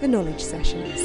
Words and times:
the 0.00 0.08
Knowledge 0.08 0.42
Sessions. 0.42 1.00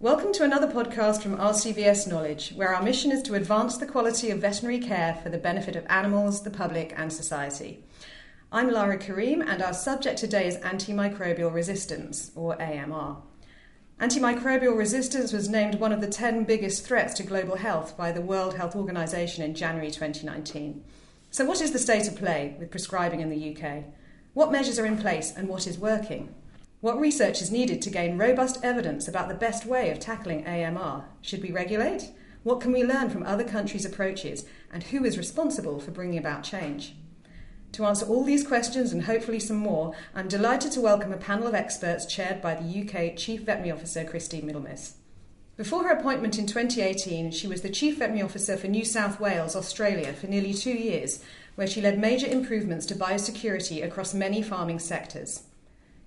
Welcome 0.00 0.32
to 0.32 0.42
another 0.42 0.66
podcast 0.66 1.22
from 1.22 1.36
RCVS 1.36 2.08
Knowledge, 2.08 2.52
where 2.56 2.74
our 2.74 2.82
mission 2.82 3.12
is 3.12 3.22
to 3.22 3.34
advance 3.34 3.76
the 3.76 3.86
quality 3.86 4.30
of 4.30 4.40
veterinary 4.40 4.80
care 4.80 5.14
for 5.22 5.28
the 5.28 5.38
benefit 5.38 5.76
of 5.76 5.86
animals, 5.88 6.42
the 6.42 6.50
public, 6.50 6.92
and 6.96 7.12
society. 7.12 7.84
I'm 8.50 8.72
Lara 8.72 8.98
Karim, 8.98 9.40
and 9.40 9.62
our 9.62 9.72
subject 9.72 10.18
today 10.18 10.48
is 10.48 10.56
antimicrobial 10.58 11.54
resistance, 11.54 12.32
or 12.34 12.60
AMR. 12.60 13.18
Antimicrobial 14.00 14.76
resistance 14.76 15.32
was 15.32 15.48
named 15.48 15.76
one 15.76 15.92
of 15.92 16.00
the 16.00 16.08
10 16.08 16.42
biggest 16.42 16.84
threats 16.84 17.14
to 17.14 17.22
global 17.22 17.54
health 17.54 17.96
by 17.96 18.10
the 18.10 18.20
World 18.20 18.56
Health 18.56 18.74
Organization 18.74 19.44
in 19.44 19.54
January 19.54 19.92
2019. 19.92 20.82
So, 21.34 21.44
what 21.44 21.60
is 21.60 21.72
the 21.72 21.80
state 21.80 22.06
of 22.06 22.14
play 22.14 22.54
with 22.60 22.70
prescribing 22.70 23.18
in 23.18 23.28
the 23.28 23.56
UK? 23.56 23.86
What 24.34 24.52
measures 24.52 24.78
are 24.78 24.86
in 24.86 24.96
place 24.96 25.32
and 25.36 25.48
what 25.48 25.66
is 25.66 25.76
working? 25.76 26.32
What 26.80 27.00
research 27.00 27.42
is 27.42 27.50
needed 27.50 27.82
to 27.82 27.90
gain 27.90 28.16
robust 28.16 28.60
evidence 28.62 29.08
about 29.08 29.26
the 29.26 29.34
best 29.34 29.66
way 29.66 29.90
of 29.90 29.98
tackling 29.98 30.46
AMR? 30.46 31.06
Should 31.22 31.42
we 31.42 31.50
regulate? 31.50 32.12
What 32.44 32.60
can 32.60 32.70
we 32.70 32.84
learn 32.84 33.10
from 33.10 33.24
other 33.24 33.42
countries' 33.42 33.84
approaches? 33.84 34.44
And 34.72 34.84
who 34.84 35.04
is 35.04 35.18
responsible 35.18 35.80
for 35.80 35.90
bringing 35.90 36.18
about 36.18 36.44
change? 36.44 36.94
To 37.72 37.84
answer 37.84 38.06
all 38.06 38.22
these 38.22 38.46
questions 38.46 38.92
and 38.92 39.02
hopefully 39.02 39.40
some 39.40 39.56
more, 39.56 39.92
I'm 40.14 40.28
delighted 40.28 40.70
to 40.70 40.80
welcome 40.80 41.12
a 41.12 41.16
panel 41.16 41.48
of 41.48 41.54
experts 41.56 42.06
chaired 42.06 42.40
by 42.40 42.54
the 42.54 42.62
UK 42.62 43.16
Chief 43.16 43.40
Veterinary 43.40 43.72
Officer 43.72 44.04
Christine 44.04 44.48
Middlemiss. 44.48 44.92
Before 45.56 45.84
her 45.84 45.92
appointment 45.92 46.36
in 46.36 46.46
2018, 46.46 47.30
she 47.30 47.46
was 47.46 47.62
the 47.62 47.70
Chief 47.70 47.98
Veterinary 47.98 48.24
Officer 48.24 48.56
for 48.56 48.66
New 48.66 48.84
South 48.84 49.20
Wales, 49.20 49.54
Australia, 49.54 50.12
for 50.12 50.26
nearly 50.26 50.52
two 50.52 50.72
years, 50.72 51.22
where 51.54 51.68
she 51.68 51.80
led 51.80 51.96
major 51.96 52.26
improvements 52.26 52.86
to 52.86 52.96
biosecurity 52.96 53.84
across 53.84 54.14
many 54.14 54.42
farming 54.42 54.80
sectors. 54.80 55.44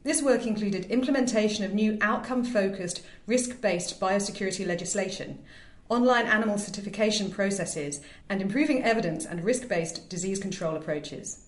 This 0.04 0.22
work 0.22 0.46
included 0.46 0.88
implementation 0.88 1.64
of 1.64 1.74
new 1.74 1.98
outcome 2.02 2.44
focused, 2.44 3.02
risk 3.26 3.62
based 3.62 4.02
biosecurity 4.02 4.68
legislation, 4.68 5.40
online 5.88 6.26
animal 6.26 6.58
certification 6.58 7.32
processes, 7.32 8.02
and 8.30 8.42
improving 8.42 8.84
evidence 8.84 9.26
and 9.26 9.46
risk 9.46 9.70
based 9.70 10.10
disease 10.10 10.40
control 10.40 10.76
approaches. 10.76 11.46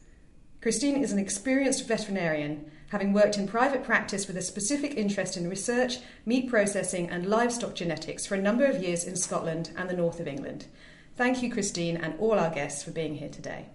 Christine 0.62 1.04
is 1.04 1.12
an 1.12 1.20
experienced 1.20 1.86
veterinarian, 1.86 2.72
having 2.90 3.14
worked 3.14 3.38
in 3.38 3.48
private 3.48 3.84
practice 3.84 4.28
with 4.28 4.38
a 4.38 4.42
specific 4.42 4.95
interest 4.95 5.38
in 5.38 5.50
research, 5.50 6.00
meat 6.26 6.50
processing, 6.50 7.09
and 7.09 7.26
livestock 7.26 7.76
genetics 7.76 8.26
for 8.26 8.36
a 8.36 8.42
number 8.42 8.66
of 8.66 8.84
years 8.84 9.04
in 9.04 9.16
Scotland 9.16 9.72
and 9.78 9.90
the 9.90 9.95
north 9.95 10.20
of 10.20 10.28
England. 10.28 10.66
Thank 11.16 11.42
you, 11.42 11.52
Christine, 11.52 11.98
and 11.98 12.14
all 12.20 12.40
our 12.40 12.50
guests 12.50 12.84
for 12.84 12.92
being 12.92 13.16
here 13.16 13.30
today. 13.30 13.67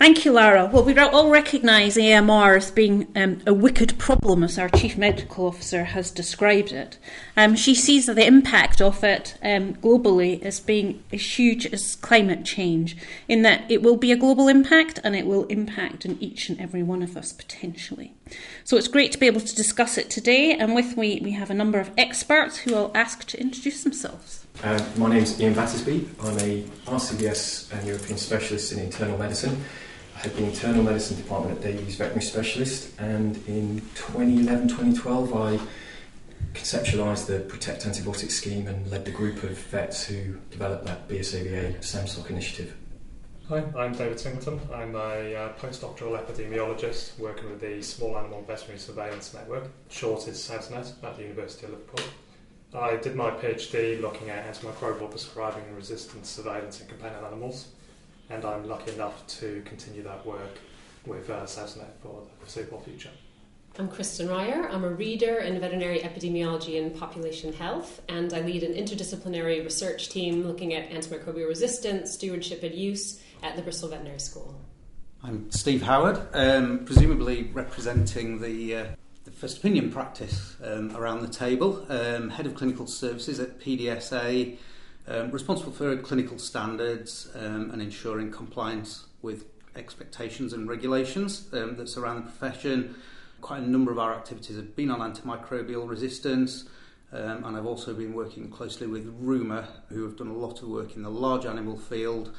Thank 0.00 0.24
you, 0.24 0.32
Lara. 0.32 0.64
Well, 0.64 0.82
we 0.82 0.96
all 0.96 1.28
recognise 1.28 1.98
AMR 1.98 2.56
as 2.56 2.70
being 2.70 3.06
um, 3.14 3.42
a 3.46 3.52
wicked 3.52 3.98
problem, 3.98 4.42
as 4.42 4.58
our 4.58 4.70
Chief 4.70 4.96
Medical 4.96 5.48
Officer 5.48 5.84
has 5.84 6.10
described 6.10 6.72
it. 6.72 6.96
Um, 7.36 7.54
she 7.54 7.74
sees 7.74 8.06
the 8.06 8.26
impact 8.26 8.80
of 8.80 9.04
it 9.04 9.36
um, 9.42 9.74
globally 9.74 10.40
as 10.40 10.58
being 10.58 11.04
as 11.12 11.38
huge 11.38 11.66
as 11.66 11.96
climate 11.96 12.46
change, 12.46 12.96
in 13.28 13.42
that 13.42 13.70
it 13.70 13.82
will 13.82 13.98
be 13.98 14.10
a 14.10 14.16
global 14.16 14.48
impact 14.48 14.98
and 15.04 15.14
it 15.14 15.26
will 15.26 15.44
impact 15.48 16.06
in 16.06 16.16
each 16.18 16.48
and 16.48 16.58
every 16.58 16.82
one 16.82 17.02
of 17.02 17.14
us 17.14 17.34
potentially. 17.34 18.14
So 18.64 18.78
it's 18.78 18.88
great 18.88 19.12
to 19.12 19.18
be 19.18 19.26
able 19.26 19.42
to 19.42 19.54
discuss 19.54 19.98
it 19.98 20.08
today, 20.08 20.52
and 20.52 20.74
with 20.74 20.96
me 20.96 21.20
we 21.22 21.32
have 21.32 21.50
a 21.50 21.54
number 21.54 21.78
of 21.78 21.90
experts 21.98 22.56
who 22.56 22.74
I'll 22.74 22.90
ask 22.94 23.26
to 23.26 23.38
introduce 23.38 23.84
themselves. 23.84 24.46
Uh, 24.64 24.82
my 24.96 25.10
name 25.10 25.24
is 25.24 25.38
Ian 25.38 25.52
Battersby. 25.52 26.08
I'm 26.22 26.38
a 26.38 26.62
RCVS 26.86 27.70
and 27.74 27.86
European 27.86 28.16
specialist 28.16 28.72
in 28.72 28.78
internal 28.78 29.18
medicine 29.18 29.62
had 30.20 30.34
the 30.34 30.44
internal 30.44 30.82
medicine 30.82 31.16
department 31.16 31.56
at 31.56 31.64
Davies 31.64 31.96
Veterinary 31.96 32.22
Specialist, 32.22 32.92
and 33.00 33.36
in 33.48 33.80
2011 33.94 34.68
2012, 34.68 35.34
I 35.34 35.58
conceptualised 36.52 37.26
the 37.26 37.40
Protect 37.40 37.86
Antibiotic 37.86 38.30
Scheme 38.30 38.66
and 38.66 38.90
led 38.90 39.06
the 39.06 39.12
group 39.12 39.42
of 39.42 39.56
vets 39.56 40.04
who 40.04 40.36
developed 40.50 40.84
that 40.84 41.08
BSAVA 41.08 41.78
SAMSOC 41.78 42.28
initiative. 42.28 42.76
Hi, 43.48 43.64
I'm 43.74 43.94
David 43.94 44.20
Singleton. 44.20 44.60
I'm 44.74 44.94
a 44.94 45.34
uh, 45.34 45.52
postdoctoral 45.54 46.22
epidemiologist 46.22 47.18
working 47.18 47.48
with 47.48 47.62
the 47.62 47.80
Small 47.80 48.18
Animal 48.18 48.42
Veterinary 48.42 48.78
Surveillance 48.78 49.32
Network, 49.32 49.70
short 49.88 50.28
is 50.28 50.36
SAVSNet, 50.36 51.02
at 51.02 51.16
the 51.16 51.22
University 51.22 51.64
of 51.64 51.72
Liverpool. 51.72 52.04
I 52.74 52.96
did 52.96 53.16
my 53.16 53.30
PhD 53.30 54.02
looking 54.02 54.28
at 54.28 54.46
antimicrobial 54.52 55.10
prescribing 55.10 55.64
and 55.64 55.76
resistance 55.76 56.28
surveillance 56.28 56.78
in 56.82 56.88
companion 56.88 57.24
animals 57.24 57.68
and 58.30 58.44
I'm 58.44 58.66
lucky 58.68 58.92
enough 58.92 59.26
to 59.38 59.62
continue 59.64 60.02
that 60.04 60.24
work 60.24 60.58
with 61.04 61.28
uh, 61.28 61.42
SAVSNet 61.42 61.90
for 62.02 62.22
the 62.24 62.44
foreseeable 62.44 62.80
future. 62.80 63.10
I'm 63.78 63.88
Kristen 63.88 64.28
Reyher. 64.28 64.70
I'm 64.70 64.84
a 64.84 64.88
reader 64.88 65.38
in 65.38 65.58
veterinary 65.60 66.00
epidemiology 66.00 66.82
and 66.82 66.94
population 66.94 67.52
health, 67.52 68.02
and 68.08 68.32
I 68.32 68.40
lead 68.40 68.62
an 68.62 68.74
interdisciplinary 68.74 69.64
research 69.64 70.08
team 70.08 70.44
looking 70.44 70.74
at 70.74 70.90
antimicrobial 70.90 71.48
resistance, 71.48 72.12
stewardship, 72.12 72.62
and 72.62 72.74
use 72.74 73.20
at 73.42 73.56
the 73.56 73.62
Bristol 73.62 73.88
Veterinary 73.88 74.20
School. 74.20 74.60
I'm 75.22 75.50
Steve 75.50 75.82
Howard, 75.82 76.20
um, 76.34 76.84
presumably 76.84 77.50
representing 77.52 78.40
the, 78.40 78.74
uh, 78.74 78.84
the 79.24 79.30
first 79.30 79.58
opinion 79.58 79.90
practice 79.90 80.56
um, 80.64 80.96
around 80.96 81.20
the 81.20 81.28
table, 81.28 81.86
um, 81.90 82.30
head 82.30 82.46
of 82.46 82.54
clinical 82.54 82.86
services 82.86 83.38
at 83.38 83.60
PDSA 83.60 84.58
um, 85.10 85.30
responsible 85.30 85.72
for 85.72 85.96
clinical 85.96 86.38
standards 86.38 87.28
um, 87.34 87.70
and 87.72 87.82
ensuring 87.82 88.30
compliance 88.30 89.06
with 89.22 89.46
expectations 89.76 90.52
and 90.52 90.68
regulations 90.68 91.48
um, 91.52 91.76
that 91.76 91.88
surround 91.88 92.18
the 92.18 92.30
profession. 92.30 92.94
Quite 93.40 93.62
a 93.62 93.68
number 93.68 93.90
of 93.90 93.98
our 93.98 94.14
activities 94.14 94.56
have 94.56 94.76
been 94.76 94.90
on 94.90 95.00
antimicrobial 95.00 95.88
resistance, 95.88 96.68
um, 97.12 97.44
and 97.44 97.56
I've 97.56 97.66
also 97.66 97.92
been 97.92 98.14
working 98.14 98.50
closely 98.50 98.86
with 98.86 99.06
RUMA, 99.20 99.66
who 99.88 100.04
have 100.04 100.16
done 100.16 100.28
a 100.28 100.34
lot 100.34 100.62
of 100.62 100.68
work 100.68 100.94
in 100.94 101.02
the 101.02 101.10
large 101.10 101.44
animal 101.44 101.76
field 101.76 102.34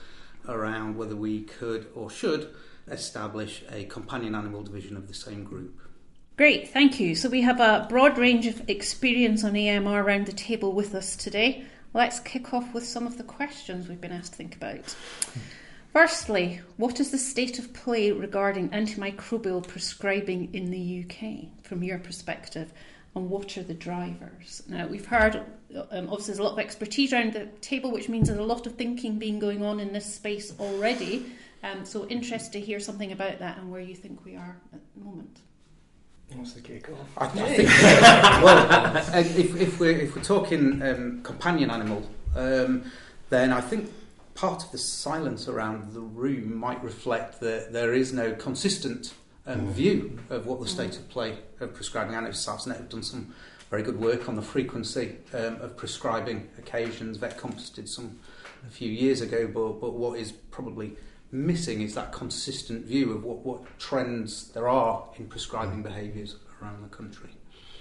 around 0.48 0.98
whether 0.98 1.16
we 1.16 1.42
could 1.42 1.88
or 1.94 2.10
should 2.10 2.54
establish 2.88 3.64
a 3.72 3.84
companion 3.86 4.34
animal 4.34 4.64
division 4.64 4.96
of 4.96 5.08
the 5.08 5.14
same 5.14 5.44
group. 5.44 5.78
Great, 6.38 6.70
thank 6.70 7.00
you. 7.00 7.16
So 7.16 7.30
we 7.30 7.42
have 7.42 7.60
a 7.60 7.86
broad 7.90 8.18
range 8.18 8.48
of 8.48 8.68
experience 8.70 9.44
on 9.44 9.56
AMR 9.56 10.02
around 10.02 10.26
the 10.26 10.32
table 10.32 10.72
with 10.72 10.96
us 10.96 11.16
today. 11.16 11.66
Let's 11.94 12.22
kick 12.22 12.54
off 12.54 12.74
with 12.74 12.86
some 12.86 13.06
of 13.06 13.18
the 13.18 13.24
questions 13.24 13.88
we've 13.88 14.00
been 14.00 14.14
asked 14.14 14.32
to 14.32 14.38
think 14.38 14.56
about. 14.56 14.96
Firstly, 15.92 16.62
what 16.78 17.02
is 17.02 17.12
the 17.12 17.18
state 17.18 17.60
of 17.60 17.74
play 17.74 18.12
regarding 18.12 18.70
antimicrobial 18.70 19.68
prescribing 19.68 20.54
in 20.54 20.72
the 20.72 21.04
UK 21.04 21.50
from 21.64 21.84
your 21.84 22.00
perspective? 22.00 22.72
And 23.14 23.30
what 23.30 23.58
are 23.58 23.64
the 23.64 23.74
drivers? 23.74 24.64
Now, 24.70 24.88
we've 24.88 25.06
heard 25.06 25.36
um, 25.36 26.08
obviously 26.08 26.28
there's 26.28 26.40
a 26.40 26.44
lot 26.44 26.54
of 26.54 26.60
expertise 26.60 27.12
around 27.12 27.34
the 27.34 27.48
table, 27.60 27.92
which 27.92 28.08
means 28.08 28.30
there's 28.30 28.40
a 28.40 28.44
lot 28.44 28.66
of 28.66 28.76
thinking 28.76 29.20
being 29.20 29.38
going 29.38 29.66
on 29.66 29.82
in 29.82 29.92
this 29.92 30.06
space 30.06 30.54
already. 30.62 31.26
Um, 31.62 31.84
so, 31.84 32.08
interested 32.08 32.54
to 32.54 32.62
hear 32.62 32.80
something 32.80 33.12
about 33.12 33.40
that 33.40 33.58
and 33.58 33.70
where 33.70 33.82
you 33.82 33.96
think 33.96 34.24
we 34.24 34.38
are 34.38 34.62
at 34.74 34.80
the 34.96 35.04
moment. 35.04 35.42
What's 36.36 36.54
the 36.54 36.62
off? 36.94 37.18
I, 37.18 37.26
I 37.26 37.56
think, 37.56 37.70
well, 38.44 38.98
if, 39.16 39.56
if, 39.56 39.80
we're, 39.80 39.92
if 39.92 40.16
we're 40.16 40.24
talking 40.24 40.82
um, 40.82 41.22
companion 41.24 41.70
animal, 41.70 42.08
um, 42.36 42.90
then 43.30 43.52
I 43.52 43.62
think 43.62 43.92
part 44.34 44.64
of 44.64 44.72
the 44.72 44.78
silence 44.78 45.48
around 45.48 45.94
the 45.94 46.00
room 46.00 46.56
might 46.56 46.82
reflect 46.84 47.40
that 47.42 47.74
there 47.74 47.94
is 47.94 48.14
no 48.14 48.34
consistent 48.34 49.14
um, 49.46 49.62
mm. 49.62 49.72
view 49.72 50.20
of 50.30 50.46
what 50.46 50.60
the 50.62 50.68
state 50.68 50.96
of 50.98 51.10
play 51.10 51.38
of 51.60 51.74
prescribing. 51.74 52.16
I 52.16 52.22
know 52.22 52.30
SAVSNet 52.30 52.78
have 52.78 52.90
done 52.90 53.04
some 53.04 53.34
very 53.70 53.84
good 53.84 54.00
work 54.00 54.30
on 54.30 54.36
the 54.36 54.42
frequency 54.42 55.18
um, 55.34 55.56
of 55.62 55.78
prescribing 55.78 56.50
occasions. 56.58 57.18
VetCompass 57.18 57.74
did 57.74 57.90
some 57.90 58.20
a 58.68 58.70
few 58.70 58.90
years 58.90 59.22
ago, 59.22 59.48
but, 59.48 59.82
but 59.82 59.94
what 59.94 60.20
is 60.20 60.32
probably 60.32 60.94
missing 61.32 61.82
is 61.82 61.96
that 61.96 62.12
consistent 62.12 62.86
view 62.86 63.12
of 63.14 63.24
what, 63.24 63.38
what 63.46 63.80
trends 63.80 64.50
there 64.50 64.68
are 64.68 65.06
in 65.18 65.28
prescribing 65.28 65.82
behaviours 65.82 66.36
around 66.62 66.84
the 66.84 66.90
country. 66.90 67.30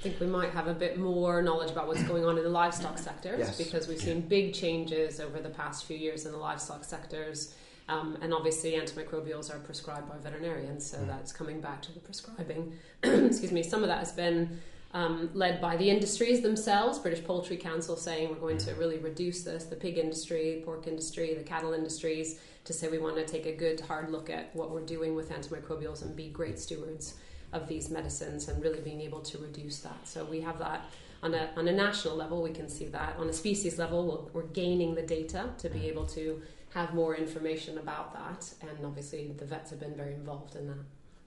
I 0.01 0.03
think 0.03 0.21
we 0.21 0.27
might 0.27 0.51
have 0.51 0.67
a 0.67 0.73
bit 0.73 0.99
more 0.99 1.43
knowledge 1.43 1.71
about 1.71 1.87
what's 1.87 2.03
going 2.05 2.25
on 2.25 2.39
in 2.39 2.45
the 2.45 2.49
livestock 2.51 2.97
sectors 2.97 3.39
yes. 3.39 3.59
because 3.59 3.87
we've 3.87 4.01
seen 4.01 4.23
big 4.23 4.55
changes 4.55 5.21
over 5.21 5.41
the 5.41 5.51
past 5.51 5.85
few 5.85 5.97
years 5.97 6.25
in 6.25 6.33
the 6.33 6.39
livestock 6.39 6.85
sectors. 6.85 7.55
Um, 7.87 8.17
and 8.23 8.33
obviously, 8.33 8.73
antimicrobials 8.73 9.55
are 9.55 9.59
prescribed 9.59 10.09
by 10.09 10.17
veterinarians, 10.17 10.89
so 10.89 10.99
mm. 10.99 11.09
that's 11.09 11.33
coming 11.33 11.61
back 11.61 11.83
to 11.83 11.93
the 11.93 11.99
prescribing. 11.99 12.73
Excuse 13.03 13.51
me, 13.51 13.63
some 13.63 13.83
of 13.83 13.89
that 13.89 13.99
has 13.99 14.13
been 14.13 14.61
um, 14.93 15.31
led 15.35 15.61
by 15.61 15.77
the 15.77 15.89
industries 15.89 16.41
themselves. 16.41 16.99
British 16.99 17.25
Poultry 17.25 17.57
Council 17.57 17.97
saying 17.97 18.31
we're 18.31 18.37
going 18.37 18.59
to 18.59 18.75
really 18.75 18.99
reduce 18.99 19.43
this, 19.43 19.65
the 19.65 19.77
pig 19.77 19.99
industry, 19.99 20.63
pork 20.65 20.87
industry, 20.87 21.35
the 21.35 21.45
cattle 21.45 21.73
industries 21.73 22.41
to 22.65 22.73
say 22.73 22.89
we 22.89 22.99
want 22.99 23.17
to 23.17 23.25
take 23.25 23.47
a 23.47 23.53
good 23.53 23.81
hard 23.81 24.11
look 24.11 24.29
at 24.29 24.55
what 24.55 24.71
we're 24.71 24.85
doing 24.85 25.15
with 25.15 25.31
antimicrobials 25.31 26.03
and 26.03 26.15
be 26.15 26.29
great 26.29 26.59
stewards 26.59 27.15
of 27.53 27.67
these 27.69 27.91
medicines 27.91 28.49
and 28.49 28.63
really 28.63 28.81
being 28.81 29.01
able 29.01 29.21
to 29.21 29.39
reduce 29.39 29.79
that. 29.81 30.07
So 30.07 30.25
we 30.25 30.41
have 30.41 30.59
that 30.59 30.91
on 31.23 31.35
a, 31.35 31.51
on 31.57 31.69
a 31.69 31.73
national 31.73 32.17
level, 32.17 32.43
we 32.43 32.51
can 32.51 32.69
see 32.69 32.87
that. 32.87 33.17
On 33.19 33.29
a 33.29 33.33
species 33.33 33.79
level, 33.79 34.31
we're, 34.33 34.43
we're 34.43 34.49
gaining 34.49 34.95
the 34.95 35.03
data 35.03 35.51
to 35.59 35.69
be 35.69 35.87
able 35.87 36.07
to 36.07 36.41
have 36.71 36.95
more 36.95 37.17
information 37.17 37.79
about 37.79 38.13
that. 38.15 38.53
And 38.63 38.85
obviously, 38.85 39.33
the 39.37 39.45
vets 39.45 39.71
have 39.71 39.81
been 39.81 39.95
very 39.95 40.15
involved 40.15 40.57
in 40.57 40.69
that. 40.69 40.79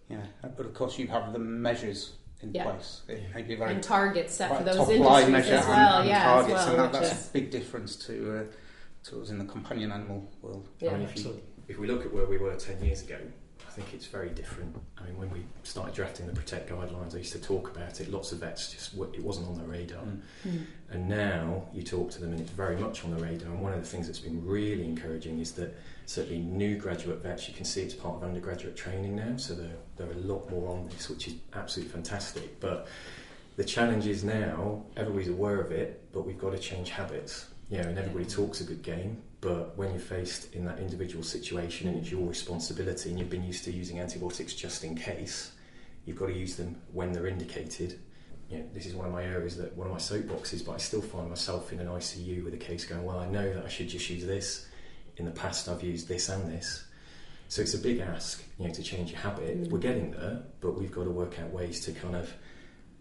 Yeah, 0.09 0.25
but 0.41 0.65
of 0.65 0.73
course 0.73 0.97
you 0.97 1.07
have 1.07 1.33
the 1.33 1.39
measures 1.39 2.13
in 2.43 2.53
Yeah. 2.53 2.63
place. 2.65 3.01
It 3.07 3.23
may 3.33 3.41
be 3.41 3.55
very 3.55 3.73
And 3.73 3.83
targets 3.83 4.35
set 4.35 4.55
for 4.57 4.63
those 4.63 4.75
top 4.75 4.89
industries 4.89 5.29
measure 5.29 5.53
as 5.55 5.67
well. 5.67 5.77
and, 5.77 5.99
and 6.01 6.09
yeah, 6.09 6.17
as 6.17 6.23
targets, 6.23 6.53
well, 6.65 6.69
and 6.85 6.93
that, 6.93 7.01
that's 7.01 7.11
is- 7.21 7.29
a 7.29 7.33
big 7.33 7.51
difference 7.51 7.95
to 8.07 8.39
uh, 8.39 8.43
to 9.09 9.21
us 9.21 9.29
in 9.29 9.37
the 9.37 9.45
companion 9.45 9.91
animal 9.91 10.29
world. 10.41 10.69
Yeah. 10.79 10.91
I 10.91 10.93
mean, 10.93 11.01
if, 11.03 11.07
you, 11.09 11.21
Absolutely. 11.21 11.43
if 11.67 11.77
we 11.79 11.87
look 11.87 12.05
at 12.05 12.13
where 12.13 12.25
we 12.25 12.37
were 12.37 12.55
10 12.55 12.83
years 12.85 13.01
ago, 13.03 13.17
I 13.19 13.42
think 13.73 13.93
it's 13.93 14.05
very 14.05 14.29
different. 14.29 14.75
I 14.97 15.05
mean, 15.05 15.17
when 15.17 15.31
we 15.31 15.41
started 15.63 15.95
drafting 15.95 16.27
the 16.27 16.33
Protect 16.33 16.69
guidelines, 16.69 17.15
I 17.15 17.19
used 17.19 17.33
to 17.33 17.41
talk 17.41 17.75
about 17.75 17.99
it. 17.99 18.11
Lots 18.11 18.31
of 18.31 18.39
vets 18.39 18.71
just, 18.71 18.93
it 19.13 19.23
wasn't 19.23 19.47
on 19.47 19.57
their 19.57 19.67
radar. 19.67 20.03
Mm. 20.03 20.19
Mm. 20.47 20.65
And 20.91 21.09
now 21.09 21.65
you 21.73 21.81
talk 21.83 22.11
to 22.11 22.21
them 22.21 22.31
and 22.31 22.39
it's 22.39 22.51
very 22.51 22.77
much 22.77 23.03
on 23.03 23.11
the 23.11 23.21
radar. 23.21 23.49
And 23.49 23.61
one 23.61 23.73
of 23.73 23.81
the 23.81 23.87
things 23.87 24.07
that's 24.07 24.19
been 24.19 24.45
really 24.45 24.85
encouraging 24.85 25.39
is 25.39 25.53
that 25.53 25.75
certainly 26.05 26.39
new 26.39 26.77
graduate 26.77 27.23
vets, 27.23 27.47
you 27.47 27.53
can 27.53 27.65
see 27.65 27.81
it's 27.81 27.95
part 27.95 28.15
of 28.15 28.23
undergraduate 28.23 28.75
training 28.75 29.15
now. 29.15 29.37
So 29.37 29.55
they're, 29.55 29.77
they're 29.97 30.11
a 30.11 30.27
lot 30.27 30.49
more 30.51 30.69
on 30.71 30.87
this, 30.89 31.09
which 31.09 31.27
is 31.27 31.35
absolutely 31.53 31.91
fantastic. 31.91 32.59
But 32.59 32.87
the 33.55 33.63
challenge 33.63 34.05
is 34.05 34.23
now, 34.23 34.83
everybody's 34.95 35.29
aware 35.29 35.59
of 35.59 35.71
it, 35.71 36.11
but 36.13 36.25
we've 36.25 36.39
got 36.39 36.51
to 36.51 36.59
change 36.59 36.89
habits. 36.89 37.47
You 37.69 37.81
know, 37.81 37.87
and 37.87 37.97
everybody 37.97 38.25
talks 38.25 38.61
a 38.61 38.65
good 38.65 38.83
game, 38.83 39.21
but 39.43 39.77
when 39.77 39.89
you're 39.91 39.99
faced 39.99 40.55
in 40.55 40.63
that 40.65 40.79
individual 40.79 41.23
situation 41.23 41.89
and 41.89 41.97
it's 41.97 42.09
your 42.09 42.27
responsibility 42.27 43.09
and 43.09 43.19
you've 43.19 43.29
been 43.29 43.43
used 43.43 43.65
to 43.65 43.71
using 43.71 43.99
antibiotics 43.99 44.53
just 44.53 44.83
in 44.83 44.95
case, 44.95 45.51
you've 46.05 46.17
got 46.17 46.27
to 46.27 46.33
use 46.33 46.55
them 46.55 46.81
when 46.93 47.11
they're 47.11 47.27
indicated 47.27 47.99
you 48.49 48.59
know, 48.59 48.65
this 48.73 48.85
is 48.85 48.93
one 48.93 49.07
of 49.07 49.11
my 49.11 49.23
areas 49.23 49.57
that 49.57 49.75
one 49.75 49.87
of 49.87 49.93
my 49.93 49.99
soapboxes, 49.99 50.65
but 50.65 50.73
I 50.73 50.77
still 50.77 51.01
find 51.01 51.29
myself 51.29 51.73
in 51.73 51.79
an 51.79 51.87
ICU 51.87 52.43
with 52.43 52.53
a 52.53 52.57
case 52.57 52.85
going, 52.85 53.03
well, 53.03 53.19
I 53.19 53.27
know 53.27 53.53
that 53.53 53.65
I 53.65 53.67
should 53.67 53.89
just 53.89 54.09
use 54.09 54.25
this. 54.25 54.67
In 55.17 55.25
the 55.25 55.31
past, 55.31 55.69
I've 55.69 55.83
used 55.83 56.07
this 56.07 56.29
and 56.29 56.51
this. 56.51 56.85
So 57.47 57.61
it's 57.61 57.73
a 57.73 57.79
big 57.79 57.99
ask, 57.99 58.43
you 58.57 58.67
know, 58.67 58.73
to 58.73 58.83
change 58.83 59.11
your 59.11 59.19
habit. 59.19 59.63
Mm. 59.63 59.69
We're 59.69 59.79
getting 59.79 60.11
there, 60.11 60.43
but 60.61 60.79
we've 60.79 60.91
got 60.91 61.03
to 61.03 61.11
work 61.11 61.39
out 61.39 61.51
ways 61.51 61.79
to 61.81 61.91
kind 61.91 62.15
of 62.15 62.31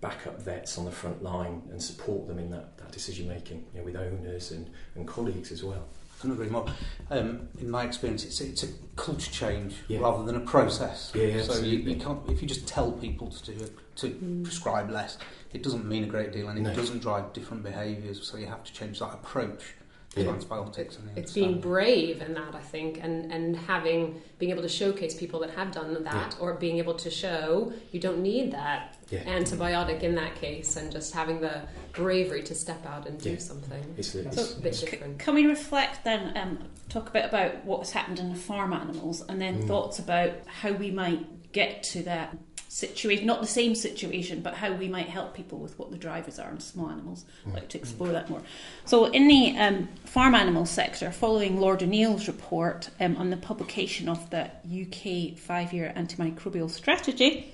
back 0.00 0.27
up 0.27 0.43
vets 0.43 0.79
on 0.79 0.85
the 0.85 0.91
front 0.91 1.23
line 1.23 1.62
and 1.71 1.83
support 1.83 2.27
them 2.27 2.38
in 2.38 2.50
that, 2.50 2.77
that 2.79 2.91
decision 2.91 3.29
making, 3.29 3.65
you 3.73 3.81
know, 3.81 3.85
with 3.85 3.97
owners 3.97 4.50
and, 4.50 4.71
and 4.95 5.06
colleagues 5.06 5.53
as 5.53 5.62
well. 5.62 5.87
Couldn't 6.23 6.37
agree 6.37 6.49
more. 6.49 6.67
Um, 7.11 7.49
in 7.61 7.69
my 7.69 7.85
experience, 7.85 8.25
it's, 8.25 8.41
it's 8.41 8.63
a 8.63 8.69
culture 8.97 9.31
change 9.31 9.75
Yeah. 9.89 9.99
rather 9.99 10.23
than 10.25 10.37
a 10.37 10.41
process. 10.41 11.11
Yeah, 11.15 11.25
yeah, 11.25 11.43
so 11.43 11.61
you, 11.61 11.79
you 11.79 11.97
can't 11.97 12.21
if 12.31 12.41
you 12.41 12.47
just 12.49 12.67
tell 12.67 12.93
people 12.93 13.29
to 13.31 13.53
do 13.53 13.65
it, 13.65 13.73
to 13.97 14.07
Mm. 14.09 14.45
prescribe 14.45 14.89
less, 14.91 15.19
it 15.53 15.63
doesn't 15.65 15.85
mean 15.85 16.05
a 16.05 16.07
great 16.07 16.33
deal, 16.33 16.49
and 16.49 16.59
it 16.59 16.63
No. 16.63 16.75
doesn't 16.75 17.01
drive 17.01 17.33
different 17.33 17.65
behaviours. 17.65 18.25
So 18.27 18.37
you 18.39 18.47
have 18.47 18.63
to 18.65 18.73
change 18.73 19.01
that 19.01 19.13
approach 19.13 19.59
to 19.61 19.81
Yeah. 20.17 20.29
antibiotics. 20.29 20.97
And 20.99 21.09
the 21.14 21.20
it's 21.20 21.32
being 21.32 21.61
brave 21.61 22.20
in 22.20 22.35
that 22.35 22.55
I 22.55 22.61
think 22.61 22.99
and 23.03 23.32
and 23.32 23.56
having 23.56 24.20
being 24.38 24.50
able 24.53 24.62
to 24.62 24.69
showcase 24.69 25.14
people 25.14 25.41
that 25.41 25.50
have 25.50 25.73
done 25.73 26.03
that 26.05 26.37
or 26.41 26.55
being 26.55 26.79
able 26.79 26.94
to 26.94 27.11
show 27.11 27.73
you 27.93 28.00
don't 28.00 28.20
need 28.20 28.53
that 28.53 28.97
Yeah. 29.11 29.25
antibiotic 29.25 30.03
in 30.03 30.14
that 30.17 30.35
case 30.35 30.76
and 30.76 30.93
just 30.93 31.14
having 31.14 31.41
the 31.41 31.62
bravery 31.93 32.43
to 32.44 32.55
step 32.55 32.85
out 32.87 33.06
and 33.09 33.19
do 33.20 33.38
something 33.38 33.82
It's, 33.97 34.14
a- 34.14 34.23
that's 34.23 34.37
it's, 34.38 34.59
a 34.59 34.61
bit 34.61 34.75
C- 34.75 34.87
different 34.87 35.19
Can 35.19 35.35
we 35.35 35.47
reflect 35.47 36.05
then, 36.05 36.37
um, 36.37 36.59
talk 36.88 37.09
a 37.09 37.12
bit 37.12 37.25
about 37.25 37.64
what's 37.64 37.91
happened 37.93 38.19
in 38.19 38.29
the 38.29 38.35
farm 38.38 38.73
animals 38.75 39.23
and 39.29 39.41
then 39.41 39.62
Mm. 39.62 39.67
thoughts 39.67 39.99
about 39.99 40.32
how 40.47 40.73
we 40.73 40.91
might 40.91 41.53
get 41.53 41.82
to 41.85 42.03
that 42.03 42.37
situation, 42.73 43.27
not 43.27 43.43
the 43.43 43.47
same 43.47 43.75
situation, 43.75 44.41
but 44.41 44.55
how 44.55 44.73
we 44.73 44.89
might 44.89 45.07
help 45.07 45.35
people 45.35 45.59
with 45.59 45.79
what 45.79 45.91
the 45.91 45.99
drivers 45.99 46.39
are 46.39 46.51
in 46.51 46.59
small 46.59 46.89
animals. 46.89 47.27
I'd 47.47 47.53
like 47.53 47.69
to 47.69 47.79
explore 47.79 48.09
that 48.09 48.31
more. 48.31 48.41
So, 48.87 49.05
in 49.07 49.29
the 49.29 49.55
um, 49.59 49.89
farm 50.07 50.35
animal 50.35 50.65
sector, 50.65 51.11
following 51.13 51.61
Lord 51.61 51.83
O'Neill's 51.83 52.27
report 52.27 52.89
um, 52.99 53.17
on 53.19 53.29
the 53.29 53.37
publication 53.37 54.09
of 54.09 54.31
the 54.31 54.51
UK 54.67 55.37
five 55.37 55.75
year 55.75 55.93
antimicrobial 55.95 56.71
strategy, 56.71 57.53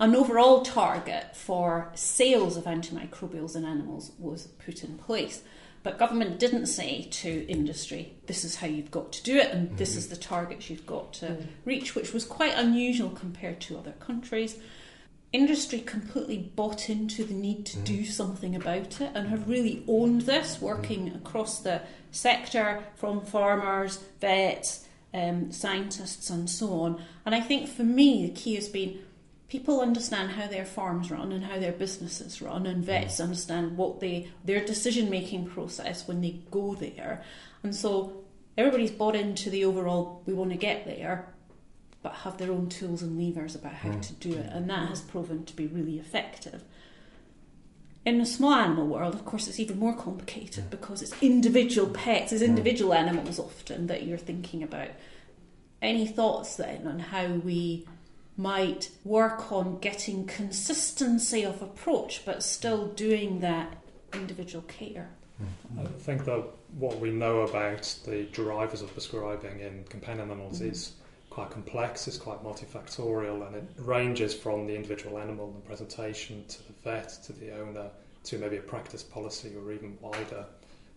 an 0.00 0.16
overall 0.16 0.62
target 0.62 1.36
for 1.36 1.90
sales 1.94 2.56
of 2.56 2.64
antimicrobials 2.64 3.54
in 3.54 3.66
animals 3.66 4.12
was 4.18 4.46
put 4.64 4.82
in 4.82 4.96
place. 4.96 5.42
But 5.84 5.98
government 5.98 6.40
didn't 6.40 6.66
say 6.66 7.08
to 7.10 7.46
industry, 7.46 8.14
this 8.26 8.42
is 8.42 8.56
how 8.56 8.66
you've 8.66 8.90
got 8.90 9.12
to 9.12 9.22
do 9.22 9.36
it, 9.36 9.50
and 9.52 9.76
this 9.76 9.96
is 9.96 10.08
the 10.08 10.16
targets 10.16 10.70
you've 10.70 10.86
got 10.86 11.12
to 11.14 11.26
Mm. 11.26 11.46
reach, 11.66 11.94
which 11.94 12.12
was 12.14 12.24
quite 12.24 12.54
unusual 12.56 13.10
compared 13.10 13.60
to 13.60 13.76
other 13.78 13.92
countries. 14.00 14.56
Industry 15.30 15.80
completely 15.80 16.38
bought 16.38 16.88
into 16.88 17.22
the 17.24 17.34
need 17.34 17.66
to 17.66 17.76
do 17.78 18.06
something 18.06 18.56
about 18.56 19.00
it 19.00 19.10
and 19.14 19.28
have 19.28 19.46
really 19.48 19.84
owned 19.86 20.22
this, 20.22 20.58
working 20.60 21.08
across 21.14 21.60
the 21.60 21.82
sector 22.10 22.84
from 22.96 23.20
farmers, 23.20 23.98
vets, 24.20 24.86
um, 25.12 25.52
scientists, 25.52 26.30
and 26.30 26.48
so 26.48 26.80
on. 26.80 27.02
And 27.26 27.34
I 27.34 27.40
think 27.42 27.68
for 27.68 27.84
me, 27.84 28.26
the 28.26 28.32
key 28.32 28.54
has 28.54 28.68
been 28.68 29.00
people 29.54 29.80
understand 29.80 30.32
how 30.32 30.48
their 30.48 30.64
farms 30.64 31.12
run 31.12 31.30
and 31.30 31.44
how 31.44 31.60
their 31.60 31.70
businesses 31.70 32.42
run, 32.42 32.66
and 32.66 32.84
vets 32.84 33.18
mm. 33.18 33.22
understand 33.22 33.76
what 33.76 34.00
they 34.00 34.28
their 34.44 34.64
decision 34.64 35.08
making 35.08 35.46
process 35.46 36.08
when 36.08 36.20
they 36.20 36.40
go 36.50 36.74
there. 36.74 37.22
And 37.62 37.72
so 37.72 38.24
everybody's 38.58 38.90
bought 38.90 39.14
into 39.14 39.50
the 39.50 39.64
overall 39.64 40.22
we 40.26 40.34
want 40.34 40.50
to 40.50 40.56
get 40.56 40.86
there, 40.86 41.32
but 42.02 42.14
have 42.24 42.36
their 42.36 42.50
own 42.50 42.68
tools 42.68 43.00
and 43.00 43.16
levers 43.16 43.54
about 43.54 43.74
how 43.74 43.90
Mm. 43.90 44.02
to 44.02 44.12
do 44.14 44.32
it, 44.32 44.48
and 44.50 44.68
that 44.68 44.88
has 44.88 45.02
proven 45.02 45.44
to 45.44 45.54
be 45.54 45.68
really 45.68 46.00
effective. 46.00 46.64
In 48.04 48.18
the 48.18 48.26
small 48.26 48.54
animal 48.54 48.88
world, 48.88 49.14
of 49.14 49.24
course, 49.24 49.46
it's 49.46 49.60
even 49.60 49.78
more 49.78 49.94
complicated 49.94 50.64
mm. 50.64 50.70
because 50.70 51.00
it's 51.00 51.22
individual 51.22 51.88
pets, 51.90 52.32
it's 52.32 52.42
mm. 52.42 52.48
individual 52.48 52.92
animals 52.92 53.38
often 53.38 53.86
that 53.86 54.02
you're 54.02 54.18
thinking 54.18 54.64
about. 54.64 54.90
Any 55.80 56.08
thoughts 56.08 56.56
then 56.56 56.88
on 56.88 56.98
how 56.98 57.26
we 57.28 57.86
might 58.36 58.90
work 59.04 59.52
on 59.52 59.78
getting 59.78 60.26
consistency 60.26 61.44
of 61.44 61.62
approach 61.62 62.24
but 62.24 62.42
still 62.42 62.88
doing 62.88 63.40
that 63.40 63.76
individual 64.12 64.62
care? 64.64 65.10
I 65.78 65.84
think 65.84 66.24
that 66.24 66.44
what 66.78 67.00
we 67.00 67.10
know 67.10 67.40
about 67.40 67.96
the 68.04 68.24
drivers 68.24 68.82
of 68.82 68.92
prescribing 68.92 69.60
in 69.60 69.84
companion 69.84 70.30
animals 70.30 70.60
Mhm. 70.60 70.70
is 70.70 70.92
quite 71.30 71.50
complex, 71.50 72.06
it's 72.06 72.16
quite 72.16 72.42
multifactorial, 72.44 73.46
and 73.46 73.56
it 73.56 73.64
ranges 73.78 74.32
from 74.34 74.66
the 74.66 74.74
individual 74.76 75.18
animal 75.18 75.50
and 75.52 75.64
presentation 75.64 76.44
to 76.46 76.58
the 76.66 76.72
vet, 76.84 77.08
to 77.24 77.32
the 77.32 77.50
owner, 77.50 77.90
to 78.24 78.38
maybe 78.38 78.56
a 78.56 78.62
practice 78.62 79.02
policy 79.02 79.52
or 79.56 79.72
even 79.72 79.98
wider, 80.00 80.46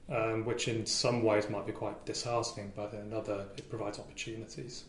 um, 0.09 0.45
which 0.45 0.67
in 0.67 0.85
some 0.85 1.23
ways 1.23 1.49
might 1.49 1.65
be 1.65 1.73
quite 1.73 2.05
disheartening, 2.05 2.71
but 2.75 2.93
in 2.93 2.99
another, 2.99 3.47
it 3.57 3.67
provides 3.69 3.97
opportunities 3.99 4.85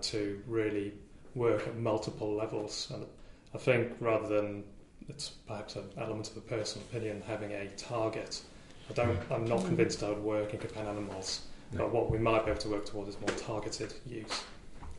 to 0.00 0.42
really 0.46 0.94
work 1.38 1.66
at 1.66 1.76
multiple 1.76 2.34
levels. 2.34 2.90
And 2.92 3.06
I 3.54 3.58
think 3.58 3.92
rather 4.00 4.28
than 4.28 4.64
it's 5.08 5.30
perhaps 5.46 5.76
an 5.76 5.84
element 5.96 6.30
of 6.30 6.36
a 6.36 6.40
personal 6.40 6.86
opinion 6.88 7.22
having 7.26 7.52
a 7.52 7.66
target 7.76 8.42
I 8.90 8.94
don't. 8.94 9.18
I'm 9.30 9.44
not 9.44 9.64
convinced 9.66 10.02
I 10.02 10.08
would 10.08 10.22
work 10.22 10.54
in 10.54 10.60
companion 10.60 10.96
animals. 10.96 11.42
No. 11.72 11.78
But 11.80 11.92
what 11.92 12.10
we 12.10 12.18
might 12.18 12.46
be 12.46 12.50
able 12.50 12.60
to 12.62 12.68
work 12.70 12.86
towards 12.86 13.10
is 13.10 13.20
more 13.20 13.28
targeted 13.36 13.92
use, 14.06 14.44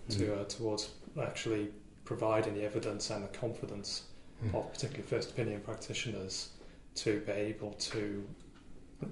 to 0.09 0.35
uh, 0.35 0.43
towards 0.43 0.91
actually 1.19 1.69
providing 2.05 2.53
the 2.53 2.63
evidence 2.63 3.09
and 3.09 3.23
the 3.23 3.29
confidence 3.29 4.03
Mm. 4.43 4.55
of 4.55 4.71
particularly 4.71 5.03
first 5.03 5.31
opinion 5.31 5.59
practitioners 5.59 6.49
to 6.95 7.19
be 7.21 7.31
able 7.33 7.73
to 7.73 8.25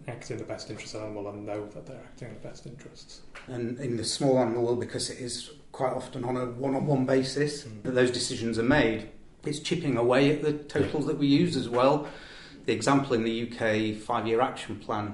act 0.07 0.31
in 0.31 0.38
the 0.38 0.43
best 0.43 0.69
interest 0.69 0.96
of 0.96 1.01
the 1.01 1.07
animal 1.07 1.27
and 1.29 1.46
know 1.46 1.65
that 1.67 1.86
they're 1.86 1.98
acting 1.98 2.29
in 2.29 2.34
the 2.36 2.39
best 2.39 2.65
interests. 2.65 3.22
And 3.48 3.77
in 3.79 3.98
the 3.98 4.05
small 4.05 4.39
animal 4.39 4.63
world, 4.63 4.79
because 4.79 5.10
it 5.10 5.19
is 5.19 5.51
quite 5.72 5.94
often 5.94 6.24
on 6.24 6.38
a 6.38 6.46
one-on-one 6.46 7.06
basis 7.06 7.64
Mm. 7.66 7.84
that 7.84 7.96
those 7.96 8.12
decisions 8.12 8.58
are 8.58 8.64
made, 8.64 9.10
it's 9.46 9.60
chipping 9.60 9.98
away 9.98 10.32
at 10.32 10.42
the 10.44 10.54
totals 10.54 11.06
that 11.08 11.18
we 11.18 11.28
use 11.28 11.56
as 11.56 11.70
well. 11.70 12.08
The 12.66 12.74
example 12.74 13.14
in 13.14 13.24
the 13.24 13.32
UK 13.32 13.94
five-year 13.94 14.42
action 14.42 14.78
plan, 14.78 15.14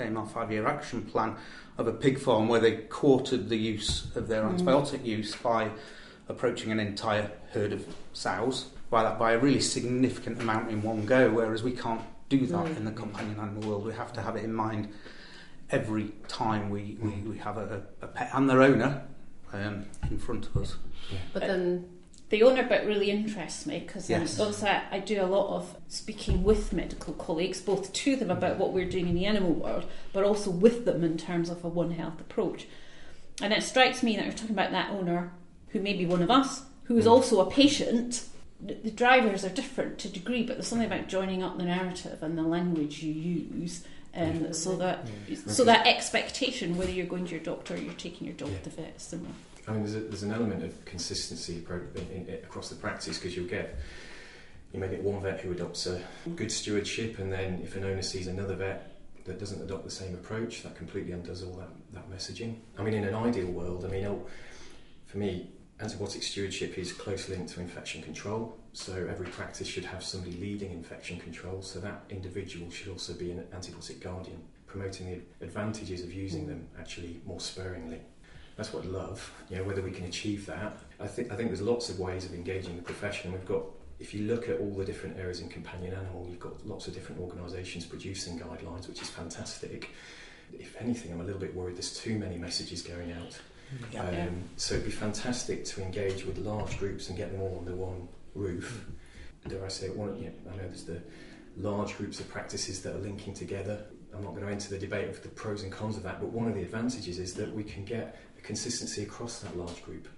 AMR 0.00 0.26
five-year 0.26 0.66
action 0.66 1.02
plan, 1.02 1.36
of 1.76 1.86
a 1.88 1.92
pig 1.92 2.18
farm 2.18 2.48
where 2.48 2.60
they 2.60 2.76
quartered 2.76 3.48
the 3.48 3.56
use 3.58 4.06
of 4.16 4.28
their 4.28 4.42
Mm. 4.44 4.58
antibiotic 4.58 5.04
use 5.04 5.34
by 5.36 5.70
approaching 6.28 6.70
an 6.72 6.80
entire 6.80 7.30
herd 7.52 7.72
of 7.72 7.84
sows 8.12 8.66
by 8.90 9.02
that 9.02 9.18
by 9.18 9.32
a 9.32 9.38
really 9.38 9.60
significant 9.60 10.40
amount 10.40 10.70
in 10.70 10.80
one 10.82 11.04
go, 11.04 11.28
whereas 11.30 11.62
we 11.62 11.72
can't 11.72 12.00
do 12.28 12.46
that 12.46 12.64
Mm. 12.66 12.76
in 12.78 12.84
the 12.84 12.92
companion 12.92 13.38
animal 13.40 13.68
world. 13.68 13.84
We 13.84 13.92
have 13.92 14.12
to 14.14 14.22
have 14.22 14.36
it 14.36 14.44
in 14.44 14.54
mind 14.54 14.88
every 15.70 16.12
time 16.28 16.70
we, 16.70 16.96
we, 17.02 17.10
Mm. 17.10 17.28
we 17.30 17.38
have 17.38 17.58
a, 17.58 17.82
a 18.00 18.06
pet 18.06 18.30
and 18.32 18.48
their 18.48 18.62
owner 18.62 19.02
um, 19.54 19.86
in 20.10 20.18
front 20.18 20.46
of 20.46 20.56
us. 20.56 20.76
but 21.32 21.42
then 21.42 21.88
The 22.30 22.42
owner 22.42 22.62
bit 22.64 22.84
really 22.86 23.10
interests 23.10 23.66
me 23.66 23.78
because 23.80 24.08
Yes. 24.10 24.40
also 24.40 24.66
I, 24.66 24.82
I 24.92 24.98
do 24.98 25.22
a 25.22 25.26
lot 25.26 25.54
of 25.54 25.76
speaking 25.88 26.42
with 26.42 26.72
medical 26.72 27.12
colleagues, 27.14 27.60
both 27.60 27.92
to 27.92 28.16
them 28.16 28.30
about 28.30 28.58
what 28.58 28.72
we're 28.72 28.88
doing 28.88 29.08
in 29.08 29.14
the 29.14 29.26
animal 29.26 29.52
world, 29.52 29.84
but 30.12 30.24
also 30.24 30.50
with 30.50 30.84
them 30.84 31.04
in 31.04 31.16
terms 31.16 31.48
of 31.50 31.64
a 31.64 31.68
One 31.68 31.92
Health 31.92 32.20
approach. 32.20 32.66
And 33.42 33.52
it 33.52 33.62
strikes 33.62 34.02
me 34.02 34.16
that 34.16 34.24
you're 34.24 34.34
talking 34.34 34.50
about 34.56 34.70
that 34.72 34.90
owner 34.90 35.32
who 35.68 35.80
may 35.80 35.92
be 35.94 36.06
one 36.06 36.22
of 36.22 36.30
us, 36.30 36.62
who 36.84 36.96
is 36.96 37.04
Mm. 37.06 37.10
also 37.10 37.40
a 37.40 37.50
patient, 37.50 38.24
the 38.60 38.90
drivers 38.90 39.44
are 39.44 39.48
different 39.50 39.98
to 39.98 40.08
degree, 40.08 40.42
but 40.42 40.56
there's 40.56 40.68
something 40.68 40.86
about 40.86 41.08
joining 41.08 41.42
up 41.42 41.58
the 41.58 41.64
narrative 41.64 42.22
and 42.22 42.38
the 42.38 42.42
language 42.42 43.02
you 43.02 43.12
use. 43.12 43.84
Um, 44.16 44.52
so 44.52 44.76
that 44.76 45.06
Yeah. 45.28 45.36
so 45.46 45.64
that 45.64 45.86
expectation, 45.86 46.76
whether 46.76 46.90
you're 46.90 47.06
going 47.06 47.24
to 47.26 47.32
your 47.32 47.40
doctor 47.40 47.74
or 47.74 47.78
you're 47.78 47.92
taking 47.94 48.26
your 48.26 48.36
dog 48.36 48.50
Yeah. 48.50 48.58
to 48.58 48.64
the 48.64 48.70
vet, 48.70 48.94
is 48.96 49.02
similar. 49.02 49.30
I 49.66 49.72
mean, 49.72 49.82
there's, 49.82 49.94
a, 49.96 50.00
there's 50.00 50.22
an 50.22 50.32
element 50.32 50.62
of 50.62 50.84
consistency 50.84 51.60
pro- 51.60 51.80
in, 51.94 52.26
in, 52.28 52.34
across 52.34 52.68
the 52.68 52.76
practice 52.76 53.18
because 53.18 53.34
you'll 53.36 53.48
get 53.48 53.76
you 54.72 54.80
may 54.80 54.88
get 54.88 55.02
one 55.02 55.22
vet 55.22 55.40
who 55.40 55.52
adopts 55.52 55.86
a 55.86 56.00
good 56.34 56.50
stewardship, 56.50 57.18
and 57.20 57.32
then 57.32 57.60
if 57.62 57.76
an 57.76 57.84
owner 57.84 58.02
sees 58.02 58.26
another 58.26 58.56
vet 58.56 58.90
that 59.24 59.38
doesn't 59.38 59.62
adopt 59.62 59.84
the 59.84 59.90
same 59.90 60.14
approach, 60.14 60.64
that 60.64 60.74
completely 60.76 61.12
undoes 61.12 61.44
all 61.44 61.54
that, 61.54 61.68
that 61.92 62.10
messaging. 62.10 62.56
I 62.76 62.82
mean, 62.82 62.94
in 62.94 63.04
an 63.04 63.14
ideal 63.14 63.46
world, 63.46 63.84
I 63.84 63.88
mean, 63.88 64.04
oh, 64.04 64.26
for 65.06 65.18
me, 65.18 65.52
antibiotic 65.78 66.24
stewardship 66.24 66.76
is 66.76 66.92
closely 66.92 67.36
linked 67.36 67.54
to 67.54 67.60
infection 67.60 68.02
control. 68.02 68.58
So 68.74 68.92
every 69.08 69.26
practice 69.26 69.68
should 69.68 69.84
have 69.84 70.02
somebody 70.02 70.36
leading 70.36 70.72
infection 70.72 71.20
control. 71.20 71.62
So 71.62 71.78
that 71.78 72.02
individual 72.10 72.70
should 72.70 72.88
also 72.88 73.14
be 73.14 73.30
an 73.30 73.38
antibiotic 73.54 74.00
guardian, 74.00 74.42
promoting 74.66 75.22
the 75.38 75.46
advantages 75.46 76.02
of 76.02 76.12
using 76.12 76.48
them 76.48 76.66
actually 76.78 77.20
more 77.24 77.38
sparingly. 77.38 78.00
That's 78.56 78.72
what 78.72 78.84
I 78.84 78.88
love. 78.88 79.32
You 79.48 79.58
know, 79.58 79.64
whether 79.64 79.80
we 79.80 79.92
can 79.92 80.06
achieve 80.06 80.44
that, 80.46 80.76
I 80.98 81.06
think 81.06 81.30
I 81.32 81.36
think 81.36 81.50
there's 81.50 81.62
lots 81.62 81.88
of 81.88 82.00
ways 82.00 82.24
of 82.24 82.34
engaging 82.34 82.74
the 82.74 82.82
profession. 82.82 83.32
We've 83.32 83.46
got, 83.46 83.62
if 84.00 84.12
you 84.12 84.26
look 84.26 84.48
at 84.48 84.58
all 84.58 84.74
the 84.74 84.84
different 84.84 85.18
areas 85.18 85.40
in 85.40 85.48
companion 85.48 85.94
animal, 85.94 86.26
you've 86.28 86.40
got 86.40 86.66
lots 86.66 86.88
of 86.88 86.94
different 86.94 87.20
organisations 87.20 87.86
producing 87.86 88.40
guidelines, 88.40 88.88
which 88.88 89.00
is 89.00 89.08
fantastic. 89.08 89.90
If 90.52 90.76
anything, 90.80 91.12
I'm 91.12 91.20
a 91.20 91.24
little 91.24 91.40
bit 91.40 91.54
worried 91.54 91.76
there's 91.76 91.96
too 91.96 92.18
many 92.18 92.38
messages 92.38 92.82
going 92.82 93.12
out. 93.12 93.38
Yeah. 93.92 94.02
Um. 94.02 94.42
So 94.56 94.74
it'd 94.74 94.86
be 94.86 94.92
fantastic 94.92 95.64
to 95.66 95.80
engage 95.80 96.24
with 96.24 96.38
large 96.38 96.76
groups 96.78 97.08
and 97.08 97.16
get 97.16 97.30
them 97.30 97.40
all 97.40 97.62
the 97.64 97.74
one 97.74 98.08
roof. 98.34 98.86
Dare 99.48 99.64
I 99.64 99.68
say 99.68 99.86
it? 99.86 99.96
One, 99.96 100.20
know, 100.20 100.30
I 100.52 100.56
know 100.56 100.62
there's 100.62 100.84
the 100.84 101.02
large 101.56 101.96
groups 101.96 102.20
of 102.20 102.28
practices 102.28 102.82
that 102.82 102.94
are 102.94 102.98
linking 102.98 103.34
together. 103.34 103.84
I'm 104.14 104.22
not 104.22 104.30
going 104.30 104.46
to 104.46 104.52
enter 104.52 104.70
the 104.70 104.78
debate 104.78 105.08
of 105.08 105.22
the 105.22 105.28
pros 105.28 105.62
and 105.62 105.72
cons 105.72 105.96
of 105.96 106.02
that, 106.04 106.20
but 106.20 106.28
one 106.30 106.48
of 106.48 106.54
the 106.54 106.62
advantages 106.62 107.18
is 107.18 107.34
that 107.34 107.52
we 107.52 107.64
can 107.64 107.84
get 107.84 108.18
a 108.38 108.40
consistency 108.40 109.02
across 109.02 109.40
that 109.40 109.56
large 109.56 109.82
group. 109.82 110.08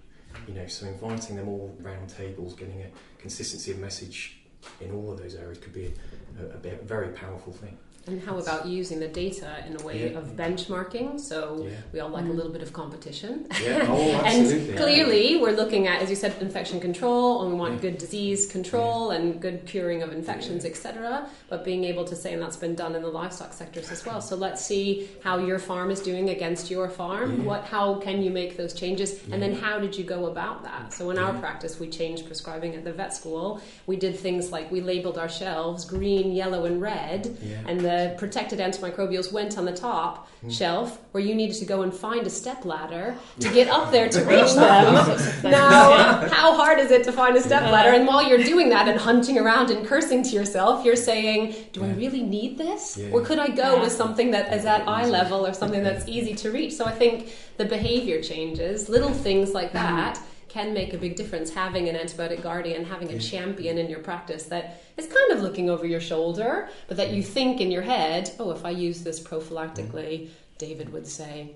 You 0.47 0.53
know, 0.53 0.67
so 0.67 0.87
inviting 0.87 1.35
them 1.35 1.47
all 1.47 1.75
round 1.79 2.09
tables, 2.09 2.53
getting 2.53 2.81
a 2.81 2.89
consistency 3.19 3.71
of 3.71 3.79
message 3.79 4.39
in 4.81 4.91
all 4.91 5.11
of 5.11 5.17
those 5.17 5.35
areas 5.35 5.57
could 5.57 5.73
be 5.73 5.93
a, 6.39 6.67
a, 6.67 6.73
a 6.73 6.83
very 6.83 7.09
powerful 7.09 7.53
thing. 7.53 7.77
And 8.09 8.21
how 8.23 8.37
about 8.37 8.65
using 8.65 9.01
the 9.01 9.09
data 9.09 9.65
in 9.67 9.75
a 9.77 9.83
way 9.83 10.11
Yeah. 10.11 10.17
of 10.19 10.37
benchmarking? 10.37 11.19
So 11.19 11.65
Yeah. 11.65 11.75
we 11.91 11.99
all 11.99 12.07
like 12.09 12.23
a 12.23 12.29
Mm. 12.29 12.37
little 12.37 12.53
bit 12.53 12.61
of 12.61 12.71
competition. 12.71 13.47
Yeah. 13.61 13.85
Oh, 13.91 14.11
absolutely. 14.23 14.69
And 14.69 14.77
clearly, 14.77 15.37
we're 15.41 15.51
looking 15.51 15.87
at, 15.87 16.01
as 16.01 16.09
you 16.09 16.15
said, 16.15 16.33
infection 16.39 16.79
control, 16.79 17.41
and 17.41 17.51
we 17.51 17.59
want 17.59 17.73
Yeah. 17.75 17.79
good 17.81 17.97
disease 17.97 18.47
control 18.47 19.11
and 19.11 19.41
good 19.41 19.65
curing 19.65 20.03
of 20.03 20.13
infections, 20.13 20.63
etc. 20.63 21.27
But 21.49 21.65
being 21.65 21.83
able 21.83 22.05
to 22.05 22.15
say, 22.15 22.31
and 22.33 22.41
that's 22.41 22.55
been 22.55 22.75
done 22.75 22.95
in 22.95 23.01
the 23.01 23.09
livestock 23.09 23.51
sectors 23.51 23.91
as 23.91 24.05
well. 24.05 24.21
So 24.21 24.37
let's 24.37 24.63
see 24.65 25.09
how 25.21 25.39
your 25.39 25.59
farm 25.59 25.91
is 25.91 25.99
doing 25.99 26.29
against 26.29 26.71
your 26.71 26.87
farm. 26.87 27.39
Yeah. 27.39 27.43
What, 27.43 27.65
how 27.65 27.95
can 27.95 28.23
you 28.23 28.31
make 28.31 28.55
those 28.55 28.73
changes, 28.73 29.19
and 29.33 29.41
then 29.41 29.53
how 29.53 29.79
did 29.79 29.97
you 29.97 30.05
go 30.05 30.27
about 30.27 30.63
that? 30.63 30.93
So 30.93 31.09
in 31.09 31.17
our 31.17 31.33
practice, 31.33 31.77
we 31.77 31.89
changed 31.89 32.25
prescribing 32.25 32.73
at 32.73 32.85
the 32.85 32.93
vet 32.93 33.13
school. 33.13 33.59
We 33.85 33.97
did 33.97 34.17
things 34.17 34.49
like 34.49 34.71
we 34.71 34.79
labeled 34.79 35.17
our 35.17 35.27
shelves 35.29 35.83
green, 35.83 36.26
yellow, 36.33 36.65
and 36.65 36.81
red 36.81 37.37
Yeah. 37.41 37.55
and 37.67 37.79
the 37.81 38.15
protected 38.17 38.59
antimicrobials 38.59 39.31
went 39.31 39.57
on 39.57 39.65
the 39.65 39.71
top 39.73 40.27
Mm. 40.45 40.51
shelf 40.55 40.99
where 41.13 41.23
you 41.23 41.33
needed 41.33 41.55
to 41.57 41.65
go 41.65 41.81
and 41.81 41.91
find 41.91 42.27
a 42.27 42.29
step 42.29 42.63
ladder 42.63 43.15
to 43.39 43.49
get 43.49 43.67
up 43.69 43.91
there 43.91 44.07
to 44.07 44.19
reach 44.33 44.53
them. 44.53 44.95
sorts 45.05 45.25
of 45.25 45.33
things. 45.33 45.43
Now, 45.45 46.27
how 46.31 46.53
hard 46.55 46.77
is 46.79 46.91
it 46.91 47.03
to 47.05 47.11
find 47.11 47.35
a 47.35 47.41
step 47.41 47.63
ladder? 47.71 47.89
And 47.89 48.05
while 48.07 48.21
you're 48.27 48.43
doing 48.43 48.69
that 48.69 48.87
and 48.87 48.99
hunting 48.99 49.39
around 49.39 49.71
and 49.71 49.85
cursing 49.87 50.21
to 50.23 50.29
yourself, 50.29 50.85
you're 50.85 50.95
saying, 50.95 51.55
Do 51.73 51.83
I 51.83 51.89
really 51.89 52.21
need 52.21 52.57
this? 52.59 52.97
Yeah. 52.97 53.09
Or 53.11 53.21
could 53.21 53.39
I 53.39 53.47
go 53.47 53.75
Yeah. 53.75 53.81
with 53.81 53.91
something 53.93 54.29
that 54.31 54.53
is 54.53 54.65
at 54.65 54.87
eye 54.87 55.07
level 55.07 55.45
or 55.47 55.53
something 55.53 55.83
that's 55.83 56.07
easy 56.07 56.35
to 56.35 56.51
reach? 56.51 56.73
So 56.73 56.85
I 56.85 56.91
think 56.91 57.29
the 57.57 57.65
behavior 57.65 58.21
changes, 58.21 58.89
little 58.89 59.09
things 59.11 59.53
like 59.55 59.73
that. 59.73 60.19
Can 60.57 60.73
make 60.73 60.95
a 60.95 60.97
big 60.97 61.15
difference 61.15 61.51
having 61.53 61.87
an 61.87 61.95
antibiotic 61.95 62.41
guardian, 62.41 62.83
having 62.83 63.11
a 63.11 63.19
champion 63.19 63.77
in 63.77 63.91
your 63.91 63.99
practice 63.99 64.45
that 64.45 64.81
is 64.97 65.05
kind 65.05 65.31
of 65.33 65.41
looking 65.43 65.69
over 65.69 65.85
your 65.85 65.99
shoulder, 66.01 66.67
but 66.87 66.97
that 66.97 67.11
you 67.11 67.21
think 67.21 67.61
in 67.61 67.69
your 67.69 67.83
head, 67.83 68.31
oh, 68.39 68.49
if 68.49 68.65
I 68.65 68.71
use 68.71 69.03
this 69.03 69.19
prophylactically, 69.19 70.29
David 70.57 70.91
would 70.91 71.05
say, 71.05 71.53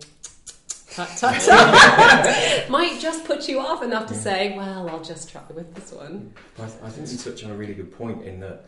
tut 0.92 1.10
tut 1.18 1.42
tut, 1.42 2.70
might 2.70 3.00
just 3.02 3.26
put 3.26 3.50
you 3.50 3.60
off 3.60 3.82
enough 3.82 4.06
to 4.10 4.14
Yeah. 4.14 4.20
say, 4.20 4.56
well, 4.56 4.88
I'll 4.88 5.04
just 5.04 5.32
try 5.32 5.42
with 5.52 5.74
this 5.74 5.92
one. 5.92 6.32
I, 6.60 6.66
I 6.66 6.90
think 6.92 7.12
you 7.12 7.18
touch 7.18 7.44
on 7.44 7.50
a 7.50 7.56
really 7.56 7.74
good 7.74 7.92
point 7.92 8.24
in 8.24 8.40
that 8.42 8.68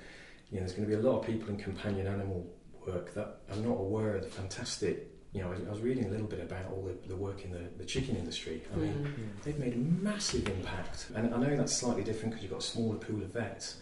you 0.49 0.55
know 0.59 0.61
there's 0.65 0.73
going 0.73 0.89
to 0.89 0.95
be 0.95 0.99
a 0.99 1.07
lot 1.07 1.19
of 1.19 1.27
people 1.27 1.49
in 1.49 1.57
companion 1.57 2.07
animal 2.07 2.43
work 2.87 3.13
that 3.13 3.37
are 3.51 3.57
not 3.57 3.77
aware 3.77 4.15
of 4.15 4.23
the 4.23 4.29
fantastic. 4.29 5.11
You 5.33 5.41
know, 5.41 5.47
I 5.47 5.51
was, 5.51 5.59
I 5.67 5.69
was 5.71 5.79
reading 5.81 6.05
a 6.05 6.09
little 6.09 6.27
bit 6.27 6.41
about 6.41 6.65
all 6.71 6.83
the, 6.83 7.07
the 7.07 7.15
work 7.15 7.43
in 7.43 7.51
the, 7.51 7.61
the 7.79 7.85
chicken 7.85 8.15
industry. 8.15 8.61
I 8.73 8.77
mean, 8.77 8.93
Mm. 8.93 9.43
they've 9.43 9.57
made 9.57 9.73
a 9.73 9.77
massive 9.77 10.47
impact, 10.47 11.07
and 11.15 11.33
I 11.33 11.37
know 11.37 11.55
that's 11.55 11.75
slightly 11.75 12.03
different 12.03 12.31
because 12.33 12.43
you've 12.43 12.51
got 12.51 12.61
a 12.61 12.65
smaller 12.65 12.97
pool 12.97 13.21
of 13.23 13.29
vets. 13.29 13.77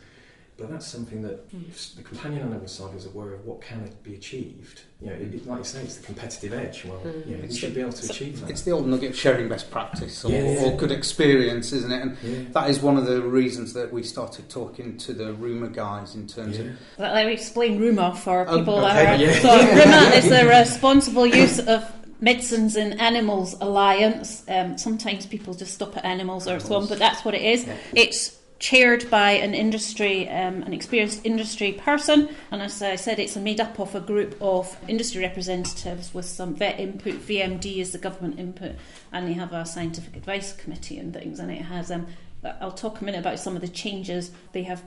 But 0.62 0.72
that's 0.72 0.86
something 0.88 1.22
that 1.24 1.50
Mm. 1.52 1.68
if 1.70 1.96
the 1.96 2.04
companion 2.04 2.44
animal 2.44 2.68
side 2.68 2.96
is 2.96 3.06
aware 3.06 3.34
of 3.34 3.46
what 3.46 3.62
can 3.62 3.82
it 3.82 4.02
be 4.04 4.14
achieved. 4.16 4.82
You 5.02 5.08
know, 5.08 5.14
it, 5.14 5.34
it- 5.34 5.48
like 5.48 5.58
you 5.60 5.64
say, 5.64 5.82
it's 5.82 5.96
the 5.96 6.06
competitive 6.06 6.54
edge. 6.54 6.86
Well, 6.86 7.00
Mm. 7.04 7.28
you 7.30 7.36
know, 7.38 7.44
we 7.48 7.54
should 7.54 7.72
the- 7.72 7.76
be 7.76 7.82
able 7.82 7.94
to 7.94 8.06
achieve 8.10 8.40
that. 8.42 8.50
It's 8.52 8.62
the 8.62 8.72
old 8.72 8.88
nugget 8.88 9.10
of 9.12 9.16
sharing 9.18 9.50
best 9.50 9.72
practice 9.72 10.24
or, 10.24 10.32
Yeah, 10.32 10.44
yeah. 10.54 10.64
or 10.66 10.78
good 10.78 10.92
experience, 10.92 11.74
isn't 11.74 11.92
it? 11.92 12.02
And 12.04 12.18
yeah. 12.24 12.40
that 12.54 12.70
is 12.70 12.80
one 12.82 12.98
of 12.98 13.06
the 13.06 13.22
reasons 13.22 13.74
that 13.74 13.92
we 13.92 14.04
started 14.04 14.48
talking 14.50 14.98
to 14.98 15.14
the 15.14 15.34
RUMA 15.34 15.70
guys 15.74 16.14
in 16.16 16.28
terms 16.28 16.58
yeah. 16.58 16.66
of 16.66 16.72
Let 17.00 17.14
let 17.16 17.26
me 17.26 17.34
explain 17.34 17.80
RUMA 17.80 18.16
for 18.16 18.46
Oh, 18.48 18.60
people 18.60 18.76
okay, 18.86 18.94
that 18.94 19.20
are. 19.20 19.24
yeah. 19.24 19.42
So 19.42 19.50
RUMA 19.76 20.16
is 20.18 20.30
the 20.30 20.48
Responsible 20.48 21.26
Use 21.26 21.60
of 21.60 21.84
Medicines 22.24 22.76
in 22.76 22.94
Animals 23.00 23.56
Alliance. 23.62 24.44
Um, 24.48 24.78
sometimes 24.78 25.26
people 25.26 25.56
just 25.56 25.74
stop 25.74 25.98
at 25.98 26.06
animals 26.06 26.48
or 26.48 26.60
so 26.60 26.76
on, 26.76 26.86
but 26.88 27.00
that's 27.00 27.26
what 27.26 27.34
it 27.34 27.42
is. 27.42 27.66
Yeah. 27.66 27.74
It's 27.96 28.38
chaired 28.62 29.10
by 29.10 29.32
an 29.32 29.56
industry, 29.56 30.30
um, 30.30 30.62
an 30.62 30.72
experienced 30.72 31.26
industry 31.26 31.74
person, 31.74 32.30
and 32.52 32.62
as 32.62 32.82
I 32.82 32.96
said, 32.96 33.18
it's 33.20 33.36
made 33.36 33.60
up 33.60 33.80
of 33.80 33.96
a 33.96 34.00
group 34.00 34.38
of 34.40 34.78
industry 34.88 35.22
representatives 35.22 36.14
with 36.14 36.26
some 36.26 36.54
vet 36.54 36.80
input. 36.80 37.16
VMD 37.16 37.78
is 37.78 37.92
the 37.92 37.98
government 37.98 38.40
input, 38.40 38.76
and 39.12 39.28
they 39.28 39.34
have 39.34 39.52
a 39.52 39.66
scientific 39.66 40.16
advice 40.16 40.54
committee 40.54 41.00
and 41.00 41.12
things, 41.12 41.40
and 41.40 41.52
it 41.52 41.64
has. 41.64 41.92
Um, 41.92 42.06
I'll 42.44 42.72
talk 42.72 43.02
a 43.02 43.04
minute 43.04 43.20
about 43.20 43.40
some 43.40 43.56
of 43.56 43.62
the 43.62 43.68
changes 43.68 44.32
they 44.52 44.64
have 44.64 44.84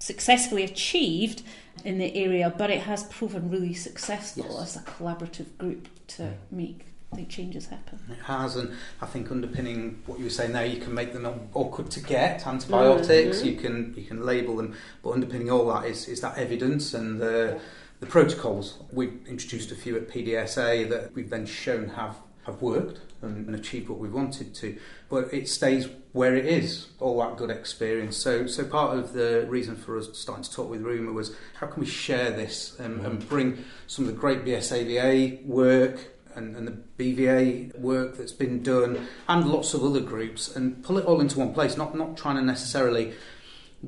successfully 0.00 0.64
achieved 0.64 1.42
in 1.84 1.98
the 1.98 2.14
area, 2.16 2.52
but 2.56 2.70
it 2.70 2.82
has 2.82 3.04
proven 3.04 3.50
really 3.50 3.72
successful 3.74 4.46
Yes. 4.50 4.76
as 4.76 4.82
a 4.82 4.84
collaborative 4.84 5.56
group 5.58 5.88
to 6.08 6.34
make 6.50 6.86
the 7.14 7.24
changes 7.26 7.66
happen. 7.66 7.98
It 8.10 8.18
has, 8.24 8.56
and 8.56 8.72
I 9.00 9.06
think 9.06 9.30
underpinning 9.30 10.02
what 10.06 10.18
you 10.18 10.24
were 10.24 10.30
saying 10.30 10.52
there, 10.52 10.66
you 10.66 10.80
can 10.80 10.94
make 10.94 11.12
them 11.12 11.26
awkward 11.54 11.90
to 11.92 12.00
get 12.00 12.46
antibiotics. 12.46 13.42
Mhm. 13.42 13.44
You 13.44 13.56
can 13.56 13.94
you 13.96 14.04
can 14.04 14.24
label 14.24 14.56
them, 14.56 14.74
but 15.02 15.10
underpinning 15.10 15.50
all 15.50 15.66
that 15.68 15.86
is 15.86 16.08
is 16.08 16.20
that 16.20 16.38
evidence 16.38 16.94
and 16.94 17.20
the 17.20 17.60
the 18.00 18.06
protocols. 18.06 18.78
We've 18.92 19.20
introduced 19.28 19.70
a 19.70 19.76
few 19.76 19.96
at 19.96 20.08
PDSA 20.08 20.88
that 20.90 21.14
we've 21.14 21.30
then 21.30 21.46
shown 21.46 21.90
have 21.90 22.16
have 22.44 22.60
worked 22.60 23.00
and, 23.22 23.46
and 23.46 23.54
achieved 23.54 23.88
what 23.88 24.00
we 24.00 24.08
wanted 24.08 24.52
to, 24.52 24.76
but 25.08 25.32
it 25.32 25.48
stays 25.48 25.88
where 26.10 26.34
it 26.34 26.44
is. 26.44 26.88
All 26.98 27.20
that 27.20 27.36
good 27.36 27.50
experience. 27.50 28.16
So 28.16 28.46
so 28.48 28.64
part 28.64 28.98
of 28.98 29.12
the 29.12 29.46
reason 29.48 29.76
for 29.76 29.96
us 29.96 30.08
starting 30.14 30.42
to 30.42 30.50
talk 30.50 30.68
with 30.68 30.82
RUMA 30.82 31.12
was 31.12 31.36
how 31.54 31.68
can 31.68 31.80
we 31.80 31.86
share 31.86 32.30
this 32.32 32.76
um, 32.80 33.00
and 33.04 33.28
bring 33.28 33.64
some 33.86 34.06
of 34.06 34.12
the 34.12 34.18
great 34.18 34.44
BSAVA 34.44 35.46
work 35.46 36.11
and, 36.36 36.56
and 36.56 36.68
the 36.68 36.76
BVA 36.98 37.78
work 37.78 38.16
that's 38.16 38.32
been 38.32 38.62
done 38.62 39.06
and 39.28 39.48
lots 39.48 39.74
of 39.74 39.84
other 39.84 40.00
groups 40.00 40.54
and 40.54 40.82
pull 40.84 40.98
it 40.98 41.04
all 41.04 41.20
into 41.20 41.38
one 41.38 41.52
place, 41.54 41.76
not 41.76 41.96
not 41.96 42.16
trying 42.16 42.36
to 42.36 42.42
necessarily 42.42 43.12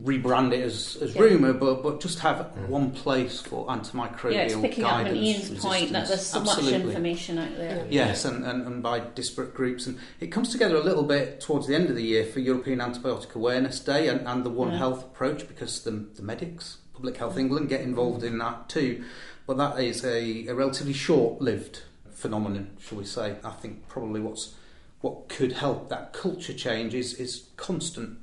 rebrand 0.03 0.53
it 0.53 0.61
as, 0.61 0.97
as 1.01 1.15
Yeah. 1.15 1.23
RUMA, 1.23 1.53
but, 1.55 1.83
but 1.85 2.01
just 2.01 2.19
have 2.19 2.39
Mm. 2.57 2.69
one 2.69 2.91
place 2.91 3.41
for 3.41 3.65
antimicrobial 3.69 4.33
yeah, 4.33 4.41
it's 4.43 4.57
picking 4.57 4.85
up 4.85 4.93
on 4.95 5.15
Ian's 5.15 5.51
point 5.61 5.93
that 5.93 6.09
there's 6.09 6.27
so 6.27 6.41
much 6.41 6.65
information 6.65 7.39
out 7.39 7.57
there. 7.57 7.87
Yes, 7.89 8.25
and, 8.25 8.45
and, 8.45 8.67
and 8.67 8.83
by 8.83 8.99
disparate 9.01 9.55
groups. 9.55 9.87
And 9.87 9.99
it 10.19 10.29
comes 10.29 10.49
together 10.51 10.75
a 10.75 10.81
little 10.83 11.05
bit 11.05 11.41
towards 11.41 11.69
the 11.69 11.77
end 11.77 11.91
of 11.91 11.95
the 11.97 12.03
year 12.03 12.25
for 12.27 12.41
European 12.41 12.81
Antibiotic 12.81 13.37
Awareness 13.37 13.79
Day 13.79 14.09
and, 14.09 14.27
and 14.27 14.43
the 14.45 14.51
One 14.51 14.73
Yeah. 14.73 14.79
Health 14.79 15.05
approach 15.05 15.47
because 15.47 15.85
the, 15.85 15.93
the 15.93 16.23
medics, 16.23 16.79
Public 16.93 17.17
Health 17.17 17.39
England, 17.39 17.69
get 17.69 17.81
involved 17.83 18.25
in 18.25 18.39
that 18.39 18.69
too. 18.69 19.05
But 19.47 19.59
that 19.59 19.79
is 19.79 20.05
a, 20.05 20.49
a 20.49 20.55
relatively 20.57 20.93
short 20.95 21.41
lived 21.41 21.83
phenomenon, 22.15 22.77
shall 22.81 22.99
we 22.99 23.05
say. 23.05 23.37
I 23.45 23.51
think 23.51 23.89
probably 23.89 24.21
what's 24.21 24.55
what 25.01 25.29
could 25.29 25.53
help 25.53 25.91
that 25.91 26.15
culture 26.15 26.55
change 26.55 26.95
is, 26.95 27.13
is 27.15 27.49
constant 27.57 28.19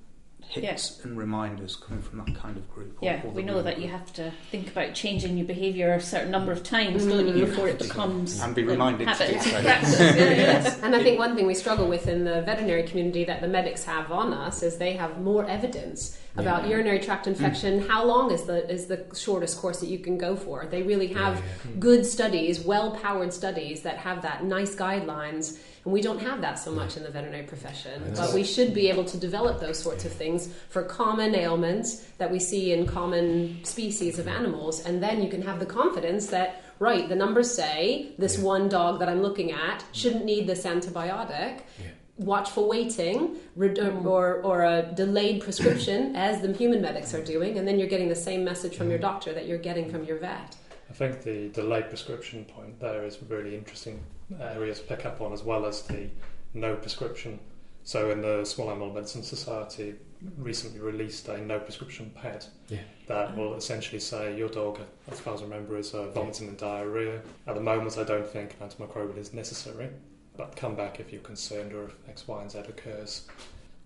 hits 0.52 1.04
and 1.06 1.18
reminders 1.18 1.76
coming 1.78 2.02
from 2.02 2.20
that 2.20 2.36
kind 2.36 2.58
of 2.58 2.70
group. 2.74 2.98
or- 3.02 3.06
Yeah, 3.06 3.22
or 3.26 3.32
we 3.32 3.44
know 3.44 3.56
real 3.56 3.64
that 3.64 3.80
you 3.80 3.88
have 3.88 4.12
to 4.14 4.32
think 4.52 4.70
about 4.70 4.94
changing 4.94 5.38
your 5.38 5.48
behaviour 5.48 5.94
a 5.94 6.02
certain 6.02 6.32
number 6.32 6.52
of 6.52 6.64
times, 6.64 7.06
don't 7.06 7.28
you, 7.28 7.34
Mm. 7.34 7.46
before 7.50 7.68
it 7.70 7.80
becomes 7.80 8.42
And 8.42 8.54
be 8.54 8.64
a 8.64 8.66
reminded 8.66 9.08
to 9.08 9.28
do 9.28 9.40
so. 9.40 9.50
Yeah, 9.62 9.82
yeah. 9.82 10.16
Yes, 10.16 10.80
and 10.84 10.96
I 10.96 11.02
think 11.04 11.20
one 11.20 11.36
thing 11.36 11.48
we 11.48 11.54
struggle 11.56 11.88
with 11.88 12.08
in 12.08 12.26
the 12.26 12.42
veterinary 12.42 12.84
community 12.84 13.24
that 13.26 13.40
the 13.42 13.48
medics 13.48 13.86
have 13.86 14.12
on 14.12 14.34
us 14.34 14.62
is 14.62 14.78
they 14.78 14.94
have 14.94 15.22
more 15.22 15.46
evidence 15.48 16.18
about 16.36 16.64
Yeah. 16.64 16.72
urinary 16.72 17.00
tract 17.00 17.28
infection. 17.28 17.88
How 17.88 18.04
long 18.06 18.32
is 18.32 18.44
the 18.44 18.70
is 18.70 18.88
the 18.88 19.06
shortest 19.16 19.58
course 19.60 19.80
that 19.80 19.88
you 19.88 20.00
can 20.00 20.18
go 20.18 20.36
for? 20.36 20.66
They 20.70 20.82
really 20.84 21.08
have 21.08 21.36
Yeah, 21.38 21.72
good 21.80 22.06
studies, 22.06 22.60
well 22.62 22.92
powered 22.92 23.34
studies 23.34 23.82
that 23.84 23.98
have 24.00 24.22
that 24.24 24.44
nice 24.44 24.76
guidelines. 24.76 25.58
And 25.84 25.94
we 25.94 26.02
don't 26.02 26.20
have 26.20 26.42
that 26.42 26.60
so 26.60 26.72
much 26.72 26.96
in 26.98 27.04
the 27.04 27.10
veterinary 27.10 27.46
profession. 27.46 28.04
And 28.04 28.16
But 28.16 28.34
we 28.34 28.44
should 28.44 28.74
be 28.74 28.90
able 28.90 29.06
to 29.06 29.18
develop 29.18 29.60
those 29.60 29.80
sorts 29.80 30.06
of 30.06 30.12
things 30.12 30.50
for 30.70 30.84
common 30.84 31.34
ailments 31.34 32.04
that 32.18 32.32
we 32.32 32.40
see 32.40 32.72
in 32.72 32.86
common 32.86 33.64
species 33.64 34.20
of 34.20 34.28
animals. 34.28 34.86
And 34.86 35.02
then 35.02 35.24
you 35.24 35.30
can 35.30 35.42
have 35.42 35.60
the 35.60 35.66
confidence 35.66 36.28
that, 36.28 36.64
right, 36.80 37.10
the 37.10 37.16
numbers 37.16 37.52
say 37.52 38.14
this 38.20 38.38
Yeah. 38.38 38.44
one 38.46 38.70
dog 38.70 39.00
that 39.00 39.10
I'm 39.10 39.24
looking 39.24 39.52
at 39.52 39.84
shouldn't 39.92 40.26
need 40.26 40.46
this 40.46 40.66
antibiotic. 40.66 41.62
Yeah. 41.80 41.88
Watchful 42.18 42.68
waiting 42.68 43.38
um, 43.58 43.62
mm. 43.62 44.06
or, 44.06 44.42
or 44.44 44.64
a 44.64 44.84
delayed 44.94 45.42
prescription, 45.42 46.16
as 46.28 46.42
the 46.42 46.54
human 46.54 46.80
medics 46.80 47.16
are 47.16 47.24
doing, 47.24 47.58
and 47.58 47.68
then 47.68 47.80
you're 47.80 47.88
getting 47.88 48.10
the 48.10 48.16
same 48.16 48.44
message 48.44 48.76
from 48.78 48.90
your 48.92 49.00
mm. 49.00 49.10
doctor 49.10 49.34
that 49.34 49.48
you're 49.48 49.58
getting 49.58 49.90
from 49.90 50.04
your 50.04 50.18
vet. 50.18 50.56
I 50.92 50.94
think 50.94 51.24
the 51.24 51.48
delayed 51.48 51.88
prescription 51.88 52.46
point 52.46 52.80
there 52.80 53.06
is 53.06 53.18
really 53.28 53.56
interesting 53.56 54.04
area 54.40 54.74
to 54.74 54.82
pick 54.84 55.06
up 55.06 55.22
on, 55.22 55.34
as 55.34 55.44
well 55.44 55.66
as 55.66 55.82
the 55.84 56.10
no 56.54 56.76
prescription. 56.76 57.40
So, 57.84 58.12
in 58.12 58.22
the 58.22 58.46
Small 58.46 58.70
Animal 58.70 58.94
Medicine 58.94 59.24
Society, 59.24 59.96
recently 60.38 60.80
released 60.80 61.28
a 61.30 61.38
no 61.44 61.60
prescription 61.60 62.12
pad 62.14 62.46
Yeah. 62.70 62.80
that 63.08 63.36
will 63.36 63.56
essentially 63.56 64.00
say 64.00 64.38
your 64.38 64.50
dog, 64.50 64.80
as 65.12 65.20
far 65.20 65.34
as 65.34 65.42
I 65.42 65.46
remember, 65.46 65.78
is 65.78 65.94
uh, 65.96 66.10
vomiting 66.12 66.48
and 66.50 66.58
diarrhea. 66.58 67.22
At 67.48 67.56
the 67.56 67.62
moment, 67.62 67.98
I 67.98 68.04
don't 68.04 68.28
think 68.28 68.60
antimicrobial 68.60 69.18
is 69.18 69.34
necessary, 69.34 69.90
but 70.38 70.56
come 70.56 70.76
back 70.76 71.00
if 71.00 71.12
you're 71.12 71.22
concerned 71.22 71.74
or 71.74 71.86
if 71.86 71.96
X, 72.08 72.28
Y, 72.28 72.40
and 72.42 72.52
Z 72.52 72.60
occurs. 72.60 73.28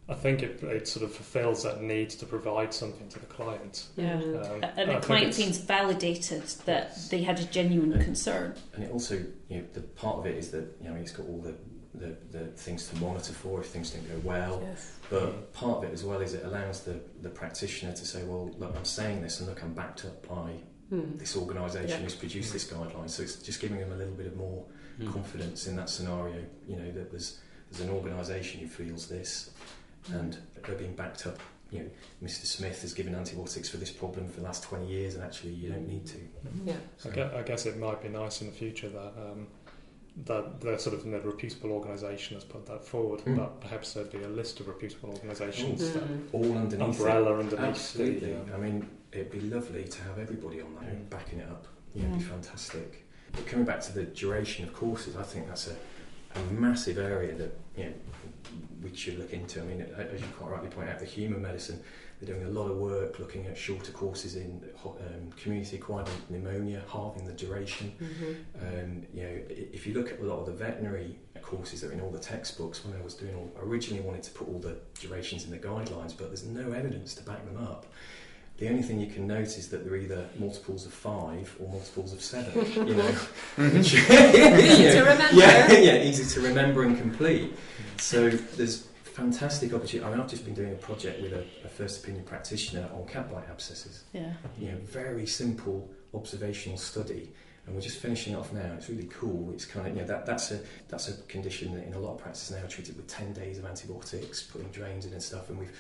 I 0.08 0.14
think 0.14 0.44
it, 0.44 0.62
it 0.62 0.88
sort 0.88 1.04
of 1.04 1.14
fulfills 1.14 1.64
that 1.64 1.82
need 1.82 2.12
to 2.12 2.26
provide 2.28 2.72
something 2.74 3.10
to 3.10 3.20
the 3.20 3.26
client. 3.26 3.88
Yeah. 3.96 4.18
Mhm. 4.22 4.54
Um, 4.54 4.64
And 4.78 4.92
the 4.92 5.00
client 5.00 5.24
it's- 5.30 5.36
seems 5.38 5.58
validated 5.58 6.44
that 6.66 6.96
they 7.10 7.24
had 7.24 7.40
a 7.40 7.44
genuine 7.46 8.00
concern. 8.04 8.54
And 8.74 8.84
it 8.84 8.92
also, 8.92 9.16
you 9.50 9.58
know, 9.62 9.64
the 9.74 9.82
part 9.82 10.18
of 10.20 10.26
it 10.28 10.38
is 10.38 10.52
that 10.52 10.66
you 10.82 10.90
know 10.90 10.96
it's 10.96 11.12
got 11.12 11.26
all 11.28 11.40
the, 11.42 11.56
the, 11.96 12.16
the 12.38 12.46
things 12.48 12.88
to 12.90 12.96
monitor 12.98 13.34
for 13.34 13.62
if 13.62 13.68
things 13.68 13.90
don't 13.92 14.08
go 14.08 14.20
well. 14.28 14.62
Yes. 14.64 14.92
But 15.10 15.52
part 15.54 15.78
of 15.80 15.84
it 15.86 15.94
as 15.94 16.04
well 16.04 16.22
is 16.22 16.34
it 16.36 16.46
allows 16.46 16.82
the, 16.82 17.00
the 17.24 17.30
practitioner 17.30 17.94
to 17.94 18.06
say, 18.06 18.24
well, 18.26 18.52
look, 18.60 18.76
I'm 18.76 18.86
saying 18.86 19.24
this 19.24 19.40
and 19.40 19.50
look, 19.50 19.64
I'm 19.64 19.74
backed 19.74 20.06
up 20.06 20.28
by 20.28 20.52
Hmm. 20.90 21.18
this 21.18 21.36
organisation 21.36 21.90
Yeah. 21.90 22.04
who's 22.04 22.14
produced 22.14 22.54
this 22.54 22.72
guideline. 22.72 23.10
So 23.10 23.24
it's 23.24 23.38
just 23.38 23.60
giving 23.60 23.80
them 23.80 23.92
a 23.92 23.96
little 23.96 24.14
bit 24.14 24.28
of 24.28 24.38
more 24.38 24.66
Mm. 25.00 25.12
confidence 25.12 25.66
in 25.66 25.76
that 25.78 25.90
scenario. 25.90 26.46
You 26.68 26.76
know, 26.76 26.92
that 26.92 27.10
there's 27.10 27.40
there's 27.72 27.82
an 27.90 27.90
organisation 27.94 28.62
who 28.62 28.68
feels 28.68 29.08
this, 29.08 29.50
and 30.14 30.38
they're 30.66 30.76
being 30.76 30.96
backed 30.96 31.26
up. 31.28 31.40
You 31.72 31.80
know, 31.80 31.90
Mr. 32.24 32.46
Smith 32.46 32.82
has 32.84 32.94
given 32.94 33.16
antibiotics 33.16 33.68
for 33.70 33.78
this 33.78 33.92
problem 33.92 34.28
for 34.30 34.40
the 34.40 34.46
last 34.46 34.64
20 34.64 34.86
years, 34.88 35.16
and 35.16 35.24
actually 35.24 35.54
you 35.54 35.70
don't 35.70 35.88
need 35.88 36.06
to. 36.08 36.18
Yeah. 36.64 36.76
So, 36.98 37.10
I 37.10 37.14
guess, 37.14 37.34
I 37.34 37.42
guess 37.42 37.66
it 37.66 37.78
might 37.78 38.02
be 38.02 38.10
nice 38.10 38.42
in 38.42 38.48
the 38.48 38.54
future 38.54 38.88
that 38.90 39.14
um, 39.18 39.48
that 40.26 40.62
the 40.62 40.78
sort 40.78 40.96
of 40.96 41.04
the 41.04 41.20
reputable 41.20 41.72
organisation 41.74 42.36
has 42.36 42.44
put 42.46 42.66
that 42.68 42.86
forward, 42.86 43.20
Mm. 43.26 43.36
but 43.36 43.60
perhaps 43.60 43.94
there'd 43.94 44.12
be 44.12 44.24
a 44.24 44.30
list 44.30 44.60
of 44.62 44.68
reputable 44.70 45.10
organisations, 45.10 45.92
that 45.92 46.04
Mm. 46.08 46.28
all 46.32 46.58
underneath 46.58 46.74
it. 46.96 47.00
umbrella 47.02 47.38
underneath 47.40 47.60
Absolutely. 47.66 48.32
the. 48.34 48.42
Um, 48.42 48.52
I 48.54 48.58
mean, 48.58 48.90
it'd 49.12 49.32
be 49.32 49.42
lovely 49.42 49.84
to 49.84 50.02
have 50.04 50.18
everybody 50.20 50.62
on 50.62 50.74
there 50.80 50.92
Mm. 50.94 51.10
backing 51.10 51.40
it 51.40 51.50
up. 51.50 51.68
Yeah, 51.94 52.06
it'd 52.06 52.20
be 52.20 52.24
fantastic. 52.24 53.06
But 53.34 53.46
coming 53.48 53.66
back 53.66 53.82
to 53.82 53.92
the 53.92 54.04
duration 54.04 54.66
of 54.66 54.74
courses, 54.74 55.18
I 55.18 55.24
think 55.24 55.48
that's 55.48 55.68
a, 55.68 55.76
a 56.40 56.44
massive 56.54 56.98
area 56.98 57.34
that 57.36 57.58
you 57.76 57.86
know, 57.86 57.94
we 58.84 58.96
should 58.96 59.18
look 59.20 59.34
into. 59.34 59.62
I 59.62 59.66
mean, 59.66 59.82
as 59.82 60.22
you 60.22 60.28
quite 60.38 60.52
rightly 60.52 60.70
point 60.70 60.90
out, 60.90 61.00
the 61.00 61.06
human 61.06 61.42
medicine, 61.42 61.82
they're 62.20 62.34
doing 62.34 62.46
a 62.48 62.50
lot 62.50 62.70
of 62.70 62.78
work 62.78 63.20
looking 63.20 63.46
at 63.48 63.58
shorter 63.58 63.92
courses 63.92 64.36
in 64.36 64.62
um, 64.86 65.32
community-acquired 65.36 66.08
pneumonia, 66.30 66.82
halving 66.90 67.26
the 67.26 67.34
duration. 67.34 67.92
Mhm. 68.00 68.36
Um, 68.62 69.06
you 69.14 69.24
know, 69.24 69.40
if 69.50 69.86
you 69.86 69.94
look 69.94 70.12
at 70.12 70.20
a 70.20 70.24
lot 70.24 70.40
of 70.40 70.46
the 70.46 70.54
veterinary 70.54 71.18
courses 71.42 71.82
that 71.82 71.90
are 71.90 71.94
in 71.94 72.02
all 72.02 72.12
the 72.12 72.20
textbooks, 72.20 72.86
when 72.86 72.96
I 72.98 73.04
was 73.04 73.14
doing 73.16 73.36
all, 73.36 73.52
I 73.58 73.64
originally 73.66 74.02
wanted 74.04 74.24
to 74.24 74.32
put 74.32 74.48
all 74.48 74.60
the 74.60 74.78
durations 75.00 75.44
in 75.46 75.52
the 75.52 75.60
guidelines, 75.60 76.14
but 76.18 76.28
there's 76.28 76.46
no 76.46 76.72
evidence 76.72 77.14
to 77.16 77.24
back 77.24 77.46
them 77.46 77.58
up. 77.62 77.86
The 78.58 78.70
only 78.70 78.84
thing 78.84 79.02
you 79.02 79.08
can 79.08 79.28
note 79.28 79.58
is 79.58 79.68
that 79.70 79.84
they're 79.84 79.98
either 79.98 80.30
multiples 80.40 80.86
of 80.86 80.94
five 80.94 81.54
or 81.60 81.68
multiples 81.70 82.14
of 82.14 82.22
seven. 82.22 82.54
You 82.88 82.96
know, 82.96 83.04
Which- 83.04 83.94
mm-hmm. 83.96 84.60
Easy 84.60 84.92
to 84.92 85.00
remember. 85.02 85.36
yeah, 85.36 85.72
yeah, 85.74 86.04
easy 86.04 86.24
to 86.40 86.48
remember 86.48 86.84
and 86.84 86.98
complete. 86.98 87.54
So 87.98 88.30
there's 88.30 88.88
fantastic 89.04 89.74
opportunity. 89.74 90.06
I 90.06 90.10
mean, 90.12 90.20
I've 90.22 90.30
just 90.30 90.46
been 90.46 90.54
doing 90.54 90.72
a 90.72 90.76
project 90.78 91.22
with 91.22 91.34
a, 91.34 91.46
a 91.66 91.68
first 91.70 92.02
opinion 92.04 92.24
practitioner 92.26 92.88
on 92.94 93.06
cat 93.08 93.30
bite 93.32 93.48
abscesses 93.50 94.04
Yeah. 94.14 94.34
you 94.60 94.72
know, 94.72 94.78
very 94.84 95.26
simple 95.28 95.90
observational 96.14 96.78
study, 96.78 97.32
and 97.66 97.76
we're 97.76 97.82
just 97.82 97.98
finishing 98.00 98.34
it 98.34 98.36
off 98.38 98.54
now. 98.54 98.74
It's 98.78 98.88
really 98.90 99.10
cool. 99.12 99.52
It's 99.54 99.66
kind 99.66 99.88
of 99.88 99.94
you 99.96 100.02
know 100.02 100.08
that 100.08 100.26
that's 100.26 100.52
a 100.52 100.60
that's 100.88 101.10
a 101.10 101.14
condition 101.24 101.74
that 101.76 101.86
in 101.86 101.94
a 101.94 102.00
lot 102.00 102.14
of 102.14 102.20
practice 102.20 102.52
now 102.52 102.66
treated 102.70 102.96
with 102.96 103.08
ten 103.08 103.34
days 103.34 103.58
of 103.58 103.66
antibiotics, 103.66 104.44
putting 104.44 104.70
drains 104.70 105.06
in 105.06 105.12
and 105.14 105.22
stuff, 105.24 105.50
and 105.50 105.60
we've 105.60 105.78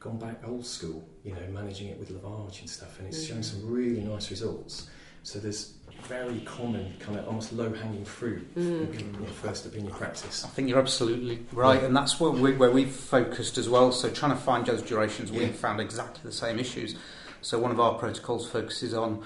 gone 0.00 0.18
back 0.18 0.40
old 0.46 0.64
school, 0.64 1.04
you 1.24 1.32
know, 1.32 1.40
managing 1.52 1.88
it 1.88 1.98
with 1.98 2.10
lavage 2.22 2.60
and 2.60 2.70
stuff, 2.70 2.98
and 2.98 3.08
it's 3.08 3.24
shown 3.24 3.42
some 3.42 3.68
really 3.68 4.00
nice 4.00 4.30
results. 4.30 4.88
So 5.24 5.38
there's 5.38 5.74
very 6.04 6.40
common 6.40 6.94
kind 7.00 7.18
of 7.18 7.26
almost 7.26 7.52
low 7.52 7.72
hanging 7.72 8.04
fruit 8.04 8.54
Mm. 8.54 8.94
in 8.94 9.14
you 9.14 9.20
know, 9.20 9.26
first 9.26 9.66
opinion 9.66 9.92
practice. 9.92 10.44
I 10.44 10.48
think 10.48 10.68
you're 10.68 10.78
absolutely 10.78 11.44
right, 11.52 11.82
and 11.82 11.96
that's 11.96 12.20
where, 12.20 12.30
we, 12.30 12.52
where 12.52 12.70
we've 12.70 12.90
focused 12.90 13.58
as 13.58 13.68
well. 13.68 13.90
So, 13.90 14.08
trying 14.08 14.30
to 14.30 14.38
find 14.38 14.64
those 14.64 14.82
durations, 14.82 15.30
Yeah. 15.30 15.40
we've 15.40 15.56
found 15.56 15.80
exactly 15.80 16.20
the 16.22 16.32
same 16.32 16.58
issues. 16.60 16.94
So, 17.40 17.58
one 17.58 17.72
of 17.72 17.80
our 17.80 17.94
protocols 17.98 18.48
focuses 18.48 18.94
on 18.94 19.24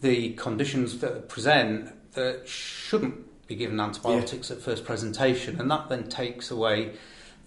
the 0.00 0.34
conditions 0.34 0.98
that 0.98 1.28
present 1.28 1.90
that 2.14 2.46
shouldn't 2.48 3.24
be 3.48 3.56
given 3.56 3.78
antibiotics 3.80 4.50
at 4.52 4.60
first 4.60 4.84
presentation, 4.84 5.60
and 5.60 5.68
that 5.70 5.88
then 5.88 6.08
takes 6.08 6.50
away 6.52 6.94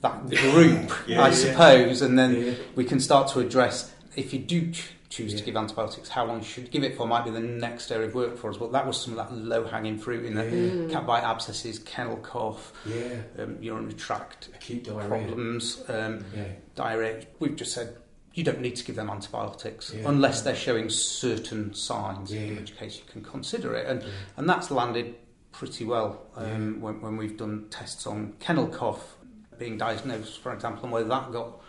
that 0.02 0.30
group, 0.30 0.92
Yeah, 1.08 1.22
I 1.22 1.28
yeah. 1.30 1.34
suppose, 1.34 2.02
and 2.02 2.18
then 2.18 2.36
Yeah. 2.36 2.54
we 2.76 2.86
can 2.86 3.00
start 3.00 3.28
to 3.30 3.40
address 3.40 3.92
if 4.16 4.34
you 4.34 4.40
do 4.40 4.72
ch- 4.72 4.92
choose 5.10 5.34
Yeah. 5.34 5.40
to 5.40 5.46
give 5.46 5.58
antibiotics, 5.58 6.10
how 6.10 6.26
long 6.26 6.40
you 6.40 6.46
should 6.46 6.70
give 6.72 6.84
it 6.84 6.96
for 6.96 7.08
might 7.08 7.26
be 7.26 7.32
the 7.32 7.40
next 7.40 7.92
area 7.92 8.08
of 8.08 8.14
work 8.16 8.38
for 8.38 8.50
us. 8.52 8.58
But 8.58 8.72
that 8.74 8.86
was 8.86 9.02
some 9.02 9.18
of 9.18 9.18
that 9.18 9.36
low 9.36 9.66
hanging 9.66 9.98
fruit 9.98 10.24
in 10.24 10.36
the 10.36 10.44
Yeah. 10.44 10.52
Mm. 10.52 10.92
cat 10.92 11.06
bite 11.08 11.24
abscesses, 11.24 11.80
kennel 11.80 12.18
cough, 12.18 12.72
Yeah, 12.86 13.16
um, 13.44 13.58
urinary 13.60 13.94
tract 13.94 14.50
acute 14.56 14.84
diarrhea. 14.84 15.08
problems, 15.08 15.82
um, 15.90 16.24
Yeah, 16.36 16.44
diarrhea. 16.76 17.22
We've 17.40 17.56
just 17.56 17.74
said 17.74 17.96
you 18.36 18.44
don't 18.44 18.62
need 18.62 18.76
to 18.78 18.86
give 18.86 18.96
them 18.96 19.10
antibiotics 19.10 19.92
Yeah. 19.94 20.04
unless 20.08 20.44
they're 20.44 20.56
showing 20.56 20.90
certain 20.90 21.74
signs, 21.74 22.32
Yeah. 22.32 22.42
in 22.42 22.56
which 22.58 22.78
case 22.78 22.98
you 22.98 23.04
can 23.12 23.22
consider 23.24 23.74
it. 23.74 23.88
And, 23.88 24.04
yeah. 24.04 24.10
and 24.38 24.48
that's 24.48 24.70
landed 24.72 25.16
pretty 25.52 25.84
well 25.84 26.22
um, 26.38 26.46
Yeah. 26.76 26.82
when, 26.84 27.02
when 27.02 27.18
we've 27.18 27.36
done 27.36 27.66
tests 27.72 28.06
on 28.06 28.34
kennel 28.40 28.68
cough 28.68 29.16
being 29.60 29.78
diagnosed, 29.78 30.40
for 30.40 30.54
example, 30.54 30.84
and 30.86 30.92
whether 30.94 31.08
that 31.10 31.32
got 31.32 31.62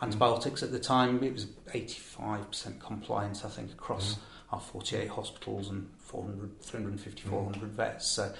antibiotics 0.00 0.62
at 0.62 0.70
the 0.70 0.78
time. 0.78 1.22
It 1.22 1.32
was 1.32 1.46
85% 1.72 2.80
compliance, 2.80 3.44
I 3.44 3.48
think, 3.48 3.72
across 3.72 4.18
our 4.52 4.60
48 4.60 5.08
hospitals 5.08 5.68
and 5.70 5.88
400, 5.98 6.60
350, 6.62 7.22
Mm. 7.22 7.30
400 7.30 7.70
vets. 7.70 8.06
So 8.06 8.32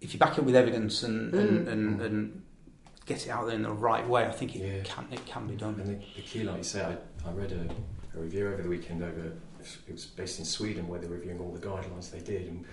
if 0.00 0.12
you 0.12 0.20
back 0.20 0.36
it 0.38 0.44
with 0.44 0.54
evidence 0.54 1.02
and, 1.02 1.32
and, 1.34 1.66
Mm. 1.66 1.72
and, 1.72 2.00
and 2.02 2.42
get 3.06 3.24
it 3.26 3.30
out 3.30 3.46
there 3.46 3.54
in 3.56 3.62
the 3.62 3.70
right 3.72 4.06
way, 4.06 4.26
I 4.26 4.32
think 4.32 4.54
it, 4.54 4.60
Yeah. 4.60 4.82
can, 4.84 5.06
it 5.12 5.24
can 5.26 5.46
be 5.46 5.54
done. 5.56 5.80
And 5.80 5.88
the, 6.00 6.04
the 6.16 6.22
key, 6.22 6.42
like 6.44 6.58
you 6.58 6.64
say, 6.64 6.84
I, 6.84 7.28
I 7.28 7.32
read 7.32 7.52
a, 7.52 8.18
a 8.18 8.20
review 8.22 8.48
over 8.48 8.62
the 8.62 8.68
weekend 8.68 9.02
over, 9.02 9.32
it 9.88 9.92
was 9.92 10.04
based 10.06 10.38
in 10.38 10.44
Sweden 10.44 10.86
where 10.88 11.00
they're 11.00 11.08
reviewing 11.10 11.40
all 11.40 11.52
the 11.52 11.64
guidelines 11.66 12.10
they 12.10 12.20
did. 12.20 12.48
And 12.48 12.64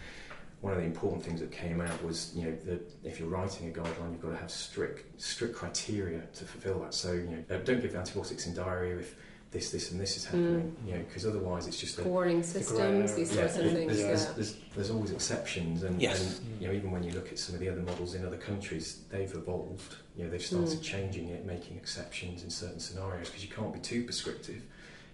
one 0.64 0.72
of 0.72 0.80
the 0.80 0.86
important 0.86 1.22
things 1.22 1.42
that 1.42 1.52
came 1.52 1.82
out 1.82 2.02
was, 2.06 2.32
you 2.34 2.46
know, 2.46 2.56
that 2.66 2.90
if 3.04 3.20
you're 3.20 3.28
writing 3.28 3.68
a 3.68 3.72
guideline, 3.72 4.12
you've 4.14 4.22
got 4.22 4.30
to 4.30 4.38
have 4.38 4.50
strict, 4.50 5.22
strict 5.22 5.54
criteria 5.54 6.22
to 6.36 6.46
fulfill 6.46 6.80
that. 6.80 6.94
So, 6.94 7.12
you 7.12 7.24
know, 7.48 7.56
uh, 7.56 7.58
don't 7.66 7.82
give 7.82 7.94
antibiotics 7.94 8.48
in 8.48 8.54
diarrhea 8.56 9.00
if 9.00 9.14
this, 9.52 9.72
this, 9.72 9.92
and 9.92 10.00
this 10.00 10.16
is 10.16 10.24
happening, 10.24 10.74
you 10.88 10.94
know, 10.94 11.00
because 11.00 11.26
otherwise 11.26 11.68
it's 11.68 11.78
just 11.78 12.00
a, 12.00 12.04
Warning 12.04 12.42
systems, 12.44 13.14
these 13.14 13.36
yeah, 13.36 13.42
sorts 13.42 13.58
of 13.58 13.64
there's, 13.66 13.74
things. 13.76 13.98
there's, 13.98 14.24
Yeah. 14.24 14.32
there's, 14.36 14.56
there's 14.74 14.90
always 14.90 15.12
exceptions, 15.12 15.84
and, 15.84 16.02
Yes. 16.02 16.40
and 16.40 16.62
you 16.62 16.68
know 16.70 16.74
even 16.74 16.92
when 16.92 17.04
you 17.04 17.12
look 17.12 17.28
at 17.34 17.38
some 17.38 17.56
of 17.56 17.60
the 17.60 17.68
other 17.68 17.82
models 17.82 18.16
in 18.16 18.26
other 18.26 18.38
countries, 18.38 19.02
they've 19.12 19.32
evolved. 19.36 19.98
You 20.16 20.24
know 20.24 20.30
they've 20.30 20.42
started 20.42 20.80
Mm. 20.80 20.82
changing 20.82 21.28
it, 21.28 21.46
making 21.46 21.76
exceptions 21.76 22.42
in 22.44 22.50
certain 22.50 22.80
scenarios 22.80 23.28
because 23.28 23.44
you 23.44 23.52
can't 23.52 23.74
be 23.74 23.80
too 23.82 24.06
prescriptive. 24.06 24.64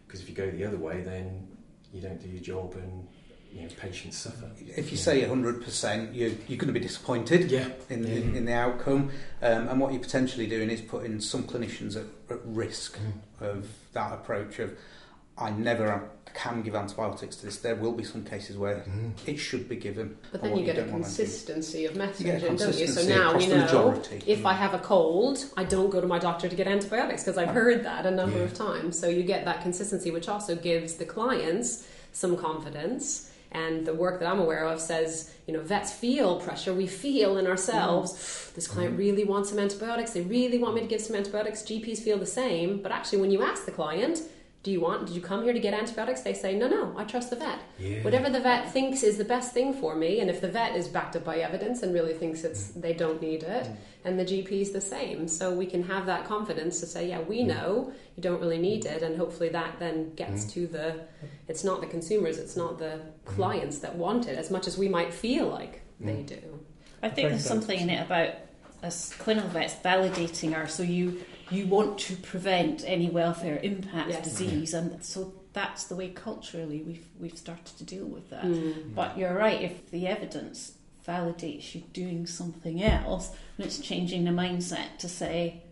Because 0.05 0.21
if 0.21 0.29
you 0.29 0.35
go 0.35 0.49
the 0.51 0.63
other 0.63 0.77
way, 0.77 1.01
then 1.01 1.47
you 1.91 2.01
don't 2.01 2.21
do 2.21 2.29
your 2.29 2.41
job, 2.41 2.75
and 2.75 3.07
you 3.51 3.61
know, 3.63 3.67
patients 3.79 4.17
suffer. 4.17 4.49
If 4.75 4.91
you 4.91 4.97
say 4.97 5.21
100%, 5.23 6.13
you, 6.13 6.37
you're 6.47 6.57
going 6.57 6.67
to 6.67 6.73
be 6.73 6.79
disappointed 6.79 7.51
Yeah. 7.51 7.67
in, 7.89 8.03
Yeah. 8.05 8.13
in, 8.15 8.35
in 8.35 8.45
the 8.45 8.53
outcome. 8.53 9.11
Um, 9.41 9.67
and 9.67 9.79
what 9.79 9.91
you're 9.91 10.01
potentially 10.01 10.47
doing 10.47 10.69
is 10.69 10.81
putting 10.81 11.19
some 11.19 11.43
clinicians 11.43 11.95
at, 11.95 12.05
at 12.29 12.39
risk 12.45 12.97
Mm. 12.99 13.45
of 13.45 13.67
that 13.93 14.13
approach 14.13 14.59
of, 14.59 14.77
I 15.37 15.51
never 15.51 16.09
can 16.33 16.61
give 16.61 16.75
antibiotics 16.75 17.37
to 17.37 17.45
this. 17.45 17.57
There 17.57 17.75
will 17.75 17.93
be 17.93 18.03
some 18.03 18.23
cases 18.23 18.55
where 18.57 18.83
Mm. 18.87 19.11
it 19.25 19.37
should 19.37 19.67
be 19.67 19.77
given. 19.77 20.17
But 20.31 20.39
or 20.39 20.41
then 20.43 20.51
what 20.51 20.59
you 20.59 20.65
get 20.65 20.77
a 20.77 20.81
don't 20.81 20.91
want 20.91 21.05
to 21.05 21.09
do. 21.11 21.15
consistency 21.17 21.85
of 21.85 21.93
You 21.95 21.99
get 22.01 22.15
messaging, 22.15 22.59
don't 22.59 22.77
you? 22.77 22.87
So 22.87 23.07
now 23.09 23.35
we 23.37 23.45
the 23.47 23.55
know 23.55 23.61
majority. 23.63 24.21
if 24.27 24.45
I 24.45 24.53
have 24.53 24.73
a 24.75 24.79
cold, 24.79 25.43
I 25.57 25.63
don't 25.63 25.89
go 25.89 25.99
to 26.01 26.07
my 26.07 26.19
doctor 26.19 26.47
to 26.49 26.55
get 26.55 26.67
antibiotics 26.67 27.23
because 27.23 27.37
I've 27.37 27.49
heard 27.55 27.83
that 27.83 28.05
a 28.05 28.11
number 28.11 28.37
Yeah. 28.37 28.43
of 28.43 28.53
times. 28.53 28.99
So 28.99 29.07
you 29.07 29.23
get 29.23 29.43
that 29.45 29.61
consistency, 29.63 30.11
which 30.11 30.29
also 30.29 30.55
gives 30.55 30.95
the 30.95 31.05
clients 31.05 31.87
some 32.11 32.35
confidence. 32.37 33.31
And 33.51 33.85
the 33.85 33.93
work 33.93 34.19
that 34.19 34.29
I'm 34.29 34.39
aware 34.39 34.65
of 34.65 34.79
says, 34.79 35.33
you 35.47 35.53
know, 35.53 35.61
vets 35.61 35.91
feel 35.91 36.39
pressure. 36.39 36.73
We 36.73 36.85
feel 36.85 37.37
in 37.37 37.47
ourselves, 37.47 38.51
this 38.55 38.67
client 38.67 38.91
mm-hmm. 38.91 38.99
really 38.99 39.23
wants 39.23 39.49
some 39.49 39.59
antibiotics. 39.59 40.11
They 40.11 40.21
really 40.21 40.59
want 40.59 40.75
me 40.75 40.81
to 40.81 40.87
give 40.87 41.01
some 41.01 41.15
antibiotics. 41.15 41.63
GPs 41.63 41.99
feel 41.99 42.19
the 42.19 42.27
same. 42.27 42.81
But 42.81 42.91
actually, 42.91 43.21
when 43.21 43.31
you 43.31 43.41
ask 43.41 43.65
the 43.65 43.71
client, 43.71 44.21
do 44.61 44.71
you 44.71 44.81
want, 44.81 45.07
did 45.07 45.15
you 45.15 45.21
come 45.21 45.43
here 45.43 45.53
to 45.53 45.59
get 45.59 45.73
antibiotics? 45.73 46.21
They 46.21 46.33
say, 46.33 46.53
no, 46.53 46.67
no, 46.67 46.93
I 46.97 47.05
trust 47.05 47.29
the 47.29 47.37
vet. 47.37 47.59
Yeah. 47.77 48.03
Whatever 48.03 48.29
the 48.29 48.41
vet 48.41 48.71
thinks 48.71 49.03
is 49.03 49.17
the 49.17 49.23
best 49.23 49.53
thing 49.53 49.73
for 49.73 49.95
me, 49.95 50.19
and 50.19 50.29
if 50.29 50.41
the 50.41 50.49
vet 50.49 50.75
is 50.75 50.89
backed 50.89 51.15
up 51.15 51.23
by 51.23 51.37
evidence 51.37 51.81
and 51.81 51.93
really 51.93 52.13
thinks 52.13 52.43
it's 52.43 52.71
mm. 52.71 52.81
they 52.81 52.93
don't 52.93 53.21
need 53.21 53.43
it, 53.43 53.67
mm. 53.67 53.75
and 54.03 54.19
the 54.19 54.25
GP 54.25 54.51
is 54.51 54.71
the 54.71 54.81
same, 54.81 55.29
so 55.29 55.53
we 55.53 55.65
can 55.65 55.83
have 55.83 56.05
that 56.07 56.25
confidence 56.25 56.81
to 56.81 56.85
say, 56.85 57.07
yeah, 57.07 57.21
we 57.21 57.43
mm. 57.43 57.47
know 57.47 57.93
you 58.17 58.23
don't 58.23 58.41
really 58.41 58.57
need 58.57 58.83
it, 58.85 59.01
and 59.01 59.15
hopefully 59.15 59.49
that 59.49 59.79
then 59.79 60.13
gets 60.15 60.43
Mm. 60.43 60.53
to 60.53 60.67
the. 60.67 60.95
It's 61.47 61.63
not 61.63 61.79
the 61.79 61.87
consumers, 61.87 62.37
it's 62.37 62.57
not 62.57 62.79
the 62.79 62.99
clients 63.23 63.79
that 63.79 63.95
want 63.95 64.27
it 64.27 64.37
as 64.37 64.51
much 64.51 64.67
as 64.67 64.77
we 64.77 64.89
might 64.89 65.13
feel 65.13 65.47
like 65.47 65.81
they 66.01 66.23
Mm. 66.23 66.27
do. 66.27 66.59
I 67.01 67.07
think 67.07 67.15
think 67.15 67.29
there's 67.29 67.45
something 67.45 67.79
in 67.79 67.89
it 67.89 68.05
about 68.05 68.33
as 68.81 69.13
clinical 69.19 69.49
vets 69.49 69.75
validating 69.83 70.55
our 70.55 70.67
so 70.67 70.83
you 70.83 71.21
you 71.51 71.65
want 71.65 71.97
to 71.97 72.15
prevent 72.15 72.83
any 72.85 73.09
welfare 73.09 73.59
impact 73.63 74.09
Yes. 74.09 74.23
disease 74.23 74.73
and 74.73 75.03
so 75.03 75.33
that's 75.53 75.85
the 75.85 75.95
way 75.95 76.09
culturally 76.09 76.81
we've 76.81 77.07
we've 77.19 77.37
started 77.37 77.77
to 77.77 77.83
deal 77.83 78.05
with 78.05 78.29
that. 78.29 78.43
Mm. 78.43 78.93
But 78.95 79.17
you're 79.17 79.33
right, 79.33 79.61
if 79.61 79.89
the 79.91 80.07
evidence 80.07 80.73
validates 81.07 81.73
you 81.73 81.81
doing 81.93 82.27
something 82.27 82.83
else, 82.83 83.31
and 83.57 83.65
it's 83.65 83.79
changing 83.79 84.25
the 84.25 84.31
mindset 84.31 84.97
to 84.99 85.09
say, 85.09 85.63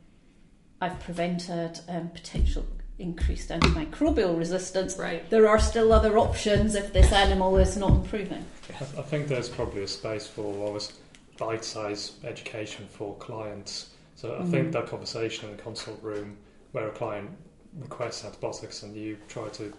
I've 0.81 0.99
prevented 0.99 1.79
um, 1.87 2.09
potential 2.09 2.65
increased 2.99 3.49
antimicrobial 3.49 4.37
resistance. 4.37 4.97
Right. 4.97 5.29
There 5.29 5.47
are 5.47 5.59
still 5.59 5.93
other 5.93 6.17
options 6.17 6.73
if 6.73 6.91
this 6.91 7.11
animal 7.11 7.57
is 7.57 7.77
not 7.77 7.91
improving. 7.91 8.43
I, 8.69 8.83
I 8.99 9.03
think 9.03 9.27
there's 9.27 9.49
probably 9.49 9.83
a 9.83 9.87
space 9.87 10.25
for 10.27 10.41
almost 10.41 10.93
bite-sized 11.37 12.25
education 12.25 12.87
for 12.89 13.15
clients. 13.17 13.91
So 14.17 14.35
I 14.35 14.43
think 14.45 14.69
Mm. 14.69 14.71
that 14.73 14.87
conversation 14.87 15.47
in 15.49 15.55
the 15.55 15.61
consult 15.61 16.01
room 16.01 16.37
where 16.71 16.87
a 16.89 16.91
client 16.91 17.29
requests 17.77 18.25
antibiotics 18.25 18.81
and 18.81 18.95
you 18.95 19.15
try 19.27 19.47
to 19.49 19.71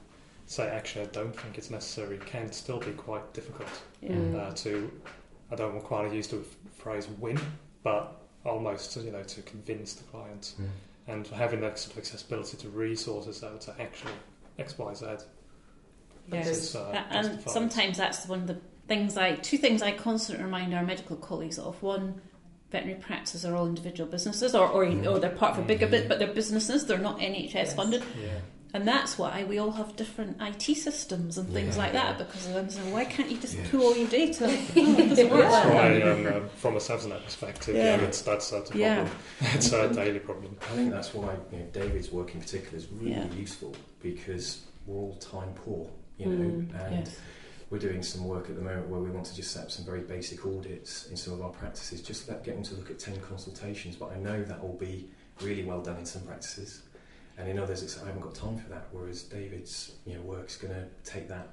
say, 0.46 0.68
actually, 0.68 1.02
I 1.02 1.08
don't 1.08 1.34
think 1.38 1.58
it's 1.58 1.70
necessary, 1.70 2.18
can 2.18 2.50
still 2.52 2.78
be 2.78 2.92
quite 2.92 3.34
difficult 3.34 3.68
Mm. 4.02 4.34
uh, 4.36 4.54
to. 4.54 4.90
I 5.50 5.56
don't 5.56 5.80
quite 5.82 6.08
to 6.08 6.14
use 6.14 6.28
the 6.28 6.38
phrase 6.70 7.08
win, 7.18 7.38
but 7.82 8.14
almost 8.44 8.96
you 8.96 9.10
know 9.10 9.24
to 9.24 9.42
convince 9.42 9.94
the 9.94 10.04
client 10.04 10.54
Mm. 10.60 10.68
and 11.08 11.26
having 11.26 11.60
that 11.62 11.76
sort 11.78 11.92
of 11.94 11.98
accessibility 11.98 12.56
to 12.58 12.68
resources 12.68 13.40
that 13.40 13.60
to 13.62 13.74
actually 13.80 14.12
X 14.58 14.78
Y 14.78 14.94
Z. 14.94 15.06
Yes. 16.30 16.46
is, 16.48 16.76
uh, 16.76 16.80
Uh, 16.80 17.02
and 17.10 17.26
justified. 17.26 17.52
sometimes 17.52 17.96
that's 17.98 18.26
one 18.28 18.42
of 18.42 18.46
the 18.46 18.58
things 18.86 19.16
I 19.16 19.34
two 19.34 19.58
things 19.58 19.82
I 19.82 19.92
constantly 19.92 20.44
remind 20.44 20.72
our 20.74 20.84
medical 20.84 21.16
colleagues 21.16 21.58
of. 21.58 21.82
One, 21.82 22.20
veterinary 22.70 23.00
practices 23.00 23.44
are 23.44 23.54
all 23.56 23.66
individual 23.66 24.08
businesses, 24.10 24.54
or 24.54 24.68
or, 24.68 24.84
Mm. 24.84 25.10
or 25.10 25.18
they're 25.18 25.30
part 25.30 25.52
of 25.52 25.58
a 25.64 25.66
bigger 25.66 25.86
bit, 25.86 26.08
but 26.08 26.18
they're 26.18 26.32
businesses. 26.32 26.86
They're 26.86 26.98
not 26.98 27.18
NHS 27.20 27.54
Yes. 27.54 27.74
funded, 27.74 28.02
Yeah. 28.22 28.28
and 28.74 28.86
that's 28.86 29.16
why 29.18 29.44
we 29.44 29.58
all 29.58 29.70
have 29.72 29.96
different 29.96 30.36
IT 30.42 30.74
systems 30.74 31.38
and 31.38 31.48
things 31.52 31.76
Yeah. 31.76 31.82
like 31.82 31.92
that. 31.94 32.18
Because 32.18 32.46
I'm 32.54 32.68
So 32.68 32.80
why 32.92 33.04
can't 33.06 33.30
you 33.30 33.38
just 33.38 33.56
Yeah. 33.56 33.64
pull 33.70 33.82
all 33.82 33.96
your 33.96 34.08
data? 34.08 34.46
It 34.76 35.08
doesn't 35.08 35.30
work 35.30 35.40
That's 35.50 35.66
why, 35.66 36.02
um, 36.02 36.26
um, 36.26 36.48
from 36.56 36.76
a 36.76 36.80
Savsnet 36.80 37.24
perspective, 37.24 37.74
Yeah. 37.76 37.96
yeah, 37.96 38.02
it's, 38.06 38.20
that's, 38.22 38.50
that's 38.50 38.68
a 38.70 38.72
problem. 38.74 38.80
Yeah. 38.80 39.08
it's 39.54 39.72
a 39.72 39.88
daily 39.94 40.18
problem. 40.18 40.56
I 40.70 40.74
think 40.76 40.90
that's 40.90 41.14
why 41.14 41.34
you 41.52 41.58
know, 41.60 41.64
David's 41.72 42.12
work 42.12 42.34
in 42.34 42.40
particular 42.42 42.76
is 42.76 42.86
really 42.92 43.12
Yeah. 43.12 43.24
useful 43.34 43.74
because 44.02 44.58
we're 44.86 44.96
all 45.00 45.14
time 45.16 45.52
poor, 45.64 45.86
you 46.18 46.26
know, 46.26 46.32
Mm, 46.44 46.86
and 46.86 47.06
Yes. 47.06 47.16
We're 47.70 47.78
doing 47.78 48.02
some 48.02 48.24
work 48.24 48.48
at 48.48 48.56
the 48.56 48.62
moment 48.62 48.88
where 48.88 49.00
we 49.00 49.10
want 49.10 49.26
to 49.26 49.34
just 49.34 49.50
set 49.50 49.64
up 49.64 49.70
some 49.70 49.84
very 49.84 50.00
basic 50.00 50.46
audits 50.46 51.08
in 51.08 51.16
some 51.16 51.34
of 51.34 51.42
our 51.42 51.50
practices, 51.50 52.00
just 52.00 52.28
let, 52.28 52.42
get 52.42 52.54
them 52.54 52.64
to 52.64 52.74
look 52.74 52.90
at 52.90 52.98
10 52.98 53.20
consultations. 53.20 53.96
But 53.96 54.12
I 54.12 54.18
know 54.18 54.42
that 54.42 54.62
will 54.62 54.76
be 54.76 55.08
really 55.42 55.64
well 55.64 55.82
done 55.82 55.98
in 55.98 56.06
some 56.06 56.22
practices, 56.22 56.82
and 57.36 57.48
in 57.48 57.58
others, 57.58 57.82
it's, 57.82 58.02
I 58.02 58.06
haven't 58.06 58.22
got 58.22 58.34
time 58.34 58.58
for 58.58 58.68
that. 58.70 58.86
Whereas 58.90 59.22
David's 59.22 59.92
you 60.06 60.14
know, 60.14 60.22
work's 60.22 60.56
going 60.56 60.74
to 60.74 60.86
take 61.04 61.28
that. 61.28 61.48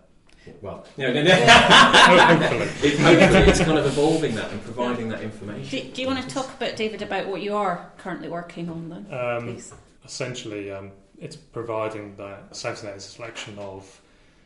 Well, 0.62 0.86
no, 0.98 1.12
no, 1.12 1.24
no. 1.24 1.34
Hopefully. 1.34 2.70
It, 2.92 3.00
hopefully, 3.00 3.40
it's 3.50 3.60
kind 3.60 3.78
of 3.78 3.86
evolving 3.86 4.36
that 4.36 4.52
and 4.52 4.64
providing 4.64 5.10
that 5.10 5.22
information. 5.22 5.88
Do, 5.88 5.94
do 5.94 6.02
you 6.02 6.08
want 6.08 6.28
to 6.28 6.34
talk 6.34 6.54
about 6.56 6.76
David 6.76 7.02
about 7.02 7.28
what 7.28 7.42
you 7.42 7.56
are 7.56 7.92
currently 7.98 8.30
working 8.30 8.70
on 8.70 8.90
then, 8.90 9.08
Um, 9.12 9.58
essentially, 10.06 10.72
um, 10.72 10.92
it's 11.20 11.36
providing 11.36 12.16
that 12.18 12.52
Savsnet 12.52 12.96
is 12.96 13.06
a 13.06 13.10
selection 13.10 13.58
of 13.58 14.02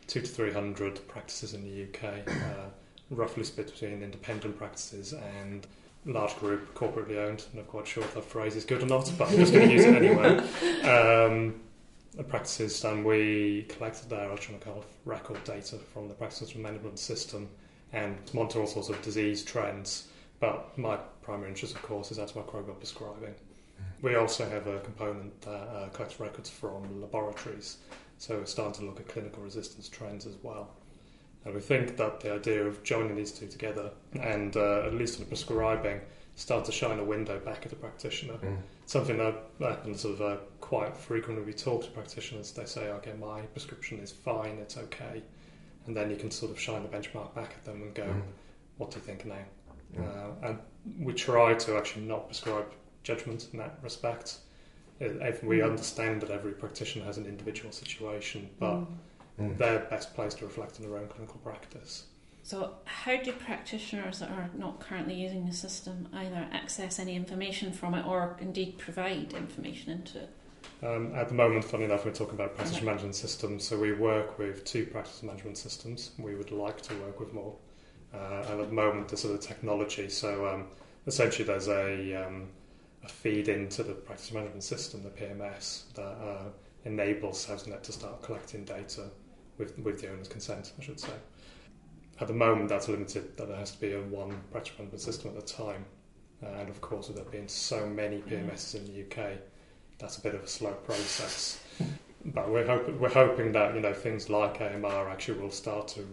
two 0.10 0.22
to 0.22 0.28
three 0.28 0.52
hundred 0.52 1.08
practices 1.08 1.54
in 1.54 1.64
the 1.64 1.84
UK, 1.84 2.28
uh, 2.28 2.66
roughly 3.12 3.44
split 3.44 3.72
between 3.72 4.02
independent 4.02 4.58
practices 4.58 5.14
and 5.14 5.68
large 6.06 6.36
group, 6.38 6.74
corporately 6.74 7.18
owned. 7.18 7.46
I'm 7.52 7.60
not 7.60 7.68
quite 7.68 7.88
sure 7.88 8.04
if 8.04 8.16
that 8.16 8.26
phrase 8.26 8.56
is 8.56 8.66
good 8.66 8.82
or 8.82 8.88
not, 8.88 9.12
but 9.18 9.30
I'm 9.30 9.38
just 9.38 9.54
going 9.54 9.70
to 9.70 9.74
use 9.74 9.86
it 9.86 9.96
anyway. 9.96 10.42
Um, 10.80 11.62
the 12.16 12.24
practices, 12.24 12.84
and 12.84 13.06
we 13.06 13.66
collected 13.70 14.10
their 14.10 14.26
electronic 14.26 14.64
health 14.64 14.88
record 15.06 15.44
data 15.44 15.78
from 15.78 16.08
the 16.08 16.16
practice 16.16 16.56
management 16.56 16.98
system 16.98 17.48
and 17.94 18.18
monitor 18.34 18.62
all 18.62 18.68
sorts 18.68 18.90
of 18.90 19.00
disease 19.04 19.44
trends. 19.44 20.08
But 20.40 20.76
my 20.78 20.98
primary 21.22 21.50
interest, 21.50 21.76
of 21.76 21.82
course, 21.84 22.12
is 22.12 22.18
antimicrobial 22.18 22.78
prescribing. 22.78 23.36
We 24.02 24.16
also 24.16 24.50
have 24.50 24.68
a 24.68 24.80
component 24.80 25.40
that 25.42 25.52
uh, 25.52 25.90
collects 25.90 26.20
records 26.20 26.50
from 26.50 27.02
laboratories, 27.02 27.78
so 28.20 28.38
we're 28.38 28.46
starting 28.46 28.82
to 28.82 28.86
look 28.86 29.00
at 29.00 29.08
clinical 29.08 29.42
resistance 29.42 29.90
trends 29.90 30.26
as 30.28 30.36
well. 30.44 30.70
And 31.46 31.56
we 31.56 31.62
think 31.62 31.96
that 31.98 32.20
the 32.20 32.34
idea 32.34 32.64
of 32.66 32.84
joining 32.84 33.16
these 33.16 33.32
two 33.32 33.48
together 33.48 33.92
and, 34.22 34.56
uh, 34.56 34.84
at 34.86 34.94
least 34.94 35.20
in 35.20 35.26
prescribing, 35.26 36.02
start 36.36 36.66
to 36.66 36.72
shine 36.72 37.00
a 37.00 37.04
window 37.04 37.40
back 37.40 37.64
at 37.64 37.70
the 37.70 37.78
practitioner. 37.78 38.34
Mm. 38.36 38.58
Something 38.86 39.18
that 39.18 39.36
happens 39.62 40.02
sort 40.02 40.16
of, 40.16 40.22
uh, 40.22 40.38
quite 40.60 40.96
frequently. 40.98 41.44
We 41.46 41.54
talk 41.54 41.84
to 41.86 41.92
practitioners, 41.92 42.52
they 42.52 42.66
say, 42.66 42.90
okay, 42.90 43.14
my 43.14 43.42
prescription 43.42 44.00
is 44.00 44.12
fine, 44.12 44.58
it's 44.60 44.78
okay. 44.78 45.24
And 45.88 45.96
then 45.96 46.10
you 46.10 46.18
can 46.18 46.30
sort 46.30 46.52
of 46.52 46.60
shine 46.60 46.84
the 46.84 46.90
benchmark 46.90 47.34
back 47.34 47.54
at 47.58 47.64
them 47.64 47.82
and 47.82 47.94
go, 47.96 48.04
Mm. 48.04 48.22
what 48.78 48.92
do 48.92 48.98
you 48.98 49.06
think 49.06 49.26
now? 49.26 49.46
Mm. 49.96 50.06
Uh, 50.06 50.48
and 50.48 50.60
we 51.00 51.14
try 51.14 51.54
to 51.54 51.78
actually 51.78 52.06
not 52.06 52.28
prescribe 52.28 52.68
judgment 53.04 53.48
in 53.54 53.60
that 53.60 53.80
respect. 53.82 54.40
If 55.00 55.44
we 55.44 55.60
Mm. 55.60 55.70
understand 55.72 56.22
that 56.22 56.30
every 56.32 56.52
practitioner 56.52 57.06
has 57.06 57.18
an 57.18 57.26
individual 57.26 57.72
situation, 57.72 58.50
but 58.60 58.86
Mm. 59.40 59.58
they're 59.58 59.80
best 59.90 60.14
placed 60.14 60.40
to 60.40 60.46
reflect 60.46 60.80
in 60.80 60.90
their 60.90 61.00
own 61.00 61.08
clinical 61.08 61.40
practice. 61.42 62.06
So, 62.44 62.74
how 62.86 63.18
do 63.18 63.32
practitioners 63.32 64.20
that 64.20 64.30
are 64.32 64.50
not 64.58 64.80
currently 64.80 65.14
using 65.14 65.46
the 65.46 65.54
system 65.54 66.08
either 66.14 66.48
access 66.52 66.98
any 67.00 67.16
information 67.16 67.72
from 67.72 67.94
it 67.94 68.06
or 68.06 68.38
indeed 68.42 68.78
provide 68.78 69.34
information 69.34 69.92
into 69.92 70.20
it? 70.24 70.30
Um, 70.82 71.14
at 71.16 71.28
the 71.28 71.34
moment, 71.36 71.66
funny 71.66 71.86
enough, 71.86 72.06
we're 72.06 72.12
talking 72.12 72.36
about 72.36 72.56
practice 72.56 72.82
management 72.82 73.16
systems. 73.16 73.66
So 73.66 73.78
we 73.80 73.94
work 73.94 74.40
with 74.40 74.64
two 74.66 74.86
practice 74.86 75.22
management 75.24 75.58
systems. 75.58 76.12
We 76.18 76.36
would 76.36 76.52
like 76.52 76.82
to 76.84 76.96
work 76.96 77.20
with 77.20 77.34
more. 77.34 77.56
Uh, 78.14 78.44
and 78.50 78.62
at 78.62 78.68
the 78.70 78.74
moment, 78.74 79.10
there's 79.10 79.22
sort 79.22 79.36
of 79.36 79.42
technology. 79.42 80.10
So 80.10 80.48
um, 80.48 80.68
essentially, 81.06 81.46
there's 81.46 81.68
a, 81.68 82.16
um, 82.26 82.48
a 83.04 83.08
feed 83.08 83.48
into 83.48 83.84
the 83.84 83.94
practice 83.94 84.32
management 84.32 84.64
system, 84.64 85.04
the 85.04 85.10
PMS, 85.10 85.94
that 85.94 86.04
uh, 86.04 86.44
enables 86.86 87.46
Savsnet 87.46 87.82
to 87.84 87.92
start 87.92 88.22
collecting 88.22 88.64
data 88.66 89.06
with, 89.58 89.78
with 89.80 90.02
the 90.02 90.10
owner's 90.12 90.28
consent, 90.28 90.74
I 90.80 90.84
should 90.84 91.00
say. 91.00 91.14
At 92.20 92.28
the 92.28 92.34
moment, 92.34 92.70
that's 92.70 92.90
limited, 92.90 93.38
that 93.38 93.48
there 93.48 93.58
has 93.58 93.72
to 93.72 93.80
be 93.80 93.94
a 93.94 94.02
one 94.02 94.42
practice 94.52 94.74
management 94.78 95.02
system 95.02 95.32
at 95.38 95.44
a 95.44 95.46
time. 95.46 95.86
And 96.42 96.70
of 96.70 96.82
course, 96.82 97.08
with 97.08 97.18
there 97.18 97.26
being 97.26 97.48
so 97.48 97.86
many 97.86 98.20
PMSs 98.20 98.76
in 98.76 98.86
the 98.86 99.02
UK, 99.02 99.38
that's 99.98 100.18
a 100.18 100.22
bit 100.22 100.36
of 100.36 100.44
a 100.44 100.48
slow 100.48 100.72
process. 100.72 101.62
but 102.26 102.50
we're 102.50 102.66
hoping 102.66 103.00
we're 103.00 103.10
hoping 103.10 103.52
that 103.54 103.76
you 103.76 103.82
know 103.82 103.94
things 103.94 104.30
like 104.30 104.62
AMR 104.62 105.10
actually 105.10 105.40
will 105.40 105.52
start 105.52 105.88
to 105.90 106.06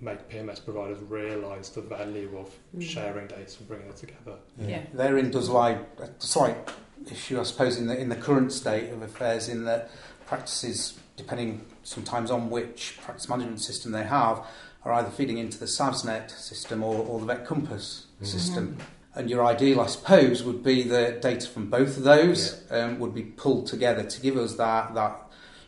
make 0.00 0.28
PMS 0.28 0.64
providers 0.64 0.98
realise 1.08 1.70
the 1.70 1.80
value 1.80 2.36
of 2.38 2.50
Mm. 2.76 2.82
sharing 2.82 3.26
data 3.26 3.58
and 3.58 3.68
bringing 3.68 3.88
it 3.88 3.96
together. 3.96 4.36
Yeah. 4.58 4.82
Therein 4.92 5.30
does 5.30 5.48
lie 5.48 5.78
a 5.98 6.08
slight 6.18 6.56
issue, 7.10 7.40
I 7.40 7.44
suppose, 7.44 7.78
in 7.78 7.86
the 7.86 7.98
in 7.98 8.08
the 8.08 8.16
current 8.16 8.52
state 8.52 8.90
of 8.92 9.02
affairs, 9.02 9.48
in 9.48 9.64
that 9.64 9.90
practices, 10.26 10.98
depending 11.16 11.64
sometimes 11.82 12.30
on 12.30 12.50
which 12.50 12.98
practice 13.02 13.28
management 13.28 13.60
system 13.60 13.92
they 13.92 14.04
have, 14.04 14.44
are 14.84 14.92
either 14.92 15.10
feeding 15.10 15.38
into 15.38 15.58
the 15.58 15.66
SAVSNet 15.66 16.30
system 16.30 16.82
or, 16.82 17.04
or 17.06 17.20
the 17.20 17.26
Vet 17.26 17.46
Compass 17.46 18.06
mm-hmm. 18.16 18.24
system. 18.24 18.78
And 19.16 19.30
your 19.30 19.44
ideal, 19.44 19.80
I 19.80 19.86
suppose, 19.86 20.42
would 20.42 20.64
be 20.64 20.82
the 20.82 21.18
data 21.22 21.48
from 21.48 21.70
both 21.70 21.96
of 21.96 22.02
those 22.02 22.64
yeah. 22.70 22.78
um, 22.78 22.98
would 22.98 23.14
be 23.14 23.22
pulled 23.22 23.66
together 23.68 24.02
to 24.02 24.20
give 24.20 24.36
us 24.36 24.56
that, 24.56 24.94
that 24.94 25.23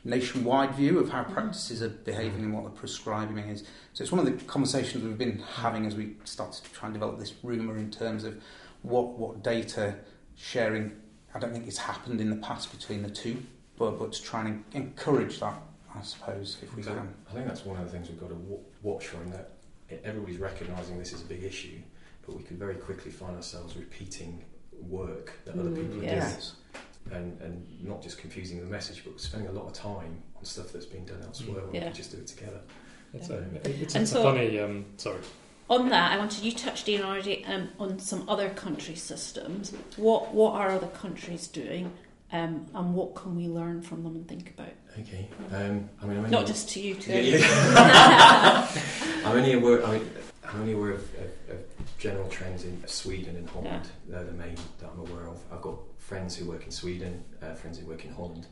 nationwide 0.07 0.75
view 0.75 0.99
of 0.99 1.11
how 1.11 1.23
mm-hmm. 1.23 1.35
practices 1.35 1.83
are 1.83 1.89
behaving 1.89 2.45
and 2.45 2.55
what 2.55 2.65
the 2.65 2.71
prescribing 2.71 3.39
is. 3.39 3.65
So 3.93 4.03
it's 4.03 4.13
one 4.13 4.25
of 4.25 4.27
the 4.27 4.45
conversations 4.45 5.03
we've 5.03 5.19
been 5.19 5.43
having 5.55 5.85
as 5.85 5.97
we 5.97 6.15
started 6.25 6.65
to 6.65 6.73
try 6.73 6.87
and 6.87 6.95
develop 6.95 7.19
this 7.19 7.35
RUMA 7.43 7.75
in 7.75 7.91
terms 7.91 8.25
of 8.25 8.41
what, 8.83 9.19
what 9.19 9.43
data 9.43 9.97
sharing, 10.37 10.93
I 11.35 11.39
don't 11.39 11.53
think 11.53 11.67
it's 11.67 11.79
happened 11.79 12.21
in 12.21 12.31
the 12.31 12.37
past 12.37 12.71
between 12.71 13.03
the 13.03 13.11
two, 13.11 13.43
but, 13.77 13.99
but 13.99 14.13
to 14.13 14.23
try 14.23 14.43
and 14.43 14.65
encourage 14.73 15.41
that, 15.41 15.61
I 15.95 16.03
suppose, 16.03 16.59
if 16.63 16.75
we 16.77 16.83
can. 16.83 17.15
I 17.29 17.33
think 17.33 17.47
that's 17.47 17.65
one 17.65 17.79
of 17.79 17.85
the 17.85 17.91
things 17.91 18.09
we've 18.09 18.21
got 18.21 18.31
to 18.31 18.39
watch 18.83 19.09
for, 19.09 19.21
in 19.23 19.31
that 19.33 19.53
everybody's 20.05 20.39
recognising 20.39 20.99
this 20.99 21.13
is 21.13 21.23
a 21.23 21.27
big 21.27 21.43
issue, 21.43 21.79
but 22.25 22.37
we 22.37 22.43
could 22.45 22.59
very 22.59 22.77
quickly 22.77 23.11
find 23.11 23.35
ourselves 23.35 23.77
repeating 23.77 24.45
work 24.89 25.33
that 25.47 25.57
mm, 25.57 25.61
other 25.61 25.71
people 25.71 26.01
are 26.01 26.05
yes. 26.05 26.53
doing. 26.73 26.83
And, 27.13 27.41
and 27.41 27.85
not 27.85 28.03
just 28.03 28.19
confusing 28.19 28.59
the 28.59 28.67
message, 28.67 29.05
but 29.05 29.21
spending 29.21 29.49
a 29.49 29.53
lot 29.53 29.67
of 29.67 29.73
time 29.73 30.23
on 30.37 30.45
stuff 30.45 30.73
that's 30.73 30.87
being 30.87 31.05
done 31.05 31.23
elsewhere. 31.23 31.63
Mm. 31.63 31.75
Yeah. 31.75 31.87
We 31.87 31.93
just 31.93 32.11
do 32.11 32.19
it 32.19 32.27
together. 32.27 32.61
It's, 33.15 33.31
a, 33.31 33.45
it's, 33.65 33.95
it's 33.95 34.11
so, 34.11 34.21
a 34.21 34.25
funny. 34.25 34.59
Um, 34.59 34.85
sorry 34.97 35.21
on 35.69 35.89
that, 35.89 36.13
I 36.13 36.19
wanted 36.19 36.45
you 36.45 36.53
touched 36.53 36.89
in 36.89 37.03
already 37.03 37.45
um, 37.45 37.69
on 37.79 37.99
some 37.99 38.29
other 38.29 38.51
country 38.51 38.95
systems. 38.95 39.73
What 39.97 40.33
what 40.33 40.55
are 40.55 40.71
other 40.71 40.87
countries 40.89 41.49
doing, 41.49 41.91
um, 42.33 42.67
and 42.75 42.95
what 42.95 43.15
can 43.15 43.37
we 43.37 43.49
learn 43.49 43.83
from 43.83 44.05
them 44.05 44.15
and 44.15 44.29
think 44.29 44.51
about? 44.51 44.73
Okay, 45.01 45.29
um, 45.53 45.89
I 46.03 46.07
mean, 46.07 46.25
I'm 46.25 46.31
not 46.31 46.47
just 46.47 46.69
to 46.71 46.81
you 46.81 46.95
too. 46.95 47.13
Yeah, 47.13 47.39
yeah. 47.39 48.69
I'm 49.25 49.37
only 49.37 49.55
aware. 49.55 49.85
I 49.85 49.99
mean, 49.99 50.11
I'm 50.45 50.61
only 50.61 50.73
aware 50.75 50.93
of, 50.93 51.01
of, 51.01 51.51
of, 51.51 51.99
general 51.99 52.29
trends 52.29 52.65
in 52.65 52.87
Sweden 52.87 53.37
and 53.37 53.49
Holland. 53.49 53.89
Yeah. 54.09 54.17
They're 54.17 54.25
the 54.25 54.33
main 54.33 54.55
that 54.79 54.91
I'm 54.93 55.01
aware 55.01 55.16
of. 55.37 55.53
I've 55.53 55.63
got 55.63 55.79
friends 55.99 56.37
who 56.37 56.47
work 56.47 56.65
in 56.65 56.71
Sweden, 56.71 57.25
uh, 57.43 57.55
friends 57.55 57.79
who 57.79 57.87
work 57.87 58.05
in 58.05 58.13
Holland. 58.13 58.47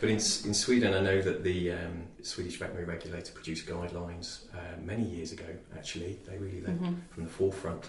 But 0.00 0.10
in, 0.10 0.16
in 0.16 0.54
Sweden, 0.54 0.92
I 0.94 1.00
know 1.00 1.22
that 1.22 1.42
the 1.42 1.72
um, 1.72 2.04
Swedish 2.22 2.58
veterinary 2.58 2.84
regulator 2.84 3.32
produced 3.32 3.66
guidelines 3.66 4.44
uh, 4.54 4.78
many 4.82 5.04
years 5.04 5.32
ago, 5.32 5.46
actually. 5.74 6.18
They 6.28 6.36
really 6.36 6.60
led 6.60 6.76
mm-hmm. 6.76 6.94
from 7.10 7.24
the 7.24 7.30
forefront. 7.30 7.88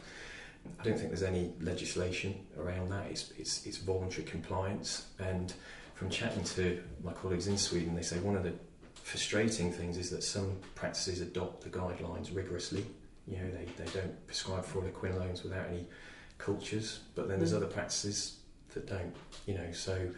I 0.80 0.84
don't 0.84 0.98
think 0.98 1.10
there's 1.10 1.24
any 1.24 1.54
legislation 1.62 2.36
around 2.58 2.90
that. 2.90 3.08
It's, 3.10 3.32
it's, 3.38 3.66
it's 3.66 3.78
voluntary 3.78 4.24
compliance. 4.24 5.08
And 5.20 5.54
from 5.96 6.10
chatting 6.10 6.44
to 6.44 6.82
my 7.04 7.12
colleagues 7.12 7.48
in 7.48 7.58
Sweden, 7.58 7.96
they 7.96 8.02
say 8.02 8.20
one 8.20 8.38
of 8.38 8.44
the 8.44 8.54
frustrating 8.96 9.72
things 9.72 9.98
is 9.98 10.10
that 10.10 10.24
some 10.24 10.58
practices 10.76 11.22
adopt 11.22 11.64
the 11.64 11.70
guidelines 11.70 12.34
rigorously. 12.36 12.86
You 13.28 13.38
know, 13.38 13.52
they, 13.52 13.84
they 13.84 13.92
don't 13.92 14.28
prescribe 14.28 14.66
fluoroquinolones 14.66 15.44
without 15.44 15.68
any 15.68 15.88
cultures, 16.38 17.00
but 17.16 17.28
then 17.28 17.40
there's 17.40 17.54
mm. 17.54 17.58
other 17.58 17.68
practices 17.68 18.38
that 18.74 18.88
don't, 18.88 19.16
you 19.46 19.56
know, 19.56 19.72
so 19.72 20.10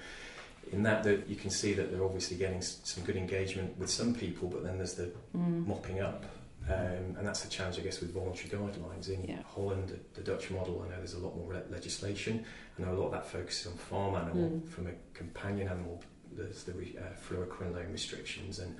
in 0.72 0.84
that 0.84 1.04
that 1.04 1.28
you 1.28 1.36
can 1.36 1.50
see 1.50 1.74
that 1.74 1.92
they're 1.92 2.04
obviously 2.04 2.38
getting 2.38 2.62
some 2.62 3.04
good 3.04 3.16
engagement 3.16 3.78
with 3.78 3.90
some 3.90 4.14
people, 4.14 4.48
but 4.48 4.64
then 4.64 4.78
there's 4.78 4.94
the 4.94 5.12
mm. 5.36 5.66
mopping 5.66 6.00
up. 6.02 6.26
Um, 6.68 7.16
and 7.18 7.26
that's 7.26 7.42
the 7.42 7.50
challenge, 7.50 7.80
I 7.80 7.82
guess, 7.82 8.00
with 8.00 8.14
voluntary 8.14 8.50
guidelines. 8.50 9.10
In 9.10 9.26
yeah. 9.26 9.42
Holland, 9.56 9.90
the, 9.90 10.22
the, 10.22 10.32
Dutch 10.32 10.52
model, 10.52 10.84
I 10.86 10.92
know 10.92 10.98
there's 10.98 11.16
a 11.16 11.20
lot 11.20 11.36
more 11.36 11.64
legislation. 11.72 12.46
I 12.78 12.84
know 12.84 12.92
a 12.92 12.98
lot 13.00 13.08
of 13.08 13.12
that 13.14 13.26
focuses 13.28 13.68
on 13.68 13.74
farm 13.74 14.16
animal. 14.16 14.50
Mm. 14.50 14.70
From 14.70 14.88
a 14.88 14.92
companion 15.16 15.68
animal, 15.68 16.04
there's 16.32 16.64
the 16.66 16.74
uh, 16.74 17.16
fluoroquinolone 17.28 17.92
restrictions. 17.92 18.60
And 18.60 18.76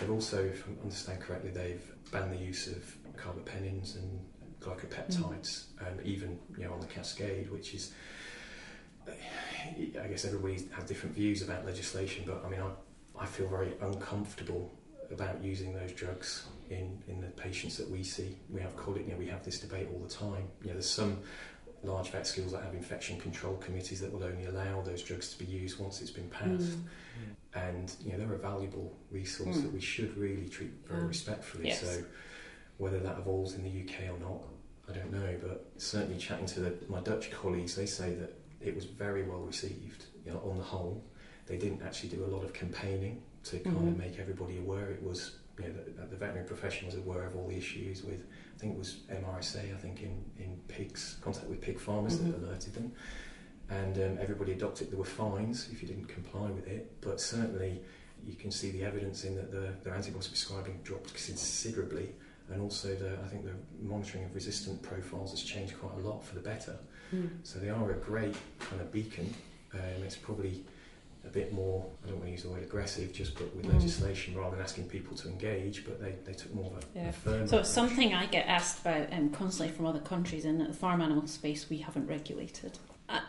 they've 0.00 0.10
also, 0.10 0.44
if 0.44 0.66
I 0.66 0.82
understand 0.82 1.20
correctly, 1.20 1.50
they've 1.50 1.84
banned 2.10 2.32
the 2.32 2.42
use 2.42 2.66
of 2.66 2.96
carbapenems 3.16 3.96
and 3.96 4.18
glycopeptides, 4.60 5.64
mm. 5.78 5.86
um, 5.86 5.98
even 6.04 6.38
you 6.56 6.64
know 6.64 6.72
on 6.72 6.80
the 6.80 6.86
cascade, 6.86 7.50
which 7.50 7.74
is 7.74 7.92
I 9.08 10.06
guess 10.08 10.24
everybody 10.24 10.54
has 10.72 10.84
different 10.84 11.14
views 11.14 11.42
about 11.42 11.64
legislation, 11.64 12.24
but 12.26 12.42
I 12.44 12.48
mean, 12.48 12.60
I, 12.60 13.22
I 13.22 13.26
feel 13.26 13.48
very 13.48 13.72
uncomfortable 13.80 14.70
about 15.10 15.42
using 15.42 15.74
those 15.74 15.92
drugs 15.92 16.46
in, 16.70 17.02
in 17.08 17.20
the 17.20 17.26
patients 17.28 17.76
that 17.78 17.90
we 17.90 18.02
see. 18.02 18.36
We 18.48 18.60
have 18.60 18.76
called 18.76 18.96
it, 18.98 19.06
you 19.06 19.12
know, 19.12 19.18
we 19.18 19.26
have 19.26 19.44
this 19.44 19.58
debate 19.58 19.88
all 19.92 20.00
the 20.00 20.12
time. 20.12 20.44
You 20.62 20.68
know, 20.68 20.74
there's 20.74 20.88
some 20.88 21.18
large 21.82 22.10
vet 22.10 22.26
schools 22.26 22.52
that 22.52 22.62
have 22.62 22.74
infection 22.74 23.18
control 23.18 23.56
committees 23.56 24.00
that 24.00 24.12
will 24.12 24.22
only 24.22 24.44
allow 24.44 24.82
those 24.82 25.02
drugs 25.02 25.34
to 25.34 25.44
be 25.44 25.50
used 25.50 25.80
once 25.80 26.00
it's 26.00 26.10
been 26.10 26.28
passed. 26.28 26.76
Mm. 26.78 26.82
And 27.52 27.92
you 28.04 28.12
know, 28.12 28.18
they're 28.18 28.34
a 28.34 28.38
valuable 28.38 28.96
resource 29.10 29.56
mm. 29.56 29.62
that 29.62 29.72
we 29.72 29.80
should 29.80 30.16
really 30.16 30.48
treat 30.48 30.70
very 30.86 31.04
respectfully. 31.04 31.68
Yes. 31.68 31.80
So 31.80 32.04
whether 32.80 32.98
that 32.98 33.18
evolves 33.18 33.54
in 33.54 33.62
the 33.62 33.68
UK 33.82 34.10
or 34.10 34.18
not, 34.18 34.42
I 34.88 34.92
don't 34.98 35.12
know. 35.12 35.36
But 35.40 35.70
certainly 35.76 36.18
chatting 36.18 36.46
to 36.46 36.60
the, 36.60 36.74
my 36.88 37.00
Dutch 37.00 37.30
colleagues, 37.30 37.76
they 37.76 37.86
say 37.86 38.14
that 38.14 38.36
it 38.60 38.74
was 38.74 38.86
very 38.86 39.22
well 39.22 39.40
received. 39.40 40.06
You 40.24 40.32
know, 40.32 40.42
on 40.50 40.56
the 40.56 40.64
whole, 40.64 41.04
they 41.46 41.56
didn't 41.56 41.82
actually 41.82 42.08
do 42.08 42.24
a 42.24 42.30
lot 42.34 42.42
of 42.42 42.52
campaigning 42.52 43.22
to 43.44 43.58
kind 43.58 43.76
mm-hmm. 43.76 43.88
of 43.88 43.98
make 43.98 44.18
everybody 44.18 44.58
aware. 44.58 44.90
It 44.90 45.02
was 45.02 45.36
you 45.58 45.66
know 45.66 45.74
the, 45.74 46.06
the, 46.06 46.16
veterinary 46.16 46.46
profession 46.46 46.86
was 46.86 46.96
aware 46.96 47.26
of 47.26 47.36
all 47.36 47.48
the 47.48 47.56
issues 47.56 48.02
with. 48.02 48.24
I 48.56 48.58
think 48.58 48.74
it 48.74 48.78
was 48.78 48.98
MRSA. 49.10 49.74
I 49.74 49.78
think 49.78 50.02
in 50.02 50.24
in 50.38 50.58
pigs 50.68 51.18
contact 51.22 51.46
with 51.46 51.60
pig 51.60 51.78
farmers 51.78 52.16
mm-hmm. 52.16 52.32
that 52.32 52.46
alerted 52.46 52.74
them, 52.74 52.92
and 53.68 53.96
um, 53.96 54.18
everybody 54.20 54.52
adopted. 54.52 54.90
There 54.90 54.98
were 54.98 55.04
fines 55.04 55.68
if 55.70 55.82
you 55.82 55.88
didn't 55.88 56.08
comply 56.08 56.50
with 56.50 56.66
it, 56.66 56.90
but 57.00 57.20
certainly 57.20 57.82
you 58.26 58.34
can 58.34 58.50
see 58.50 58.70
the 58.70 58.84
evidence 58.84 59.24
in 59.24 59.34
that 59.36 59.50
the, 59.50 59.72
their 59.82 59.94
antibiotic 59.94 60.28
prescribing 60.28 60.80
dropped 60.82 61.14
considerably, 61.14 62.10
and 62.52 62.60
also 62.60 62.94
the, 62.94 63.18
I 63.24 63.28
think 63.28 63.44
the 63.44 63.54
monitoring 63.80 64.24
of 64.24 64.34
resistant 64.34 64.82
profiles 64.82 65.30
has 65.30 65.42
changed 65.42 65.78
quite 65.78 65.94
a 65.94 66.08
lot 66.08 66.24
for 66.24 66.34
the 66.34 66.40
better. 66.40 66.76
Mm. 67.14 67.30
So 67.42 67.58
they 67.58 67.70
are 67.70 67.90
a 67.90 67.94
great 67.94 68.34
kind 68.58 68.80
of 68.80 68.92
beacon. 68.92 69.32
Um, 69.74 70.02
it's 70.04 70.16
probably 70.16 70.64
a 71.24 71.28
bit 71.28 71.52
more, 71.52 71.86
I 72.04 72.08
don't 72.08 72.16
want 72.16 72.28
to 72.28 72.32
use 72.32 72.42
the 72.42 72.48
word 72.48 72.62
aggressive, 72.62 73.12
just 73.12 73.34
but 73.34 73.54
with 73.54 73.66
mm. 73.66 73.72
legislation 73.74 74.36
rather 74.36 74.56
than 74.56 74.64
asking 74.64 74.88
people 74.88 75.16
to 75.18 75.28
engage, 75.28 75.84
but 75.84 76.00
they, 76.00 76.14
they 76.24 76.32
took 76.32 76.52
more 76.54 76.72
of 76.72 76.82
a, 76.82 76.98
yeah. 76.98 77.10
firm 77.10 77.46
So 77.46 77.58
it's 77.58 77.70
something 77.70 78.14
I 78.14 78.26
get 78.26 78.46
asked 78.46 78.80
about 78.80 79.12
um, 79.12 79.30
constantly 79.30 79.74
from 79.74 79.86
other 79.86 80.00
countries 80.00 80.44
in 80.44 80.58
the 80.58 80.72
farm 80.72 81.02
animal 81.02 81.26
space 81.26 81.68
we 81.68 81.78
haven't 81.78 82.06
regulated. 82.06 82.78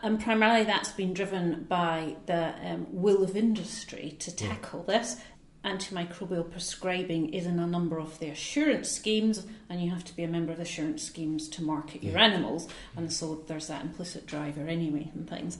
And 0.02 0.20
primarily 0.20 0.64
that's 0.64 0.92
been 0.92 1.12
driven 1.12 1.66
by 1.68 2.14
the 2.26 2.54
um, 2.64 2.86
will 2.90 3.24
of 3.24 3.36
industry 3.36 4.16
to 4.20 4.34
tackle 4.34 4.84
yeah. 4.86 4.98
this 4.98 5.16
antimicrobial 5.64 6.50
prescribing 6.50 7.32
is 7.32 7.46
in 7.46 7.58
a 7.58 7.66
number 7.66 7.98
of 7.98 8.18
the 8.18 8.28
assurance 8.28 8.90
schemes, 8.90 9.46
and 9.68 9.82
you 9.82 9.90
have 9.90 10.04
to 10.04 10.16
be 10.16 10.24
a 10.24 10.28
member 10.28 10.52
of 10.52 10.58
the 10.58 10.64
assurance 10.64 11.02
schemes 11.02 11.48
to 11.50 11.62
market 11.62 12.02
your 12.02 12.18
animals, 12.18 12.68
and 12.96 13.12
so 13.12 13.44
there's 13.46 13.68
that 13.68 13.82
implicit 13.82 14.26
driver 14.26 14.66
anyway 14.66 15.10
and 15.14 15.28
things. 15.28 15.58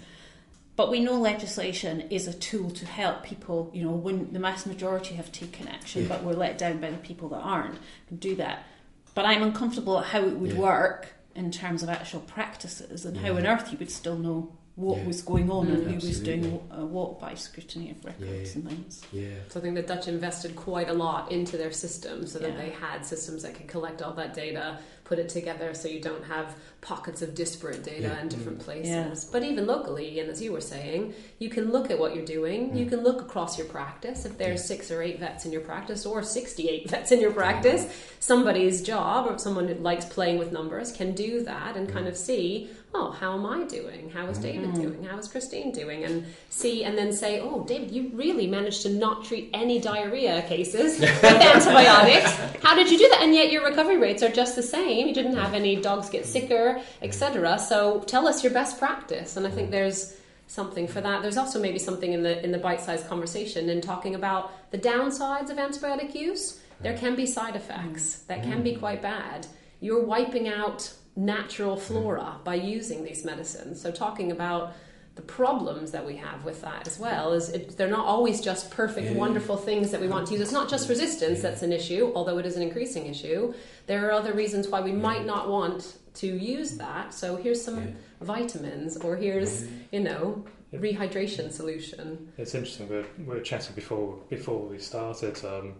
But 0.74 0.90
we 0.90 1.00
know 1.00 1.20
legislation 1.20 2.00
is 2.10 2.26
a 2.26 2.32
tool 2.32 2.70
to 2.70 2.86
help 2.86 3.22
people, 3.22 3.70
you 3.74 3.84
know, 3.84 3.90
when 3.90 4.32
the 4.32 4.38
mass 4.38 4.66
majority 4.66 5.14
have 5.14 5.30
taken 5.30 5.68
action, 5.68 6.02
yeah. 6.02 6.08
but 6.08 6.24
we're 6.24 6.32
let 6.32 6.58
down 6.58 6.80
by 6.80 6.90
the 6.90 6.96
people 6.96 7.28
that 7.28 7.40
aren't, 7.40 7.78
and 8.10 8.18
do 8.18 8.34
that. 8.36 8.64
But 9.14 9.26
I'm 9.26 9.42
uncomfortable 9.42 9.98
at 9.98 10.06
how 10.06 10.22
it 10.22 10.36
would 10.36 10.52
yeah. 10.52 10.58
work 10.58 11.08
in 11.34 11.50
terms 11.50 11.82
of 11.82 11.88
actual 11.88 12.20
practices 12.20 13.04
and 13.04 13.16
how 13.18 13.36
on 13.36 13.46
earth 13.46 13.70
you 13.70 13.78
would 13.78 13.90
still 13.90 14.16
know 14.16 14.56
what 14.74 14.98
yeah. 14.98 15.06
was 15.06 15.20
going 15.20 15.50
on 15.50 15.66
mm, 15.66 15.74
and 15.74 15.86
who 15.86 16.06
was 16.06 16.20
doing 16.20 16.44
uh, 16.70 16.84
what 16.84 17.20
by 17.20 17.34
scrutiny 17.34 17.90
of 17.90 18.04
records 18.04 18.50
yeah. 18.50 18.54
and 18.54 18.68
things. 18.68 19.02
Yeah. 19.12 19.28
So 19.48 19.60
I 19.60 19.62
think 19.62 19.74
the 19.74 19.82
Dutch 19.82 20.08
invested 20.08 20.56
quite 20.56 20.88
a 20.88 20.94
lot 20.94 21.30
into 21.30 21.58
their 21.58 21.72
system 21.72 22.26
so 22.26 22.38
that 22.38 22.52
yeah. 22.52 22.56
they 22.56 22.70
had 22.70 23.04
systems 23.04 23.42
that 23.42 23.54
could 23.54 23.68
collect 23.68 24.00
all 24.00 24.14
that 24.14 24.32
data, 24.32 24.78
put 25.04 25.18
it 25.18 25.28
together 25.28 25.74
so 25.74 25.88
you 25.88 26.00
don't 26.00 26.24
have 26.24 26.54
pockets 26.80 27.22
of 27.22 27.34
disparate 27.34 27.84
data 27.84 28.08
yeah. 28.08 28.20
in 28.20 28.28
different 28.28 28.58
mm. 28.58 28.64
places. 28.64 29.24
Yeah. 29.24 29.30
But 29.30 29.42
even 29.44 29.66
locally, 29.66 30.20
and 30.20 30.30
as 30.30 30.40
you 30.40 30.52
were 30.52 30.60
saying, 30.60 31.14
you 31.38 31.48
can 31.48 31.70
look 31.70 31.90
at 31.90 31.98
what 31.98 32.14
you're 32.14 32.24
doing, 32.24 32.70
mm. 32.70 32.78
you 32.78 32.86
can 32.86 33.02
look 33.02 33.20
across 33.20 33.58
your 33.58 33.66
practice. 33.66 34.24
If 34.24 34.38
there's 34.38 34.64
six 34.64 34.90
or 34.90 35.02
eight 35.02 35.20
vets 35.20 35.44
in 35.44 35.52
your 35.52 35.60
practice 35.60 36.06
or 36.06 36.22
68 36.22 36.90
vets 36.90 37.12
in 37.12 37.20
your 37.20 37.32
practice, 37.32 37.86
somebody's 38.20 38.82
job 38.82 39.30
or 39.30 39.38
someone 39.38 39.68
who 39.68 39.74
likes 39.74 40.04
playing 40.04 40.38
with 40.38 40.52
numbers 40.52 40.92
can 40.92 41.12
do 41.12 41.42
that 41.44 41.76
and 41.76 41.88
kind 41.88 42.06
mm. 42.06 42.10
of 42.10 42.16
see 42.16 42.70
oh, 42.94 43.10
how 43.10 43.34
am 43.34 43.46
I 43.46 43.64
doing? 43.64 44.10
How 44.10 44.26
is 44.26 44.38
David 44.38 44.70
mm-hmm. 44.70 44.82
doing? 44.82 45.04
How 45.04 45.18
is 45.18 45.26
Christine 45.28 45.72
doing? 45.72 46.04
And 46.04 46.26
see, 46.50 46.84
and 46.84 46.96
then 46.96 47.12
say, 47.12 47.40
oh, 47.40 47.64
David, 47.64 47.90
you 47.90 48.10
really 48.12 48.46
managed 48.46 48.82
to 48.82 48.90
not 48.90 49.24
treat 49.24 49.48
any 49.54 49.80
diarrhea 49.80 50.42
cases 50.42 51.00
with 51.00 51.24
antibiotics. 51.24 52.32
How 52.62 52.74
did 52.74 52.90
you 52.90 52.98
do 52.98 53.08
that? 53.08 53.22
And 53.22 53.34
yet 53.34 53.50
your 53.50 53.64
recovery 53.64 53.96
rates 53.96 54.22
are 54.22 54.28
just 54.28 54.56
the 54.56 54.62
same. 54.62 54.91
You 54.92 55.14
didn't 55.14 55.36
have 55.36 55.54
any 55.54 55.76
dogs 55.76 56.08
get 56.08 56.26
sicker, 56.26 56.80
etc. 57.02 57.58
So 57.58 58.00
tell 58.00 58.26
us 58.26 58.42
your 58.42 58.52
best 58.52 58.78
practice. 58.78 59.36
And 59.36 59.46
I 59.46 59.50
think 59.50 59.70
there's 59.70 60.16
something 60.46 60.86
for 60.86 61.00
that. 61.00 61.22
There's 61.22 61.36
also 61.36 61.60
maybe 61.60 61.78
something 61.78 62.12
in 62.12 62.22
the 62.22 62.42
in 62.44 62.52
the 62.52 62.58
bite-sized 62.58 63.08
conversation 63.08 63.68
in 63.68 63.80
talking 63.80 64.14
about 64.14 64.70
the 64.70 64.78
downsides 64.78 65.50
of 65.50 65.56
antibiotic 65.56 66.14
use. 66.14 66.60
There 66.80 66.96
can 66.96 67.14
be 67.14 67.26
side 67.26 67.56
effects 67.56 68.04
mm. 68.04 68.26
that 68.26 68.42
can 68.42 68.60
mm. 68.60 68.64
be 68.64 68.74
quite 68.74 69.00
bad. 69.00 69.46
You're 69.80 70.04
wiping 70.04 70.48
out 70.48 70.92
natural 71.16 71.76
flora 71.76 72.36
by 72.44 72.54
using 72.54 73.04
these 73.04 73.24
medicines. 73.24 73.80
So, 73.80 73.90
talking 73.90 74.32
about 74.32 74.74
the 75.14 75.22
problems 75.22 75.90
that 75.90 76.06
we 76.06 76.16
have 76.16 76.44
with 76.44 76.62
that 76.62 76.86
as 76.86 76.98
well 76.98 77.32
is 77.32 77.50
it, 77.50 77.76
they're 77.76 77.88
not 77.88 78.06
always 78.06 78.40
just 78.40 78.70
perfect, 78.70 79.08
Yeah. 79.10 79.18
wonderful 79.18 79.56
things 79.58 79.90
that 79.90 80.00
we 80.00 80.08
want 80.08 80.26
to 80.28 80.32
use. 80.32 80.40
It's 80.40 80.52
not 80.52 80.70
just 80.70 80.88
resistance 80.88 81.38
Yeah. 81.42 81.50
that's 81.50 81.62
an 81.62 81.72
issue, 81.72 82.12
although 82.14 82.38
it 82.38 82.46
is 82.46 82.56
an 82.56 82.62
increasing 82.62 83.06
issue. 83.06 83.52
There 83.86 84.08
are 84.08 84.12
other 84.12 84.32
reasons 84.32 84.68
why 84.68 84.80
we 84.80 84.92
might 84.92 85.26
not 85.26 85.50
want 85.50 85.98
to 86.14 86.26
use 86.26 86.76
that. 86.78 87.12
So 87.12 87.36
here's 87.36 87.62
some 87.62 87.78
Yeah. 87.78 87.90
vitamins, 88.22 88.96
or 88.98 89.16
here's 89.16 89.66
you 89.90 90.00
know 90.00 90.44
Yeah. 90.70 90.80
rehydration 90.80 91.52
solution. 91.52 92.32
It's 92.38 92.54
interesting. 92.54 92.88
We 92.88 92.96
were, 92.96 93.04
we 93.18 93.24
were 93.24 93.40
chatting 93.40 93.74
before 93.74 94.18
before 94.30 94.60
we 94.66 94.78
started, 94.78 95.44
um, 95.44 95.74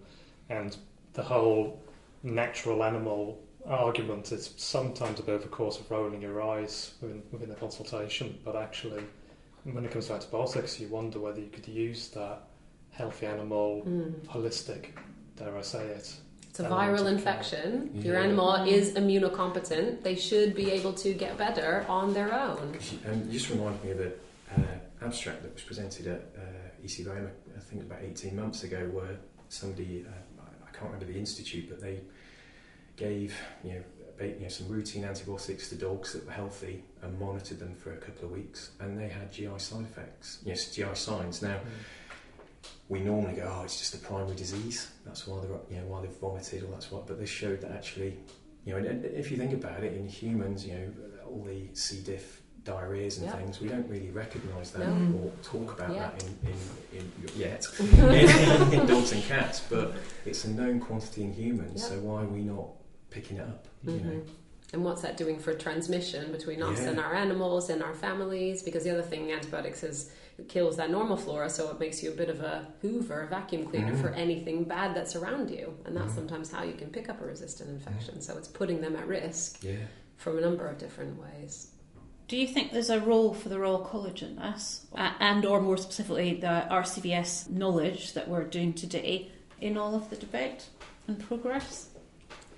and 0.51 0.77
the 1.15 1.23
whole 1.23 1.81
natural 2.23 2.83
animal 2.85 3.39
argument 3.65 4.31
is 4.33 4.53
sometimes 4.57 5.21
a 5.21 5.23
bit 5.23 5.37
of 5.37 5.45
a 5.45 5.49
course 5.49 5.79
of 5.81 5.91
rolling 5.91 6.21
your 6.21 6.43
eyes 6.43 6.95
within, 7.01 7.23
within 7.33 7.49
the 7.49 7.55
consultation. 7.55 8.39
But 8.45 8.57
actually, 8.57 9.03
when 9.65 9.85
it 9.85 9.91
comes 9.91 10.07
to 10.09 10.15
antibiotics, 10.15 10.81
you 10.81 10.89
wonder 10.89 11.19
whether 11.21 11.41
you 11.41 11.49
could 11.49 11.69
use 11.69 12.09
that 12.09 12.43
healthy 12.91 13.27
animal, 13.27 13.83
Mm. 13.87 14.13
holistic, 14.27 14.87
dare 15.37 15.57
I 15.57 15.63
say 15.63 15.85
it. 15.87 16.15
It's 16.51 16.61
a 16.61 16.65
viral 16.65 17.07
infection. 17.11 17.91
Yeah. 17.95 18.03
Your 18.03 18.17
animal 18.19 18.55
is 18.67 18.93
immunocompetent. 18.93 20.03
They 20.03 20.15
should 20.17 20.55
be 20.55 20.71
able 20.71 20.93
to 20.95 21.15
get 21.15 21.39
better 21.39 21.87
on 21.89 22.13
their 22.13 22.31
own. 22.35 22.73
Because 22.73 22.93
you, 22.93 22.99
um, 23.11 23.23
you 23.27 23.33
just 23.33 23.49
reminded 23.49 23.83
me 23.85 23.91
of 23.93 23.99
the 23.99 24.13
uh, 24.55 25.05
abstract 25.07 25.43
that 25.43 25.55
was 25.55 25.63
presented 25.63 26.07
at 26.09 26.21
uh, 26.37 26.85
ECVM, 26.85 27.31
I 27.57 27.61
think 27.61 27.83
about 27.83 28.01
18 28.03 28.37
months 28.37 28.65
ago, 28.65 28.87
where 28.93 29.17
somebody, 29.49 30.05
uh, 30.07 30.11
I- 30.43 30.69
I 30.69 30.71
can't 30.73 30.93
remember 30.93 31.07
the 31.11 31.19
institute, 31.19 31.71
but 31.71 31.81
they 31.81 32.01
gave 32.97 33.35
you 33.65 33.73
know, 33.75 33.81
ba- 33.81 33.85
you 34.29 34.41
know 34.43 34.49
some 34.49 34.69
routine 34.69 35.05
antibiotics 35.05 35.69
to 35.71 35.75
dogs 35.77 36.13
that 36.13 36.25
were 36.27 36.33
healthy 36.33 36.83
and 37.03 37.19
monitored 37.19 37.59
them 37.59 37.75
for 37.75 37.93
a 37.93 37.97
couple 37.97 38.27
of 38.27 38.31
weeks, 38.33 38.71
and 38.81 38.99
they 38.99 39.09
had 39.09 39.33
GI 39.33 39.59
side 39.59 39.83
effects, 39.85 40.39
yes, 40.45 40.75
GI 40.75 40.95
signs. 40.95 41.43
Now, 41.43 41.59
hmm. 41.59 41.69
we 42.89 43.01
normally 43.01 43.35
go, 43.35 43.53
oh, 43.59 43.63
it's 43.65 43.79
just 43.79 43.95
a 43.95 43.99
primary 43.99 44.37
disease. 44.37 44.91
That's 45.05 45.27
why 45.27 45.41
they're, 45.41 45.51
you 45.71 45.77
know, 45.79 45.87
why 45.89 46.03
they've 46.03 46.11
vomited, 46.11 46.63
or 46.65 46.67
that's 46.69 46.91
what. 46.91 47.07
But 47.07 47.19
they 47.19 47.27
showed 47.27 47.61
that 47.63 47.73
actually, 47.73 48.17
you 48.65 48.73
know, 48.73 48.79
and- 48.79 48.87
and 48.87 49.05
if 49.05 49.31
you 49.31 49.37
think 49.37 49.53
about 49.53 49.83
it, 49.83 49.95
in 49.95 50.07
humans, 50.09 50.65
you 50.67 50.75
know, 50.75 50.89
all 51.27 51.45
the 51.45 51.69
C. 51.75 52.01
diff 52.01 52.43
diarrheas 52.65 53.17
and 53.19 53.27
Yeah. 53.27 53.37
things, 53.39 53.61
we 53.61 53.67
don't 53.69 53.89
really 53.89 54.11
recognise 54.11 54.71
that 54.73 54.87
No. 54.87 55.19
or 55.19 55.33
talk 55.43 55.73
about 55.79 55.95
Yeah. 55.95 56.11
that 56.11 56.23
in, 56.23 56.39
in, 56.99 57.01
in 57.01 57.13
yet 57.37 57.67
in, 57.81 58.81
in 58.81 58.87
dogs 58.87 59.11
and 59.13 59.23
cats. 59.25 59.61
But 59.69 59.95
it's 60.25 60.45
a 60.45 60.51
known 60.51 60.79
quantity 60.79 61.23
in 61.25 61.33
humans, 61.33 61.83
Yeah. 61.83 61.89
so 61.89 62.01
why 62.01 62.23
are 62.23 62.27
we 62.27 62.43
not 62.43 62.69
picking 63.13 63.37
it 63.39 63.43
up? 63.43 63.67
You 63.85 63.93
know? 63.93 64.11
Mhm. 64.11 64.29
And 64.73 64.85
what's 64.85 65.03
that 65.03 65.17
doing 65.19 65.39
for 65.39 65.53
transmission 65.53 66.33
between 66.33 66.63
us 66.63 66.81
Yeah. 66.81 66.91
and 66.91 66.99
our 67.01 67.15
animals 67.15 67.69
and 67.69 67.83
our 67.83 67.95
families? 67.95 68.63
Because 68.63 68.85
the 68.85 68.91
other 68.91 69.03
thing, 69.03 69.31
antibiotics 69.31 69.83
is 69.83 70.11
it 70.39 70.49
kills 70.49 70.77
that 70.79 70.91
normal 70.91 71.19
flora, 71.19 71.51
so 71.51 71.71
it 71.71 71.79
makes 71.79 72.03
you 72.03 72.11
a 72.11 72.15
bit 72.15 72.31
of 72.31 72.41
a 72.41 72.67
hoover, 72.81 73.21
a 73.23 73.27
vacuum 73.27 73.67
cleaner 73.67 73.93
Mhm. 73.93 74.01
for 74.01 74.09
anything 74.11 74.65
bad 74.65 74.97
that's 74.97 75.15
around 75.15 75.51
you. 75.51 75.77
And 75.85 75.95
that's 75.95 76.13
Mhm. 76.13 76.17
sometimes 76.17 76.51
how 76.51 76.63
you 76.65 76.73
can 76.73 76.89
pick 76.89 77.11
up 77.11 77.21
a 77.21 77.25
resistant 77.27 77.69
infection. 77.69 78.23
So 78.23 78.39
it's 78.39 78.49
putting 78.49 78.81
them 78.81 78.97
at 78.97 79.07
risk 79.07 79.63
Yeah. 79.63 79.77
from 80.17 80.39
a 80.39 80.41
number 80.41 80.67
of 80.67 80.79
different 80.79 81.21
ways. 81.21 81.69
Do 82.29 82.39
you 82.39 82.47
think 82.47 82.73
there's 82.73 82.89
a 82.89 82.99
role 82.99 83.35
for 83.35 83.51
the 83.51 83.59
Royal 83.59 83.81
College 83.81 84.23
in 84.23 84.37
this, 84.37 84.87
and 84.97 85.45
or 85.45 85.61
more 85.61 85.77
specifically 85.77 86.33
the 86.35 86.67
RCVS 86.71 87.51
knowledge 87.51 88.15
that 88.15 88.27
we're 88.27 88.45
doing 88.45 88.73
today 88.73 89.31
in 89.61 89.77
all 89.77 89.95
of 89.95 90.09
the 90.09 90.17
debate 90.17 90.65
and 91.07 91.19
progress? 91.21 91.91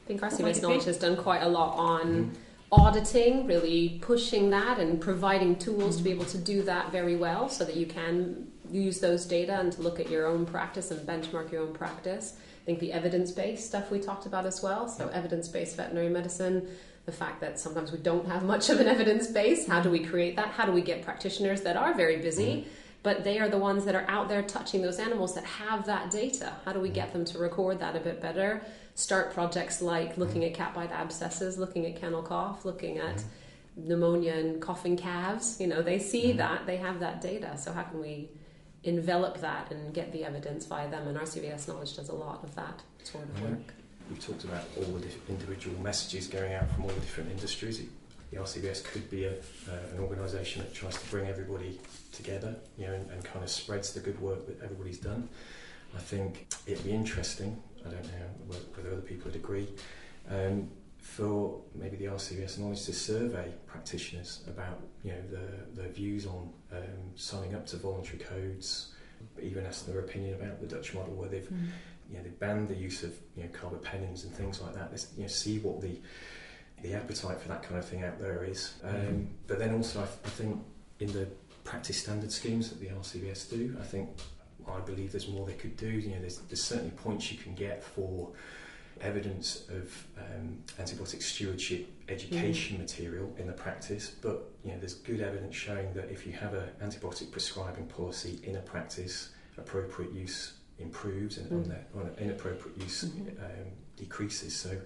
I 0.05 0.07
think 0.07 0.23
What 0.23 0.33
might 0.33 0.40
RCVS 0.40 0.51
it 0.51 0.55
be? 0.55 0.67
Knowledge 0.69 0.85
has 0.85 0.99
done 0.99 1.17
quite 1.17 1.43
a 1.43 1.49
lot 1.49 1.79
on 1.79 2.33
Mhm. 2.33 2.37
auditing, 2.73 3.47
really 3.47 3.99
pushing 4.03 4.51
that 4.51 4.79
and 4.79 5.01
providing 5.01 5.57
tools 5.57 5.97
to 5.97 6.03
be 6.03 6.11
mm-hmm. 6.11 6.21
able 6.21 6.31
to 6.31 6.38
do 6.38 6.62
that 6.62 6.93
very 6.93 7.17
well 7.17 7.49
so 7.49 7.64
that 7.64 7.77
you 7.77 7.87
can 7.87 8.49
use 8.71 9.01
those 9.01 9.25
data 9.25 9.55
and 9.55 9.73
to 9.73 9.83
look 9.83 10.01
at 10.01 10.11
your 10.11 10.27
own 10.27 10.45
practice 10.45 10.90
and 10.90 11.07
benchmark 11.07 11.53
your 11.53 11.62
own 11.62 11.73
practice. 11.73 12.35
I 12.62 12.64
think 12.67 12.81
the 12.81 12.93
evidence 12.93 13.31
based 13.31 13.67
stuff 13.67 13.90
we 13.90 14.01
talked 14.01 14.27
about 14.27 14.45
as 14.47 14.62
well. 14.62 14.88
So, 14.88 15.09
evidence 15.09 15.49
based 15.49 15.77
veterinary 15.77 16.09
medicine, 16.09 16.69
the 17.07 17.12
fact 17.12 17.40
that 17.40 17.61
sometimes 17.61 17.93
we 17.93 17.99
don't 17.99 18.27
have 18.27 18.43
much 18.43 18.71
of 18.71 18.81
an 18.81 18.88
evidence 18.88 19.27
base. 19.27 19.67
How 19.69 19.81
do 19.81 19.90
we 19.90 20.01
create 20.01 20.37
that? 20.37 20.49
How 20.49 20.67
do 20.67 20.73
we 20.73 20.81
get 20.81 21.03
practitioners 21.03 21.62
that 21.62 21.77
are 21.77 21.95
very 21.95 22.17
busy? 22.17 22.53
Mm-hmm. 22.53 22.69
But 23.03 23.23
they 23.23 23.38
are 23.38 23.51
the 23.51 23.59
ones 23.59 23.85
that 23.85 23.95
are 23.95 24.07
out 24.09 24.31
there 24.31 24.43
touching 24.43 24.81
those 24.81 24.99
animals 24.99 25.35
that 25.35 25.45
have 25.45 25.85
that 25.85 26.11
data. 26.11 26.55
How 26.64 26.73
do 26.73 26.81
we 26.81 26.88
mm-hmm. 26.88 26.95
get 26.95 27.12
them 27.12 27.25
to 27.27 27.38
record 27.38 27.79
that 27.81 27.95
a 27.95 28.01
bit 28.01 28.23
better? 28.23 28.62
Start 28.96 29.33
projects 29.35 29.83
like 29.83 30.16
looking 30.16 30.44
at 30.44 30.54
cat 30.54 30.72
bite 30.74 30.92
abscesses, 30.92 31.59
looking 31.59 31.85
at 31.87 31.96
kennel 32.00 32.22
cough, 32.22 32.64
looking 32.64 32.98
at 32.98 33.24
pneumonia 33.76 34.35
and 34.35 34.62
coughing 34.62 34.96
calves. 34.96 35.61
You 35.61 35.66
know, 35.66 35.83
they 35.83 35.98
see 35.98 36.33
Mhm. 36.33 36.37
that, 36.37 36.66
they 36.66 36.76
have 36.76 37.00
that 37.00 37.20
data. 37.20 37.57
So 37.59 37.72
how 37.72 37.83
can 37.83 38.00
we 38.00 38.30
envelop 38.85 39.38
that 39.40 39.72
and 39.72 39.92
get 39.92 40.12
the 40.12 40.24
evidence 40.24 40.66
via 40.66 40.88
them? 40.88 41.09
And 41.09 41.18
RCVS 41.18 41.66
Knowledge 41.66 41.96
does 41.96 42.09
a 42.09 42.14
lot 42.14 42.44
of 42.44 42.54
that 42.54 42.83
sort 43.02 43.24
of 43.24 43.42
work. 43.42 43.74
We've 44.09 44.24
talked 44.24 44.44
about 44.44 44.64
all 44.76 44.85
the 44.85 45.09
individual 45.28 45.76
messages 45.80 46.28
going 46.28 46.52
out 46.52 46.70
from 46.70 46.85
all 46.85 46.90
the 46.90 47.00
different 47.00 47.30
industries. 47.33 47.80
The 48.30 48.37
RCVS 48.38 48.80
could 48.80 49.11
be 49.11 49.24
a, 49.24 49.33
uh, 49.33 49.94
an 49.94 49.98
organisation 49.98 50.62
that 50.62 50.72
tries 50.72 50.96
to 51.02 51.11
bring 51.11 51.26
everybody 51.26 51.80
together, 52.12 52.54
you 52.78 52.87
know, 52.87 52.92
and, 52.94 53.11
and 53.11 53.24
kind 53.24 53.42
of 53.42 53.50
spreads 53.50 53.92
the 53.92 54.00
good 54.00 54.20
work 54.20 54.46
that 54.46 54.62
everybody's 54.62 54.98
done. 54.98 55.28
I 55.96 56.00
think 56.00 56.46
it'd 56.66 56.85
be 56.85 56.90
interesting. 56.92 57.61
I 57.87 57.90
don't 57.90 58.05
know 58.05 58.27
whether- 58.47 58.64
whether 58.75 58.92
other 58.92 59.03
people 59.03 59.27
would 59.27 59.37
agree. 59.37 59.68
Um, 60.29 60.70
for 60.99 61.61
maybe 61.75 61.97
the 61.99 62.07
RCVS 62.09 62.59
knowledge 62.59 62.85
to 62.87 62.92
survey 62.94 63.53
practitioners 63.66 64.42
about 64.49 64.81
you 65.03 65.12
know 65.12 65.20
the, 65.31 65.81
their 65.83 65.90
views 65.90 66.25
on 66.27 66.51
um, 66.73 67.12
signing 67.14 67.55
up 67.55 67.66
to 67.66 67.77
voluntary 67.77 68.18
codes, 68.18 68.94
even 69.42 69.66
ask 69.66 69.85
their 69.87 70.01
opinion 70.01 70.35
about 70.35 70.61
the 70.62 70.66
Dutch 70.66 70.94
model 70.94 71.14
where 71.14 71.29
they've 71.29 71.51
you 72.11 72.16
know, 72.18 72.23
they 72.23 72.31
banned 72.31 72.68
the 72.68 72.75
use 72.77 73.03
of 73.03 73.12
you 73.37 73.42
know 73.44 73.49
carbapenems 73.51 74.25
and 74.25 74.35
things 74.35 74.61
like 74.62 74.75
that. 74.75 74.90
Let's 74.90 75.09
you 75.16 75.23
know 75.23 75.29
see 75.29 75.59
what 75.59 75.81
the 75.83 76.01
the 76.83 76.94
appetite 76.94 77.40
for 77.40 77.49
that 77.49 77.62
kind 77.62 77.77
of 77.79 77.85
thing 77.87 78.03
out 78.03 78.18
there 78.18 78.44
is. 78.44 78.75
Um, 78.83 79.29
But 79.47 79.59
then 79.59 79.75
also, 79.75 80.01
I, 80.01 80.05
I 80.05 80.31
think 80.31 80.62
in 81.01 81.12
the 81.12 81.29
practice 81.64 81.99
standard 81.99 82.31
schemes 82.33 82.70
that 82.70 82.81
the 82.81 82.88
RCVS 82.88 83.51
do, 83.51 83.77
I 83.81 83.85
think 83.85 84.09
I 84.68 84.81
believe 84.81 85.12
there's 85.12 85.29
more 85.29 85.46
they 85.46 85.55
could 85.55 85.77
do. 85.77 85.88
You 85.88 86.11
know, 86.11 86.20
there's, 86.20 86.38
there's 86.38 86.62
certainly 86.62 86.90
points 86.92 87.31
you 87.33 87.38
can 87.38 87.55
get 87.55 87.83
for 87.83 88.31
evidence 89.00 89.64
of 89.70 90.07
um, 90.18 90.59
antibiotic 90.81 91.22
stewardship 91.22 91.88
education 92.09 92.79
material 92.79 93.35
in 93.38 93.46
the 93.46 93.53
practice, 93.53 94.12
but 94.22 94.50
you 94.62 94.70
know, 94.72 94.79
there's 94.79 94.94
good 94.94 95.20
evidence 95.20 95.55
showing 95.57 95.92
that 95.94 96.11
if 96.11 96.27
you 96.27 96.33
have 96.33 96.55
an 96.55 96.68
antibiotic 96.83 97.31
prescribing 97.31 97.87
policy 97.87 98.38
in 98.44 98.57
a 98.57 98.61
practice, 98.61 99.31
appropriate 99.59 100.12
use 100.12 100.55
improves 100.79 101.38
and 101.38 101.48
Mm. 101.50 101.57
on 101.57 101.62
that, 101.68 101.88
on 101.94 102.11
inappropriate 102.18 102.77
use 102.81 103.05
Mhm. 103.05 103.29
um, 103.40 103.66
decreases. 103.96 104.55
So 104.55 104.81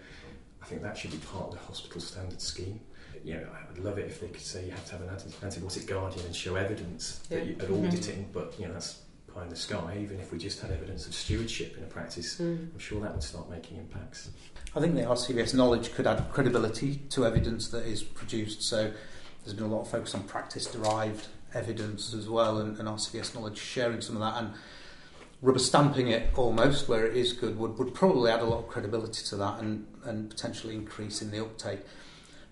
I 0.63 0.67
think 0.67 0.83
that 0.83 0.97
should 0.97 1.11
be 1.13 1.19
part 1.19 1.47
of 1.49 1.53
the 1.53 1.59
hospital 1.61 2.01
standard 2.01 2.41
scheme. 2.41 2.81
You 3.25 3.35
know, 3.35 3.49
I'd 3.71 3.79
love 3.79 3.99
it 3.99 4.07
if 4.07 4.21
they 4.21 4.29
could 4.29 4.41
say 4.43 4.65
you 4.67 4.71
have 4.71 4.85
to 4.87 4.93
have 4.93 5.01
an 5.03 5.09
anti- 5.09 5.31
antibiotic 5.61 5.87
guardian 5.87 6.25
and 6.27 6.35
show 6.37 6.57
evidence 6.57 7.19
that 7.31 7.47
you, 7.47 7.53
at 7.55 7.69
Mhm. 7.69 7.87
auditing, 7.89 8.29
but 8.33 8.55
you 8.59 8.67
know 8.67 8.75
that's 8.75 9.01
pie 9.39 9.45
in 9.45 9.51
the 9.51 9.57
sky. 9.57 9.99
Even 10.01 10.21
if 10.21 10.33
we 10.33 10.39
just 10.39 10.61
had 10.61 10.71
evidence 10.71 11.07
of 11.07 11.15
stewardship 11.15 11.77
in 11.77 11.85
a 11.85 11.87
practice, 11.87 12.41
Mm. 12.41 12.73
I'm 12.73 12.79
sure 12.79 13.01
that 13.01 13.13
would 13.13 13.23
start 13.23 13.51
making 13.51 13.79
impacts. 13.79 14.31
I 14.75 14.81
think 14.81 14.95
the 14.95 15.03
RCVS 15.03 15.55
knowledge 15.55 15.95
could 15.95 16.07
add 16.07 16.31
credibility 16.33 16.97
to 17.11 17.27
evidence 17.27 17.69
that 17.69 17.87
is 17.87 18.03
produced. 18.03 18.63
So 18.63 18.93
there's 19.45 19.55
been 19.55 19.65
a 19.65 19.75
lot 19.75 19.83
of 19.83 19.89
focus 19.89 20.15
on 20.15 20.25
practice 20.25 20.67
derived 20.67 21.29
evidence 21.55 22.15
as 22.15 22.29
well, 22.29 22.59
and, 22.59 22.79
and 22.79 22.89
RCVS 22.89 23.35
knowledge 23.35 23.59
sharing 23.59 24.01
some 24.01 24.17
of 24.17 24.21
that 24.21 24.43
and 24.43 24.55
rubber 25.41 25.59
stamping 25.59 26.09
it 26.09 26.31
almost 26.37 26.89
where 26.89 27.07
it 27.07 27.17
is 27.17 27.33
good 27.33 27.57
would, 27.59 27.79
would 27.79 27.95
probably 27.95 28.31
add 28.31 28.41
a 28.41 28.45
lot 28.45 28.59
of 28.59 28.69
credibility 28.69 29.25
to 29.25 29.37
that 29.37 29.61
and, 29.61 29.87
and 30.05 30.31
potentially 30.31 30.75
increase 30.75 31.23
in 31.23 31.31
the 31.31 31.41
uptake. 31.41 31.81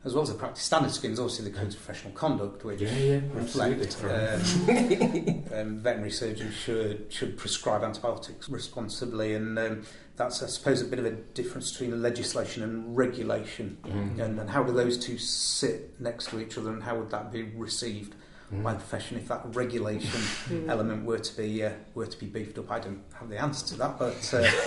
As 0.07 0.15
well 0.15 0.23
as 0.23 0.29
the 0.29 0.37
practice 0.37 0.63
standard 0.63 0.93
schemes, 0.93 1.19
obviously 1.19 1.51
the 1.51 1.59
codes 1.59 1.75
of 1.75 1.85
professional 1.85 2.13
conduct, 2.15 2.65
which 2.65 2.81
yeah, 2.81 3.19
reflect 3.35 3.97
um, 4.05 4.09
um, 5.53 5.79
veterinary 5.81 6.13
surgeons 6.13 6.55
should 6.55 7.07
should 7.13 7.37
prescribe 7.37 7.83
antibiotics 7.83 8.49
responsibly, 8.49 9.35
and 9.35 9.59
um, 9.59 9.83
that's 10.17 10.45
I 10.45 10.47
suppose 10.47 10.81
a 10.81 10.85
bit 10.85 11.01
of 11.01 11.07
a 11.07 11.11
difference 11.11 11.73
between 11.73 12.01
legislation 12.01 12.63
and 12.63 12.97
regulation, 12.97 13.79
Mm. 13.85 14.21
and, 14.21 14.39
and 14.41 14.49
how 14.49 14.63
do 14.63 14.73
those 14.73 14.97
two 14.97 15.19
sit 15.19 16.01
next 16.01 16.29
to 16.31 16.41
each 16.41 16.57
other, 16.57 16.71
and 16.71 16.85
how 16.85 16.97
would 16.99 17.11
that 17.11 17.33
be 17.33 17.43
received 17.43 18.15
Mm. 18.53 18.63
profession 18.63 19.17
if 19.17 19.27
that 19.27 19.43
regulation 19.57 20.09
Mm. 20.49 20.69
element 20.69 21.05
were 21.05 21.19
to 21.19 21.37
be 21.37 21.65
uh, 21.65 21.71
were 21.95 22.07
to 22.07 22.17
be 22.19 22.27
beefed 22.27 22.57
up? 22.59 22.71
I 22.71 22.79
don't 22.79 23.03
have 23.19 23.29
the 23.29 23.39
answer 23.43 23.67
to 23.69 23.75
that, 23.79 23.99
but 23.99 24.15
uh, 24.33 24.43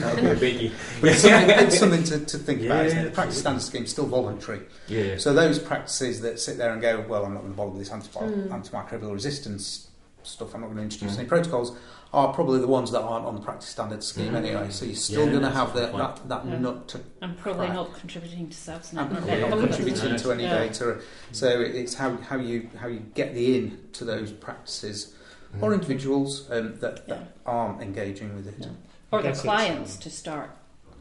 that 0.00 0.12
would 0.14 0.22
be 0.22 0.26
a 0.30 0.36
biggie. 0.36 0.72
but 1.00 1.10
it's 1.10 1.20
something, 1.22 1.50
it's 1.50 1.78
something 1.78 2.04
to, 2.04 2.18
to 2.24 2.38
think 2.38 2.62
about. 2.62 2.86
Isn't 2.86 2.98
it? 2.98 3.04
The 3.06 3.10
practice 3.10 3.38
standard 3.38 3.62
scheme 3.62 3.84
is 3.84 3.90
still 3.90 4.06
voluntary. 4.06 4.60
Yeah. 4.88 5.16
So 5.18 5.32
those 5.34 5.58
practices 5.58 6.20
that 6.22 6.38
sit 6.40 6.56
there 6.58 6.72
and 6.72 6.80
go, 6.80 7.04
well, 7.08 7.24
I'm 7.24 7.34
not 7.34 7.40
going 7.40 7.52
to 7.52 7.56
bother 7.56 7.70
with 7.70 7.80
this 7.80 7.90
Mm. 7.90 8.48
antimicrobial 8.48 9.12
resistance 9.12 9.88
stuff. 10.22 10.54
I'm 10.54 10.60
not 10.62 10.68
going 10.68 10.78
to 10.78 10.82
introduce 10.84 11.18
any 11.18 11.26
protocols. 11.28 11.76
Are 12.14 12.32
probably 12.32 12.60
the 12.60 12.68
ones 12.68 12.92
that 12.92 13.00
aren't 13.00 13.26
on 13.26 13.34
the 13.34 13.40
practice 13.40 13.68
standard 13.68 14.04
scheme 14.04 14.32
Mm. 14.34 14.36
anyway. 14.36 14.70
So 14.70 14.84
you're 14.84 14.94
still 14.94 15.24
Yeah, 15.26 15.30
going 15.32 15.42
to 15.42 15.50
have 15.50 15.74
the, 15.74 15.86
that 15.86 16.28
that 16.28 16.46
Yeah. 16.46 16.58
nut 16.60 16.86
to 16.88 17.00
And 17.20 17.36
probably 17.36 17.66
Correct. 17.66 17.74
not 17.74 17.94
contributing 17.98 18.48
to 18.50 18.54
SAVSNET. 18.56 19.10
probably 19.10 19.30
Yeah, 19.32 19.48
not 19.48 19.58
contributing 19.58 20.10
Yeah. 20.12 20.16
to 20.18 20.32
any 20.32 20.42
Yeah. 20.44 20.58
data. 20.60 21.00
So 21.32 21.48
it's 21.60 21.94
how, 21.94 22.16
how 22.18 22.36
you 22.36 22.70
how 22.76 22.86
you 22.86 23.00
get 23.14 23.34
the 23.34 23.58
in 23.58 23.80
to 23.94 24.04
those 24.04 24.30
practices 24.30 25.12
or 25.60 25.70
Mm. 25.70 25.74
individuals 25.74 26.48
um, 26.52 26.78
that, 26.78 27.02
Yeah. 27.08 27.14
that 27.16 27.36
aren't 27.46 27.82
engaging 27.82 28.36
with 28.36 28.46
it. 28.46 28.54
Yeah. 28.60 28.68
Or 29.10 29.20
the 29.20 29.32
clients 29.32 29.96
um, 29.96 30.02
to 30.02 30.10
start 30.10 30.50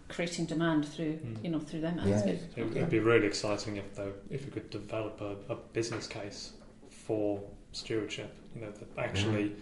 creating 0.10 0.46
demand 0.46 0.88
through, 0.88 1.14
Mm. 1.20 1.44
you 1.44 1.50
know, 1.52 1.60
through 1.60 1.82
them. 1.82 2.00
Yeah. 2.04 2.16
aspects. 2.16 2.46
It 2.56 2.74
would 2.74 2.90
be 2.90 3.00
really 3.00 3.28
exciting 3.28 3.78
if 3.78 3.94
though 3.94 4.14
if 4.32 4.46
we 4.46 4.52
could 4.52 4.72
develop 4.72 5.22
a, 5.22 5.36
a 5.54 5.58
business 5.74 6.08
case 6.08 6.54
for 6.90 7.40
stewardship. 7.72 8.32
You 8.56 8.62
know 8.62 8.72
that 8.72 8.88
actually 8.98 9.56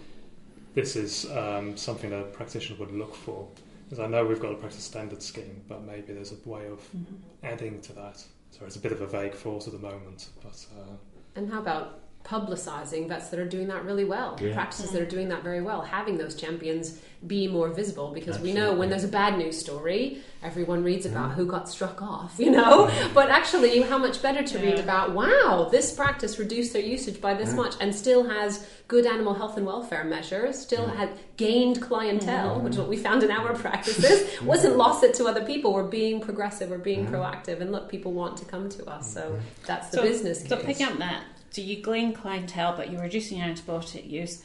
this 0.73 0.95
is 0.95 1.29
um, 1.31 1.75
something 1.77 2.09
that 2.11 2.19
a 2.19 2.23
practitioner 2.25 2.79
would 2.79 2.91
look 2.91 3.15
for. 3.15 3.47
Because 3.89 3.99
I 3.99 4.07
know 4.07 4.25
we've 4.25 4.39
got 4.39 4.53
a 4.53 4.55
practice 4.55 4.83
standard 4.83 5.21
scheme, 5.21 5.61
but 5.67 5.83
maybe 5.83 6.13
there's 6.13 6.31
a 6.31 6.49
way 6.49 6.67
of 6.67 6.79
Mhm. 6.95 7.17
adding 7.43 7.81
to 7.81 7.93
that. 7.93 8.23
So 8.51 8.65
it's 8.65 8.77
a 8.77 8.79
bit 8.79 8.91
of 8.93 9.01
a 9.01 9.07
vague 9.07 9.33
thought 9.33 9.67
at 9.67 9.73
the 9.73 9.79
moment, 9.79 10.29
but 10.41 10.65
uh, 10.77 10.95
And 11.35 11.49
how 11.51 11.59
about 11.59 12.00
publicising 12.23 13.07
vets 13.07 13.29
that 13.29 13.39
are 13.39 13.47
doing 13.47 13.67
that 13.67 13.83
really 13.85 14.05
well? 14.05 14.37
Yeah. 14.41 14.53
Practices 14.53 14.91
that 14.91 15.01
are 15.01 15.05
doing 15.05 15.29
that 15.29 15.43
very 15.43 15.61
well, 15.61 15.81
having 15.81 16.17
those 16.17 16.35
champions 16.35 16.99
be 17.27 17.47
more 17.47 17.69
visible 17.69 18.11
because 18.11 18.39
we 18.39 18.51
know 18.51 18.73
when 18.73 18.89
there's 18.89 19.03
a 19.03 19.07
bad 19.07 19.37
news 19.37 19.57
story, 19.57 20.21
everyone 20.41 20.83
reads 20.83 21.05
about 21.05 21.29
mm-hmm. 21.29 21.41
who 21.41 21.45
got 21.45 21.69
struck 21.69 22.01
off, 22.01 22.33
you 22.39 22.49
know? 22.49 22.89
But 23.13 23.29
actually, 23.29 23.81
how 23.81 23.99
much 23.99 24.21
better 24.23 24.41
to 24.41 24.57
read 24.57 24.79
about, 24.79 25.13
wow, 25.13 25.67
this 25.71 25.93
practice 25.93 26.39
reduced 26.39 26.73
their 26.73 26.81
usage 26.81 27.21
by 27.21 27.35
this 27.35 27.53
much 27.53 27.75
and 27.79 27.93
still 27.93 28.27
has 28.27 28.67
good 28.87 29.05
animal 29.05 29.35
health 29.35 29.55
and 29.57 29.65
welfare 29.65 30.03
measures, 30.03 30.59
still 30.59 30.87
had 30.87 31.11
gained 31.37 31.79
clientele, 31.81 32.55
mm-hmm. 32.55 32.63
which 32.63 32.73
is 32.73 32.79
what 32.79 32.89
we 32.89 32.97
found 32.97 33.21
in 33.21 33.29
our 33.29 33.53
practices, 33.65 34.41
wasn't 34.41 34.75
lost 34.75 35.03
it 35.03 35.13
to 35.15 35.25
other 35.25 35.45
people. 35.45 35.73
We're 35.73 35.83
being 35.83 36.21
progressive, 36.21 36.69
we're 36.69 36.77
being 36.77 37.01
Mm. 37.01 37.11
proactive, 37.11 37.61
and 37.61 37.71
look, 37.71 37.89
people 37.89 38.11
want 38.11 38.37
to 38.37 38.45
come 38.45 38.69
to 38.69 38.85
us. 38.85 39.11
So 39.11 39.39
that's 39.65 39.89
the 39.89 39.97
So- 39.97 40.03
business 40.03 40.41
case. 40.41 40.49
So 40.49 40.57
picking 40.57 40.85
up 40.87 40.97
that, 40.97 41.23
so 41.51 41.61
you 41.61 41.81
glean 41.81 42.13
clientele, 42.13 42.75
but 42.75 42.91
you're 42.91 43.01
reducing 43.01 43.37
your 43.37 43.47
antibiotic 43.47 44.09
use. 44.09 44.41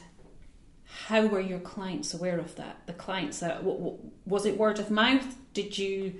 How 1.07 1.25
were 1.25 1.39
your 1.41 1.59
clients 1.59 2.13
aware 2.13 2.37
of 2.39 2.55
that? 2.55 2.77
The 2.85 2.93
clients 2.93 3.39
that 3.39 3.57
w- 3.57 3.77
w- 3.77 3.97
was 4.25 4.45
it 4.45 4.57
word 4.57 4.79
of 4.79 4.89
mouth? 4.91 5.35
Did 5.53 5.77
you, 5.77 5.87
you 5.97 6.13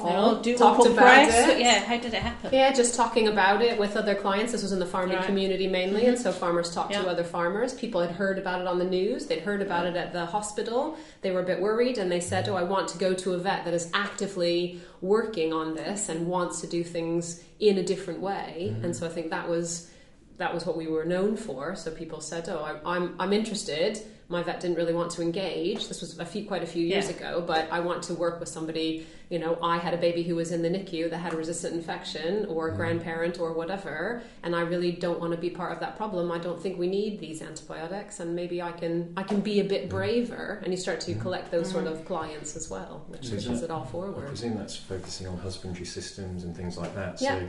All 0.00 0.36
know, 0.36 0.42
do 0.42 0.56
talked 0.56 0.78
local 0.78 0.92
about 0.92 1.02
press? 1.28 1.48
it. 1.48 1.60
Yeah, 1.60 1.80
how 1.84 1.96
did 1.98 2.14
it 2.14 2.22
happen? 2.22 2.50
Yeah, 2.52 2.72
just 2.72 2.94
talking 2.94 3.26
about 3.28 3.60
it 3.62 3.78
with 3.78 3.96
other 3.96 4.14
clients. 4.14 4.52
This 4.52 4.62
was 4.62 4.70
in 4.72 4.78
the 4.78 4.86
farming 4.86 5.16
Right. 5.16 5.26
community 5.26 5.66
mainly, 5.66 6.02
mm-hmm. 6.02 6.10
and 6.10 6.18
so 6.18 6.30
farmers 6.32 6.72
talked 6.72 6.92
Yeah. 6.92 7.02
to 7.02 7.08
other 7.08 7.24
farmers. 7.24 7.74
People 7.74 8.00
had 8.00 8.12
heard 8.12 8.38
about 8.38 8.60
it 8.60 8.66
on 8.68 8.78
the 8.78 8.84
news, 8.84 9.26
they'd 9.26 9.40
heard 9.40 9.62
about 9.62 9.86
it 9.86 9.96
at 9.96 10.12
the 10.12 10.26
hospital. 10.26 10.96
They 11.22 11.30
were 11.32 11.40
a 11.40 11.46
bit 11.46 11.60
worried, 11.60 11.98
and 11.98 12.10
they 12.10 12.20
said, 12.20 12.48
Oh, 12.48 12.54
I 12.54 12.62
want 12.62 12.88
to 12.90 12.98
go 12.98 13.14
to 13.14 13.34
a 13.34 13.38
vet 13.38 13.64
that 13.64 13.74
is 13.74 13.90
actively 13.94 14.80
working 15.00 15.52
on 15.52 15.74
this 15.74 16.08
and 16.08 16.26
wants 16.28 16.60
to 16.60 16.66
do 16.68 16.82
things 16.84 17.42
in 17.60 17.78
a 17.78 17.82
different 17.82 18.20
way. 18.20 18.70
Mm-hmm. 18.72 18.84
And 18.84 18.96
so 18.96 19.06
I 19.06 19.10
think 19.10 19.30
that 19.30 19.48
was. 19.48 19.90
That 20.38 20.54
was 20.54 20.64
what 20.66 20.76
we 20.76 20.86
were 20.86 21.04
known 21.04 21.36
for. 21.36 21.76
So 21.76 21.90
people 21.90 22.20
said, 22.20 22.48
"Oh, 22.48 22.62
I- 22.62 22.96
I'm 22.96 23.14
I'm 23.18 23.32
interested." 23.32 24.00
My 24.30 24.42
vet 24.42 24.60
didn't 24.60 24.76
really 24.76 24.92
want 24.92 25.10
to 25.12 25.22
engage. 25.22 25.88
This 25.88 26.02
was 26.02 26.18
a 26.18 26.24
few 26.24 26.44
quite 26.44 26.62
a 26.62 26.66
few 26.66 26.84
years 26.84 27.08
Yeah. 27.08 27.16
ago, 27.16 27.44
but 27.46 27.66
I 27.72 27.80
want 27.80 28.02
to 28.04 28.14
work 28.14 28.40
with 28.40 28.48
somebody 28.50 29.06
you 29.30 29.38
know, 29.38 29.58
I 29.62 29.76
had 29.76 29.92
a 29.92 29.98
baby 29.98 30.22
who 30.22 30.36
was 30.36 30.52
in 30.52 30.62
the 30.62 30.70
NICU 30.70 31.10
that 31.10 31.18
had 31.18 31.34
a 31.34 31.36
resistant 31.36 31.74
infection 31.74 32.46
or 32.46 32.66
a 32.66 32.70
mm-hmm. 32.70 32.78
grandparent 32.78 33.38
or 33.38 33.52
whatever, 33.52 34.22
and 34.42 34.56
I 34.56 34.62
really 34.62 34.92
don't 34.92 35.20
want 35.20 35.32
to 35.32 35.38
be 35.38 35.50
part 35.50 35.72
of 35.72 35.80
that 35.80 35.96
problem. 35.96 36.32
I 36.32 36.38
don't 36.38 36.60
think 36.60 36.78
we 36.78 36.86
need 36.86 37.20
these 37.20 37.42
antibiotics, 37.42 38.20
and 38.20 38.34
maybe 38.34 38.62
I 38.62 38.72
can 38.72 39.12
I 39.16 39.22
can 39.22 39.40
be 39.40 39.60
a 39.60 39.64
bit 39.64 39.82
mm-hmm. 39.82 39.96
braver. 39.96 40.60
And 40.62 40.72
you 40.72 40.78
start 40.78 41.00
to 41.02 41.12
mm-hmm. 41.12 41.20
collect 41.20 41.50
those 41.50 41.70
sort 41.70 41.86
of 41.86 42.04
clients 42.06 42.56
as 42.56 42.70
well, 42.70 43.04
which 43.08 43.30
pushes 43.30 43.62
it 43.62 43.70
all 43.70 43.84
I 43.84 43.92
forward. 43.92 44.26
presume 44.26 44.56
that's 44.56 44.76
focusing 44.76 45.26
on 45.26 45.36
husbandry 45.38 45.86
systems 45.86 46.44
and 46.44 46.56
things 46.56 46.78
like 46.78 46.94
that. 46.94 47.20
Yeah. 47.20 47.40
So 47.40 47.48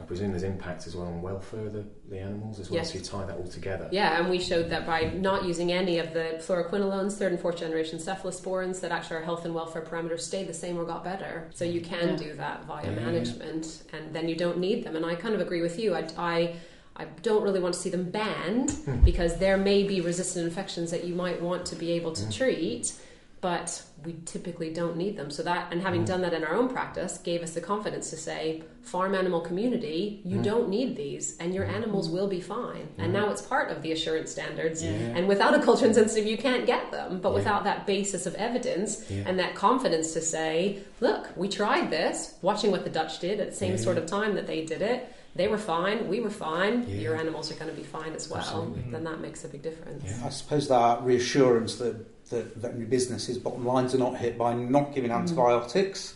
I 0.00 0.04
presume 0.04 0.30
there's 0.30 0.44
impact 0.44 0.86
as 0.86 0.94
well 0.94 1.08
on 1.08 1.20
welfare 1.22 1.66
of 1.66 1.72
the, 1.72 1.84
the 2.08 2.18
animals 2.20 2.60
as 2.60 2.70
well. 2.70 2.76
Yes. 2.78 2.92
So 2.92 2.98
you 2.98 3.04
tie 3.04 3.26
that 3.26 3.36
all 3.36 3.48
together. 3.48 3.88
Yeah, 3.90 4.20
and 4.20 4.30
we 4.30 4.38
showed 4.38 4.70
that 4.70 4.86
by 4.86 5.10
not 5.10 5.44
using 5.44 5.72
any 5.72 5.98
of 5.98 6.12
the 6.14 6.40
fluoroquinolones, 6.40 7.14
third 7.14 7.32
and 7.32 7.40
fourth 7.40 7.56
generation 7.56 7.98
cephalosporins, 7.98 8.80
that 8.80 8.92
actually 8.92 9.16
our 9.16 9.22
health 9.24 9.44
and 9.44 9.54
welfare 9.54 9.82
parameters 9.82 10.20
stayed 10.20 10.46
the 10.48 10.54
same 10.54 10.78
or 10.78 10.84
got 10.84 11.02
better. 11.02 11.50
So 11.52 11.64
you 11.64 11.80
can 11.80 12.10
Yeah. 12.10 12.16
do 12.16 12.34
that 12.34 12.64
via 12.66 12.84
Yeah. 12.84 12.90
management, 12.94 13.82
and 13.92 14.14
then 14.14 14.28
you 14.28 14.36
don't 14.36 14.58
need 14.58 14.84
them. 14.84 14.94
And 14.94 15.04
I 15.04 15.16
kind 15.16 15.34
of 15.34 15.40
agree 15.40 15.62
with 15.62 15.80
you. 15.80 15.94
I, 15.96 16.06
I, 16.16 16.54
I 16.96 17.04
don't 17.22 17.42
really 17.42 17.60
want 17.60 17.74
to 17.74 17.80
see 17.80 17.90
them 17.90 18.10
banned 18.10 18.70
Hmm. 18.70 19.00
because 19.04 19.38
there 19.38 19.56
may 19.56 19.82
be 19.82 20.00
resistant 20.00 20.44
infections 20.46 20.92
that 20.92 21.04
you 21.04 21.14
might 21.16 21.42
want 21.42 21.66
to 21.66 21.74
be 21.76 21.90
able 21.92 22.12
to 22.12 22.22
Mm. 22.24 22.32
treat, 22.36 22.92
but 23.40 23.82
we 24.04 24.16
typically 24.24 24.72
don't 24.72 24.96
need 24.96 25.16
them. 25.16 25.30
So 25.30 25.42
that, 25.42 25.72
and 25.72 25.80
having 25.82 26.02
Mm. 26.02 26.06
done 26.06 26.20
that 26.22 26.32
in 26.32 26.44
our 26.44 26.54
own 26.54 26.68
practice, 26.68 27.18
gave 27.18 27.42
us 27.42 27.52
the 27.52 27.60
confidence 27.60 28.10
to 28.10 28.16
say, 28.16 28.62
farm 28.82 29.14
animal 29.14 29.40
community, 29.40 30.20
you 30.24 30.38
Mm. 30.38 30.44
don't 30.44 30.68
need 30.68 30.96
these, 30.96 31.36
and 31.38 31.54
your 31.54 31.64
Mm. 31.66 31.74
animals 31.74 32.08
will 32.08 32.26
be 32.28 32.40
fine. 32.40 32.88
And 32.98 33.12
now 33.12 33.30
it's 33.30 33.42
part 33.42 33.70
of 33.70 33.82
the 33.82 33.92
assurance 33.92 34.30
standards. 34.30 34.82
Yeah. 34.82 34.90
And 34.90 35.28
without 35.28 35.54
a 35.54 35.60
culture 35.60 35.86
insensitive, 35.86 36.26
you 36.26 36.38
can't 36.38 36.64
get 36.66 36.90
them. 36.90 37.20
But 37.20 37.30
Yeah. 37.30 37.34
without 37.36 37.64
that 37.64 37.86
basis 37.86 38.26
of 38.26 38.34
evidence 38.36 39.04
Yeah. 39.10 39.24
and 39.26 39.38
that 39.38 39.54
confidence 39.54 40.12
to 40.14 40.20
say, 40.20 40.78
look, 41.00 41.28
we 41.36 41.48
tried 41.48 41.90
this, 41.90 42.34
watching 42.42 42.70
what 42.70 42.84
the 42.84 42.90
Dutch 42.90 43.18
did 43.20 43.40
at 43.40 43.50
the 43.50 43.56
same 43.56 43.72
Yeah. 43.72 43.76
sort 43.78 43.98
of 43.98 44.06
time 44.06 44.34
that 44.36 44.46
they 44.46 44.64
did 44.64 44.82
it. 44.82 45.06
They 45.36 45.46
were 45.46 45.58
fine, 45.58 46.08
we 46.08 46.20
were 46.20 46.30
fine, 46.30 46.84
Yeah. 46.88 46.96
your 46.96 47.14
animals 47.16 47.52
are 47.52 47.54
going 47.54 47.70
to 47.70 47.76
be 47.76 47.84
fine 47.84 48.12
as 48.14 48.28
well. 48.30 48.40
Absolutely. 48.40 48.82
Then 48.90 49.04
that 49.04 49.20
makes 49.20 49.44
a 49.44 49.48
big 49.48 49.62
difference. 49.62 50.02
Yeah. 50.04 50.26
I 50.26 50.30
suppose 50.30 50.66
that 50.68 51.04
reassurance 51.04 51.76
that, 51.76 51.96
that 52.30 52.56
veterinary 52.56 52.86
businesses' 52.88 53.38
bottom 53.38 53.66
lines 53.66 53.94
are 53.94 53.98
not 53.98 54.16
hit 54.16 54.38
by 54.38 54.54
not 54.54 54.94
giving 54.94 55.10
Mm. 55.10 55.16
antibiotics 55.20 56.14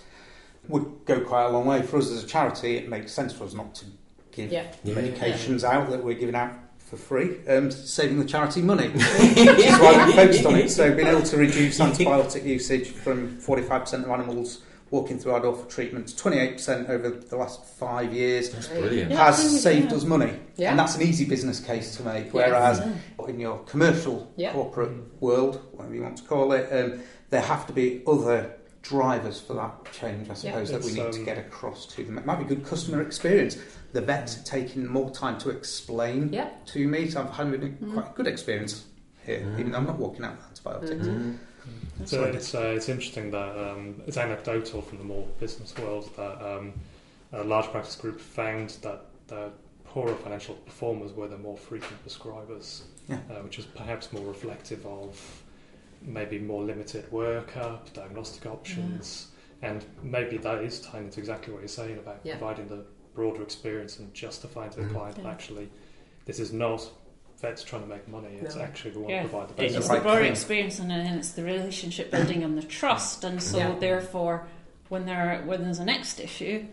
would 0.69 0.87
go 1.07 1.21
quite 1.21 1.45
a 1.45 1.49
long 1.49 1.67
way. 1.67 1.83
For 1.83 1.99
us 1.99 2.11
as 2.11 2.23
a 2.23 2.27
charity, 2.27 2.77
it 2.77 2.89
makes 2.89 3.13
sense 3.13 3.33
for 3.33 3.45
us 3.45 3.55
not 3.55 3.75
to 3.77 3.85
give 4.31 4.53
Yeah. 4.53 4.65
Yeah. 4.85 4.95
medications 4.95 5.65
out 5.65 5.91
that 5.91 6.03
we're 6.05 6.15
giving 6.15 6.35
out 6.35 6.53
for 6.79 6.97
free, 6.97 7.39
um, 7.49 7.71
saving 7.71 8.19
the 8.19 8.25
charity 8.25 8.61
money, 8.63 8.89
which 8.91 9.39
is 9.39 9.79
why 9.79 10.07
we 10.07 10.13
focused 10.13 10.45
on 10.47 10.55
it. 10.57 10.71
So 10.71 10.93
being 10.95 11.09
able 11.09 11.23
to 11.23 11.37
reduce 11.37 11.79
antibiotic 11.81 12.45
usage 12.45 12.89
from 12.89 13.37
45% 13.39 14.05
of 14.05 14.11
animals 14.11 14.61
walking 14.93 15.18
through 15.18 15.32
our 15.32 15.40
door 15.40 15.57
for 15.57 15.68
treatments, 15.70 16.12
28% 16.12 16.88
over 16.90 17.09
the 17.11 17.36
last 17.36 17.64
five 17.64 18.12
years 18.12 18.51
That's 18.51 18.68
brilliant. 18.68 19.11
Has 19.11 19.38
absolutely, 19.40 19.59
saved 19.59 19.90
yeah. 19.90 19.97
us 19.97 20.05
money. 20.05 20.38
Yeah. 20.57 20.70
And 20.70 20.78
that's 20.78 20.95
an 20.97 21.03
easy 21.03 21.24
business 21.24 21.59
case 21.61 21.97
to 21.97 22.03
make. 22.05 22.32
Whereas 22.32 22.86
in 23.26 23.40
your 23.40 23.59
commercial 23.64 24.30
Yeah. 24.36 24.53
corporate 24.53 24.93
world, 25.20 25.62
whatever 25.72 25.95
you 25.95 26.03
want 26.03 26.18
to 26.18 26.24
call 26.24 26.53
it, 26.53 26.68
um, 26.70 27.01
there 27.30 27.40
have 27.40 27.66
to 27.68 27.72
be 27.72 28.03
other 28.07 28.53
drivers 28.82 29.40
for 29.40 29.55
that 29.55 29.90
change, 29.93 30.28
I 30.28 30.34
suppose, 30.34 30.70
that 30.70 30.82
we 30.82 30.88
It's, 30.88 30.97
need 30.97 31.12
to 31.12 31.18
um, 31.20 31.24
get 31.24 31.38
across 31.38 31.86
to 31.95 32.05
them. 32.05 32.18
It 32.18 32.26
might 32.26 32.38
be 32.40 32.45
good 32.45 32.66
customer 32.66 33.01
experience. 33.01 33.57
The 33.95 34.03
vet 34.03 34.40
taking 34.45 34.86
more 34.86 35.11
time 35.11 35.38
to 35.38 35.49
explain 35.51 36.30
Yeah. 36.34 36.51
to 36.66 36.86
me. 36.86 37.09
So 37.09 37.22
I've 37.22 37.30
had 37.30 37.47
a 37.55 37.68
quite 37.95 38.11
a 38.11 38.14
good 38.14 38.26
experience 38.26 38.84
here, 39.24 39.40
Mm. 39.40 39.59
even 39.61 39.72
though 39.72 39.78
I'm 39.78 39.86
not 39.86 39.99
walking 39.99 40.24
out 40.26 40.36
with 40.36 40.47
antibiotics. 40.49 41.07
Mhm. 41.07 41.36
So 42.05 42.17
Sorry. 42.23 42.31
it's 42.37 42.55
uh, 42.55 42.73
it's 42.77 42.89
interesting 42.89 43.31
that 43.31 43.57
um, 43.57 44.03
it's 44.07 44.17
anecdotal 44.17 44.83
from 44.83 44.99
the 44.99 45.05
more 45.05 45.27
business 45.41 45.75
world 45.79 46.11
that 46.17 46.43
um, 46.45 46.73
a 47.33 47.45
large 47.45 47.67
practice 47.67 47.97
group 47.97 48.21
found 48.21 48.71
that 48.83 49.05
the 49.29 49.51
poorer 49.85 50.15
financial 50.17 50.55
performers 50.57 51.13
were 51.13 51.29
the 51.29 51.39
more 51.39 51.57
frequent 51.57 52.05
prescribers, 52.07 52.83
Yeah. 53.09 53.19
uh, 53.31 53.35
which 53.43 53.59
is 53.59 53.67
perhaps 53.67 54.13
more 54.13 54.25
reflective 54.27 54.85
of 54.87 55.43
maybe 56.03 56.39
more 56.39 56.63
limited 56.63 57.09
workup, 57.11 57.93
diagnostic 57.93 58.47
options, 58.47 59.29
and 59.63 59.85
maybe 60.03 60.37
that 60.39 60.63
is 60.65 60.81
tying 60.81 61.05
into 61.05 61.21
exactly 61.21 61.53
what 61.53 61.61
you're 61.61 61.69
saying 61.69 61.99
about 61.99 62.21
Yeah. 62.25 62.39
providing 62.39 62.67
the 62.69 62.85
broader 63.15 63.43
experience 63.43 63.99
and 63.99 64.13
justifying 64.15 64.71
to 64.71 64.81
the 64.81 64.87
Mhm. 64.87 64.93
client 64.93 65.19
Yeah. 65.23 65.31
actually 65.31 65.69
this 66.25 66.39
is 66.41 66.53
not 66.53 66.89
vets 67.43 67.62
trying 67.64 67.82
to 67.82 67.88
make 67.88 68.09
money. 68.09 68.38
It's 68.40 68.55
No. 68.57 68.62
actually 68.62 68.93
we 68.93 68.99
want 68.99 69.11
Yeah. 69.11 69.22
to 69.24 69.28
provide 69.28 69.49
the 69.57 69.64
It's 69.64 69.74
best. 69.74 69.88
the 69.88 69.88
the 69.88 69.95
right 69.99 70.03
broader 70.03 70.22
thing. 70.22 70.30
experience 70.32 70.78
and 70.78 70.90
then 70.90 71.18
it's 71.18 71.30
the 71.32 71.43
relationship 71.43 72.11
building 72.11 72.43
and 72.45 72.57
the 72.57 72.62
trust 72.62 73.24
and 73.24 73.43
so 73.43 73.59
Yeah. 73.59 73.78
therefore 73.78 74.47
when 74.88 75.05
there 75.05 75.43
when 75.45 75.62
there's 75.64 75.80
a 75.80 75.84
next 75.84 76.20
issue 76.20 76.64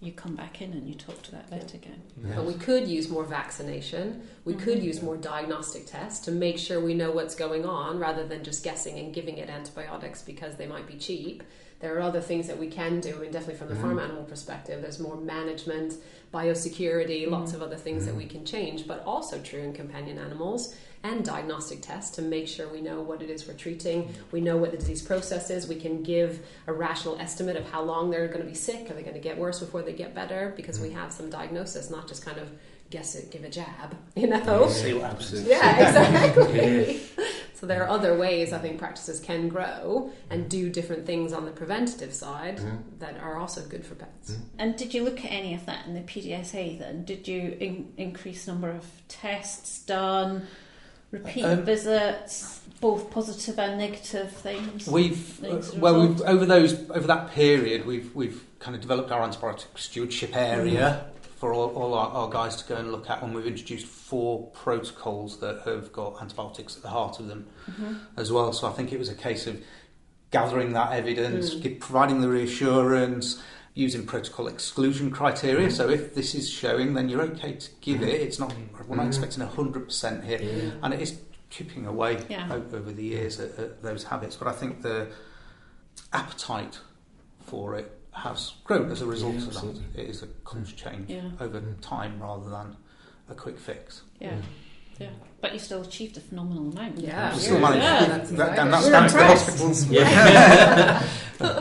you 0.00 0.12
come 0.12 0.34
back 0.36 0.60
in 0.60 0.72
and 0.74 0.86
you 0.86 0.94
talk 0.94 1.22
to 1.22 1.30
that 1.30 1.48
vet 1.48 1.72
again. 1.72 2.02
But 2.34 2.44
we 2.44 2.52
could 2.52 2.86
use 2.86 3.08
more 3.08 3.24
vaccination. 3.24 4.28
We 4.44 4.52
could 4.52 4.78
Mhm. 4.80 4.82
use 4.84 5.02
more 5.02 5.16
diagnostic 5.16 5.86
tests 5.86 6.22
to 6.26 6.30
make 6.32 6.58
sure 6.58 6.80
we 6.80 6.92
know 6.92 7.10
what's 7.12 7.34
going 7.34 7.64
on 7.64 7.98
rather 7.98 8.26
than 8.26 8.44
just 8.44 8.62
guessing 8.62 8.98
and 8.98 9.14
giving 9.14 9.38
it 9.38 9.48
antibiotics 9.48 10.20
because 10.20 10.56
they 10.56 10.66
might 10.66 10.86
be 10.86 10.98
cheap. 10.98 11.42
There 11.80 11.96
are 11.96 12.00
other 12.00 12.20
things 12.20 12.46
that 12.46 12.58
we 12.58 12.68
can 12.68 13.00
do. 13.00 13.14
I 13.16 13.18
mean, 13.18 13.30
definitely 13.30 13.56
from 13.56 13.68
the 13.68 13.74
mm-hmm. 13.74 13.82
farm 13.82 13.98
animal 13.98 14.24
perspective, 14.24 14.80
there's 14.80 14.98
more 14.98 15.16
management, 15.16 15.94
biosecurity, 16.32 17.22
mm-hmm. 17.22 17.32
lots 17.32 17.52
of 17.52 17.62
other 17.62 17.76
things 17.76 18.06
that 18.06 18.14
we 18.14 18.24
mm-hmm. 18.24 18.32
can 18.32 18.44
change, 18.44 18.86
but 18.86 19.02
also 19.04 19.40
true 19.40 19.60
in 19.60 19.72
companion 19.72 20.18
animals 20.18 20.74
and 21.02 21.24
diagnostic 21.24 21.82
tests 21.82 22.16
to 22.16 22.22
make 22.22 22.48
sure 22.48 22.68
we 22.68 22.80
know 22.80 23.00
what 23.00 23.22
it 23.22 23.30
is 23.30 23.46
we're 23.46 23.54
treating, 23.54 24.12
we 24.32 24.40
know 24.40 24.56
what 24.56 24.70
the 24.70 24.76
disease 24.76 25.02
process 25.02 25.50
is, 25.50 25.68
we 25.68 25.76
can 25.76 26.02
give 26.02 26.44
a 26.66 26.72
rational 26.72 27.16
estimate 27.18 27.56
of 27.56 27.68
how 27.70 27.82
long 27.82 28.10
they're 28.10 28.28
going 28.28 28.40
to 28.40 28.46
be 28.46 28.54
sick, 28.54 28.90
are 28.90 28.94
they 28.94 29.02
going 29.02 29.14
to 29.14 29.20
get 29.20 29.36
worse 29.36 29.60
before 29.60 29.82
they 29.82 29.92
get 29.92 30.14
better, 30.14 30.52
because 30.56 30.80
we 30.80 30.90
have 30.90 31.12
some 31.12 31.30
diagnosis, 31.30 31.90
not 31.90 32.08
just 32.08 32.24
kind 32.24 32.38
of 32.38 32.48
guess 32.90 33.14
it, 33.14 33.30
give 33.30 33.44
a 33.44 33.50
jab, 33.50 33.96
you 34.16 34.26
know? 34.26 34.38
Happens. 34.38 35.02
Absolutely. 35.02 35.50
Yeah, 35.50 35.88
exactly. 35.88 37.00
so 37.58 37.66
there 37.66 37.82
are 37.82 37.88
other 37.88 38.16
ways 38.16 38.52
I 38.52 38.58
think 38.58 38.78
practices 38.78 39.18
can 39.18 39.48
grow 39.48 40.10
and 40.28 40.48
do 40.48 40.68
different 40.68 41.06
things 41.06 41.32
on 41.32 41.46
the 41.46 41.50
preventative 41.50 42.12
side 42.12 42.60
that 42.98 43.18
are 43.18 43.36
also 43.38 43.62
good 43.62 43.84
for 43.84 43.94
pets. 43.94 44.36
And 44.58 44.76
did 44.76 44.92
you 44.92 45.02
look 45.04 45.24
at 45.24 45.32
any 45.32 45.54
of 45.54 45.64
that 45.66 45.86
in 45.86 45.94
the 45.94 46.00
PDSA 46.00 46.78
then? 46.78 47.04
Did 47.04 47.26
you 47.26 47.56
in- 47.58 47.92
increase 47.96 48.46
number 48.46 48.68
of 48.70 48.84
tests 49.08 49.78
done, 49.80 50.46
repeat 51.10 51.44
Um, 51.44 51.62
visits, 51.62 52.60
both 52.80 53.10
positive 53.10 53.58
and 53.58 53.78
negative 53.78 54.32
things? 54.32 54.86
We've 54.86 55.42
uh, 55.42 55.48
Things 55.48 55.74
well, 55.74 55.98
we've, 56.08 56.20
over 56.22 56.44
those 56.44 56.74
over 56.90 57.06
that 57.06 57.30
period, 57.32 57.86
we've 57.86 58.14
we've 58.14 58.44
kind 58.58 58.74
of 58.74 58.82
developed 58.82 59.10
our 59.10 59.26
antibiotic 59.26 59.66
stewardship 59.76 60.36
area 60.36 61.06
for 61.36 61.52
all, 61.52 61.68
all 61.76 61.94
our, 61.94 62.08
our 62.08 62.28
guys 62.30 62.56
to 62.56 62.68
go 62.68 62.76
and 62.76 62.90
look 62.90 63.08
at, 63.10 63.22
and 63.22 63.34
we've 63.34 63.46
introduced 63.46 63.86
four 63.86 64.46
protocols 64.52 65.38
that 65.40 65.60
have 65.66 65.92
got 65.92 66.20
antibiotics 66.20 66.76
at 66.76 66.82
the 66.82 66.88
heart 66.88 67.20
of 67.20 67.28
them 67.28 67.46
as 68.16 68.32
well. 68.32 68.52
So 68.54 68.66
I 68.66 68.72
think 68.72 68.90
it 68.92 68.98
was 68.98 69.10
a 69.10 69.14
case 69.14 69.46
of 69.46 69.62
gathering 70.30 70.72
that 70.72 70.92
evidence, 70.92 71.54
Mm. 71.54 71.62
give, 71.62 71.78
providing 71.80 72.20
the 72.22 72.28
reassurance. 72.28 73.40
Using 73.78 74.06
protocol 74.06 74.46
exclusion 74.48 75.10
criteria, 75.10 75.70
so 75.70 75.90
if 75.90 76.14
this 76.14 76.34
is 76.34 76.48
showing, 76.48 76.94
then 76.94 77.10
you're 77.10 77.20
okay 77.20 77.52
to 77.56 77.70
give 77.82 78.00
it. 78.02 78.22
It's 78.22 78.38
not 78.38 78.54
we're 78.88 78.96
not 78.96 79.04
Mhm. 79.04 79.08
expecting 79.08 79.42
a 79.42 79.46
hundred 79.46 79.84
percent 79.84 80.24
here, 80.24 80.40
Yeah. 80.40 80.70
and 80.82 80.94
it 80.94 81.00
is 81.02 81.18
chipping 81.50 81.84
away 81.84 82.24
Yeah. 82.30 82.50
over 82.54 82.90
the 82.90 83.02
years 83.04 83.38
at, 83.38 83.50
at 83.58 83.82
those 83.82 84.04
habits. 84.04 84.34
But 84.34 84.48
I 84.48 84.52
think 84.52 84.80
the 84.80 85.08
appetite 86.14 86.78
for 87.44 87.74
it 87.74 87.92
has 88.16 88.54
grown 88.64 88.90
as 88.90 89.02
a 89.02 89.06
result 89.06 89.34
Yeah, 89.34 89.46
of 89.48 89.54
that. 89.94 90.00
It 90.00 90.08
is 90.08 90.22
a 90.22 90.26
conscious 90.44 90.72
change 90.74 91.10
Yeah. 91.10 91.22
over 91.40 91.60
time 91.82 92.20
rather 92.20 92.48
than 92.48 92.76
a 93.28 93.34
quick 93.34 93.58
fix. 93.58 94.02
Yeah, 94.20 94.36
yeah. 94.98 95.10
But 95.42 95.52
you 95.52 95.58
still 95.58 95.82
achieved 95.82 96.16
a 96.16 96.20
phenomenal 96.20 96.70
amount. 96.72 96.98
Yeah, 96.98 97.34
We 97.34 97.40
still 97.40 97.54
yeah, 97.56 97.60
managed 97.60 97.82
yeah, 97.84 98.00
to- 98.00 98.06
that's 98.12 98.30
that, 98.30 98.58
and 98.58 98.72
that's 98.72 98.88
down 98.88 99.08
to 99.08 99.16
the 99.16 99.24
hospitals 99.26 99.86
Yeah. 99.90 101.02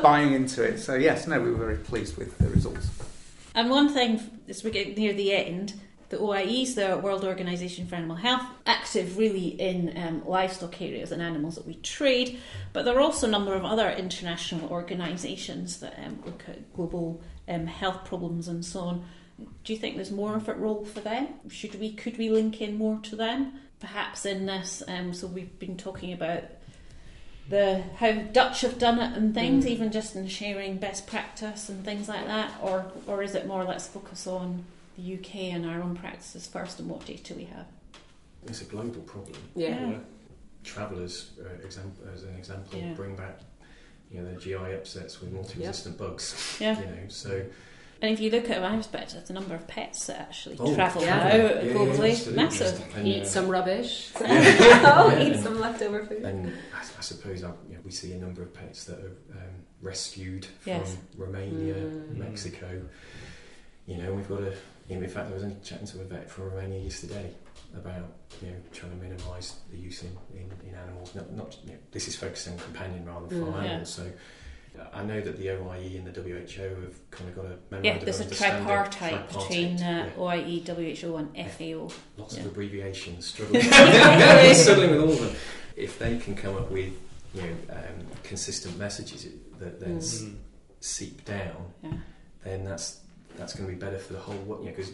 buying 0.02 0.34
into 0.34 0.64
it. 0.64 0.80
So 0.80 0.96
yes, 0.96 1.28
no, 1.28 1.42
we 1.42 1.52
were 1.52 1.58
very 1.58 1.78
pleased 1.78 2.18
with 2.18 2.38
the 2.38 2.48
results. 2.50 2.88
And 3.54 3.70
one 3.70 3.90
thing, 3.94 4.22
as 4.48 4.64
we 4.64 4.72
get 4.72 4.98
near 4.98 5.14
the 5.14 5.34
end, 5.34 5.74
the 6.10 6.18
OIE's, 6.18 6.76
the 6.76 6.98
World 6.98 7.24
Organization 7.24 7.88
for 7.88 7.96
Animal 7.96 8.18
Health, 8.18 8.44
active 8.66 9.18
really 9.18 9.48
in 9.60 9.94
um, 9.98 10.24
livestock 10.26 10.82
areas 10.82 11.12
and 11.12 11.22
animals 11.22 11.56
that 11.56 11.66
we 11.66 11.76
trade, 11.76 12.40
but 12.74 12.86
there 12.86 12.96
are 12.96 13.02
also 13.02 13.28
a 13.28 13.32
number 13.32 13.54
of 13.54 13.66
other 13.66 13.90
international 13.90 14.70
organisations 14.70 15.80
that 15.80 15.98
um, 16.06 16.20
look 16.26 16.44
at 16.48 16.74
global 16.74 17.22
um, 17.48 17.66
health 17.66 18.06
problems 18.06 18.48
and 18.48 18.64
so 18.64 18.80
on. 18.82 19.06
Do 19.64 19.74
you 19.74 19.80
think 19.80 19.96
there's 19.96 20.12
more 20.12 20.36
of 20.36 20.48
a 20.48 20.54
role 20.54 20.86
for 20.86 21.02
them? 21.02 21.28
Should 21.50 21.80
we, 21.80 21.92
could 21.94 22.18
we 22.18 22.30
link 22.30 22.62
in 22.62 22.78
more 22.78 23.00
to 23.04 23.16
them? 23.16 23.54
Perhaps 23.80 24.26
in 24.26 24.46
this, 24.46 24.82
um, 24.88 25.14
so 25.14 25.28
we've 25.28 25.60
been 25.60 25.76
talking 25.76 26.14
about 26.14 26.44
the 27.50 27.84
how 27.98 28.12
Dutch 28.12 28.62
have 28.62 28.80
done 28.80 29.00
it 29.00 29.16
and 29.16 29.34
things, 29.34 29.66
Mm. 29.66 29.70
even 29.70 29.92
just 29.92 30.16
in 30.16 30.28
sharing 30.28 30.78
best 30.78 31.06
practice 31.06 31.70
and 31.70 31.86
things 31.86 32.10
like 32.10 32.26
that, 32.26 32.52
or 32.62 32.92
or 33.06 33.22
is 33.22 33.36
it 33.36 33.46
more 33.46 33.64
let's 33.64 33.88
focus 33.88 34.26
on 34.26 34.66
the 34.98 35.14
UK 35.16 35.36
and 35.54 35.66
our 35.66 35.82
own 35.82 35.96
practices 35.96 36.48
first 36.48 36.80
and 36.80 36.90
what 36.90 37.06
data 37.06 37.34
we 37.34 37.46
have? 37.46 37.66
It's 38.48 38.62
a 38.62 38.66
global 38.66 39.02
problem. 39.02 39.38
Yeah. 39.56 39.90
Yeah. 39.90 39.98
Travellers, 40.64 41.32
uh, 41.40 41.64
example, 41.66 42.08
as 42.14 42.24
an 42.24 42.36
example, 42.36 42.80
Yeah. 42.80 42.94
bring 42.94 43.16
back 43.16 43.40
you 44.12 44.22
know, 44.22 44.26
their 44.30 44.40
GI 44.40 44.74
upsets 44.76 45.20
with 45.20 45.32
multi-resistant 45.32 45.98
bugs. 45.98 46.58
Yeah. 46.62 46.80
You 46.80 46.86
know, 46.86 46.98
so 47.10 47.44
And 48.02 48.12
if 48.14 48.20
you 48.20 48.30
look 48.30 48.50
at 48.52 48.62
my 48.62 48.76
perspective, 48.78 49.26
the 49.26 49.34
number 49.34 49.56
of 49.56 49.68
pets 49.68 50.06
that 50.08 50.20
actually 50.20 50.58
Oh, 50.60 50.74
travel 50.76 51.02
yeah. 51.02 51.18
now 51.18 51.28
Yeah, 51.36 51.62
yeah, 51.62 51.74
globally, 51.74 52.12
absolutely. 52.12 52.34
massive. 52.44 52.96
And, 52.96 53.08
Eat 53.08 53.22
uh, 53.24 53.26
some 53.26 53.48
rubbish. 53.50 54.12
Yeah. 54.22 54.94
oh, 54.96 55.10
Yeah. 55.10 55.24
eat 55.24 55.40
some 55.42 55.60
leftover 55.60 56.06
food. 56.06 56.22
And 56.24 56.48
I, 56.74 56.80
I 56.98 57.02
suppose 57.02 57.44
I, 57.44 57.48
you 57.68 57.76
know, 57.76 57.80
we 57.84 57.92
see 57.92 58.14
a 58.14 58.18
number 58.18 58.44
of 58.44 58.54
pets 58.54 58.84
that 58.86 59.00
are 59.00 59.18
um, 59.32 59.66
rescued 59.82 60.46
from 60.46 60.72
Yes. 60.74 60.98
Romania, 61.18 61.74
Mm. 61.76 62.18
Mexico. 62.18 62.82
You 63.88 63.98
know, 63.98 64.14
we've 64.14 64.28
got 64.30 64.40
to. 64.40 64.54
You 64.88 64.98
know, 64.98 65.04
in 65.04 65.10
fact, 65.10 65.32
I 65.32 65.34
was 65.34 65.44
chatting 65.64 65.88
to 65.88 66.02
a 66.02 66.04
vet 66.04 66.30
from 66.30 66.46
Romania 66.46 66.80
yesterday 66.80 67.32
about 67.76 68.06
you 68.42 68.50
know 68.50 68.56
trying 68.72 68.92
to 68.92 68.98
minimise 69.04 69.56
the 69.72 69.78
use 69.78 70.04
in, 70.04 70.16
in, 70.34 70.52
in 70.70 70.76
animals. 70.76 71.14
Not, 71.16 71.32
not 71.34 71.58
you 71.64 71.72
know, 71.72 71.78
this 71.92 72.08
is 72.08 72.16
focusing 72.16 72.54
on 72.54 72.60
companion 72.60 73.06
rather 73.06 73.28
than 73.28 73.42
farm 73.42 73.54
Mm. 73.56 73.64
Yeah. 73.64 73.70
animals. 73.70 73.90
So. 73.94 74.04
uh, 74.04 74.84
I 74.94 75.04
know 75.04 75.22
that 75.22 75.38
the 75.38 75.50
OIE 75.52 75.96
and 75.98 76.06
the 76.06 76.12
WHO 76.22 76.82
have 76.86 77.10
kind 77.10 77.30
of 77.30 77.36
got 77.38 77.46
a 77.46 77.56
memorandum 77.72 77.84
Yeah, 77.86 77.98
there's 78.04 78.20
a 78.20 78.24
of 78.24 78.28
understanding- 78.28 78.66
tripartite 78.66 79.28
between 79.30 79.78
uh, 79.82 80.12
yeah. 80.18 80.22
OIE, 80.22 80.60
WHO, 80.68 81.16
and 81.16 81.30
FAO. 81.52 81.90
lots 82.18 82.34
Yeah. 82.36 82.42
of 82.42 82.48
abbreviations, 82.48 83.26
struggling, 83.32 83.62
struggling 84.54 84.92
with 84.92 85.00
all 85.00 85.12
of 85.14 85.20
them. 85.22 85.36
If 85.78 85.98
they 85.98 86.18
can 86.18 86.36
come 86.36 86.56
up 86.58 86.70
with 86.72 86.92
you 87.34 87.42
know 87.42 87.54
um, 87.70 88.06
consistent 88.24 88.78
messages 88.78 89.28
that 89.60 89.80
then 89.80 89.98
Mm. 90.00 90.36
seep 90.82 91.24
down, 91.26 91.72
Yeah. 91.82 91.94
then 92.44 92.66
that's 92.66 93.00
that's 93.38 93.54
going 93.56 93.68
to 93.70 93.74
be 93.76 93.80
better 93.80 93.98
for 94.00 94.14
the 94.14 94.20
whole. 94.20 94.36
What 94.38 94.60
you 94.60 94.66
know, 94.66 94.72
because 94.76 94.92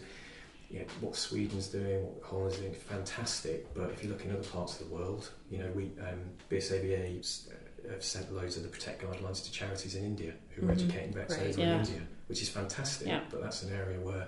you 0.69 0.79
know, 0.79 0.85
what 1.01 1.15
Sweden's 1.15 1.67
doing, 1.67 2.03
what 2.05 2.23
Holland's 2.23 2.57
doing, 2.57 2.71
is 2.73 2.81
fantastic. 2.81 3.73
But 3.73 3.91
if 3.91 4.03
you 4.03 4.09
look 4.09 4.23
in 4.25 4.31
other 4.31 4.43
parts 4.43 4.79
of 4.79 4.87
the 4.89 4.93
world, 4.95 5.29
you 5.49 5.59
know, 5.59 5.69
we 5.75 5.85
um, 6.01 6.21
BSAVA 6.49 7.23
's, 7.23 7.49
uh, 7.51 7.91
have 7.91 8.03
sent 8.03 8.33
loads 8.33 8.57
of 8.57 8.63
the 8.63 8.69
Protect 8.69 9.01
guidelines 9.03 9.43
to 9.45 9.51
charities 9.51 9.95
in 9.95 10.03
India 10.05 10.33
who 10.51 10.65
are 10.65 10.69
Mhm. 10.69 10.73
educating 10.73 11.13
vets 11.13 11.35
Great. 11.35 11.49
over 11.49 11.61
Yeah. 11.61 11.73
in 11.75 11.79
India, 11.85 12.01
which 12.27 12.41
is 12.41 12.49
fantastic. 12.49 13.07
Yeah. 13.07 13.23
But 13.29 13.41
that's 13.41 13.63
an 13.63 13.73
area 13.73 13.99
where 13.99 14.27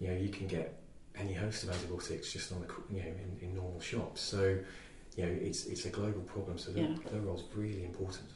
you 0.00 0.08
know 0.08 0.14
you 0.16 0.28
can 0.30 0.46
get 0.46 0.74
any 1.14 1.34
host 1.34 1.62
of 1.64 1.70
antibiotics 1.70 2.32
just 2.32 2.52
on 2.52 2.60
the 2.62 2.68
you 2.94 3.02
know 3.02 3.08
in, 3.08 3.38
in 3.42 3.54
normal 3.54 3.80
shops. 3.80 4.20
So 4.22 4.58
you 5.16 5.24
know 5.26 5.30
it's 5.32 5.66
it's 5.66 5.84
a 5.86 5.90
global 5.90 6.22
problem. 6.22 6.58
So 6.58 6.72
their, 6.72 6.84
Yeah. 6.84 6.96
their 7.12 7.20
role's 7.20 7.44
really 7.54 7.84
important. 7.84 8.28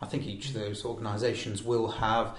I 0.00 0.06
think 0.06 0.26
each 0.26 0.48
of 0.50 0.54
those 0.54 0.84
organisations 0.84 1.62
will 1.64 1.88
have 1.88 2.38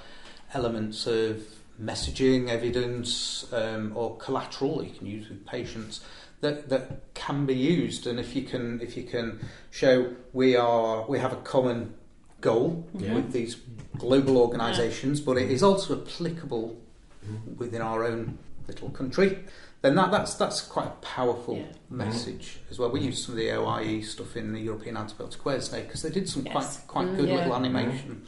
elements 0.54 1.08
of 1.08 1.41
messaging, 1.82 2.50
evidence, 2.50 3.52
um, 3.54 3.93
or 3.95 4.18
collateral 4.18 4.84
you 4.84 4.91
can 4.91 5.08
use 5.08 5.30
with 5.30 5.45
patients 5.45 6.02
that, 6.41 6.70
that 6.70 7.14
can 7.14 7.45
be 7.45 7.54
used. 7.56 8.08
And 8.08 8.20
if 8.20 8.36
you 8.36 8.43
can, 8.43 8.82
if 8.82 8.97
you 8.97 9.04
can 9.04 9.39
show 9.72 10.14
we 10.34 10.56
are, 10.56 11.06
we 11.08 11.20
have 11.20 11.34
a 11.34 11.38
common 11.38 11.93
goal 12.41 12.88
Yeah. 12.97 13.16
with 13.16 13.32
these 13.32 13.58
global 13.97 14.38
organisations, 14.38 15.20
but 15.20 15.38
it 15.38 15.52
is 15.52 15.62
also 15.64 16.02
applicable 16.02 16.78
Mhm. 17.26 17.58
within 17.58 17.82
our 17.82 18.06
own 18.06 18.38
little 18.68 18.89
country. 18.89 19.39
Then 19.82 19.95
that, 19.95 20.12
that's 20.12 20.34
that's 20.36 20.62
quite 20.62 20.88
a 20.88 20.95
powerful 21.02 21.58
Yeah. 21.58 21.66
message 21.89 22.60
as 22.72 22.80
well. 22.80 22.89
We 22.89 23.02
used 23.02 23.24
some 23.26 23.34
of 23.34 23.38
the 23.39 23.52
OIE 23.52 24.02
stuff 24.02 24.36
in 24.38 24.54
the 24.54 24.60
European 24.60 24.95
Antibiotic 24.95 25.39
Awareness 25.41 25.70
Day 25.70 25.82
because 25.84 26.02
they 26.02 26.10
did 26.10 26.28
some 26.30 26.45
Yes. 26.45 26.54
quite 26.54 26.88
quite 26.88 27.08
Mm, 27.08 27.16
good 27.18 27.30
yeah. 27.30 27.36
little 27.36 27.56
animation 27.56 28.24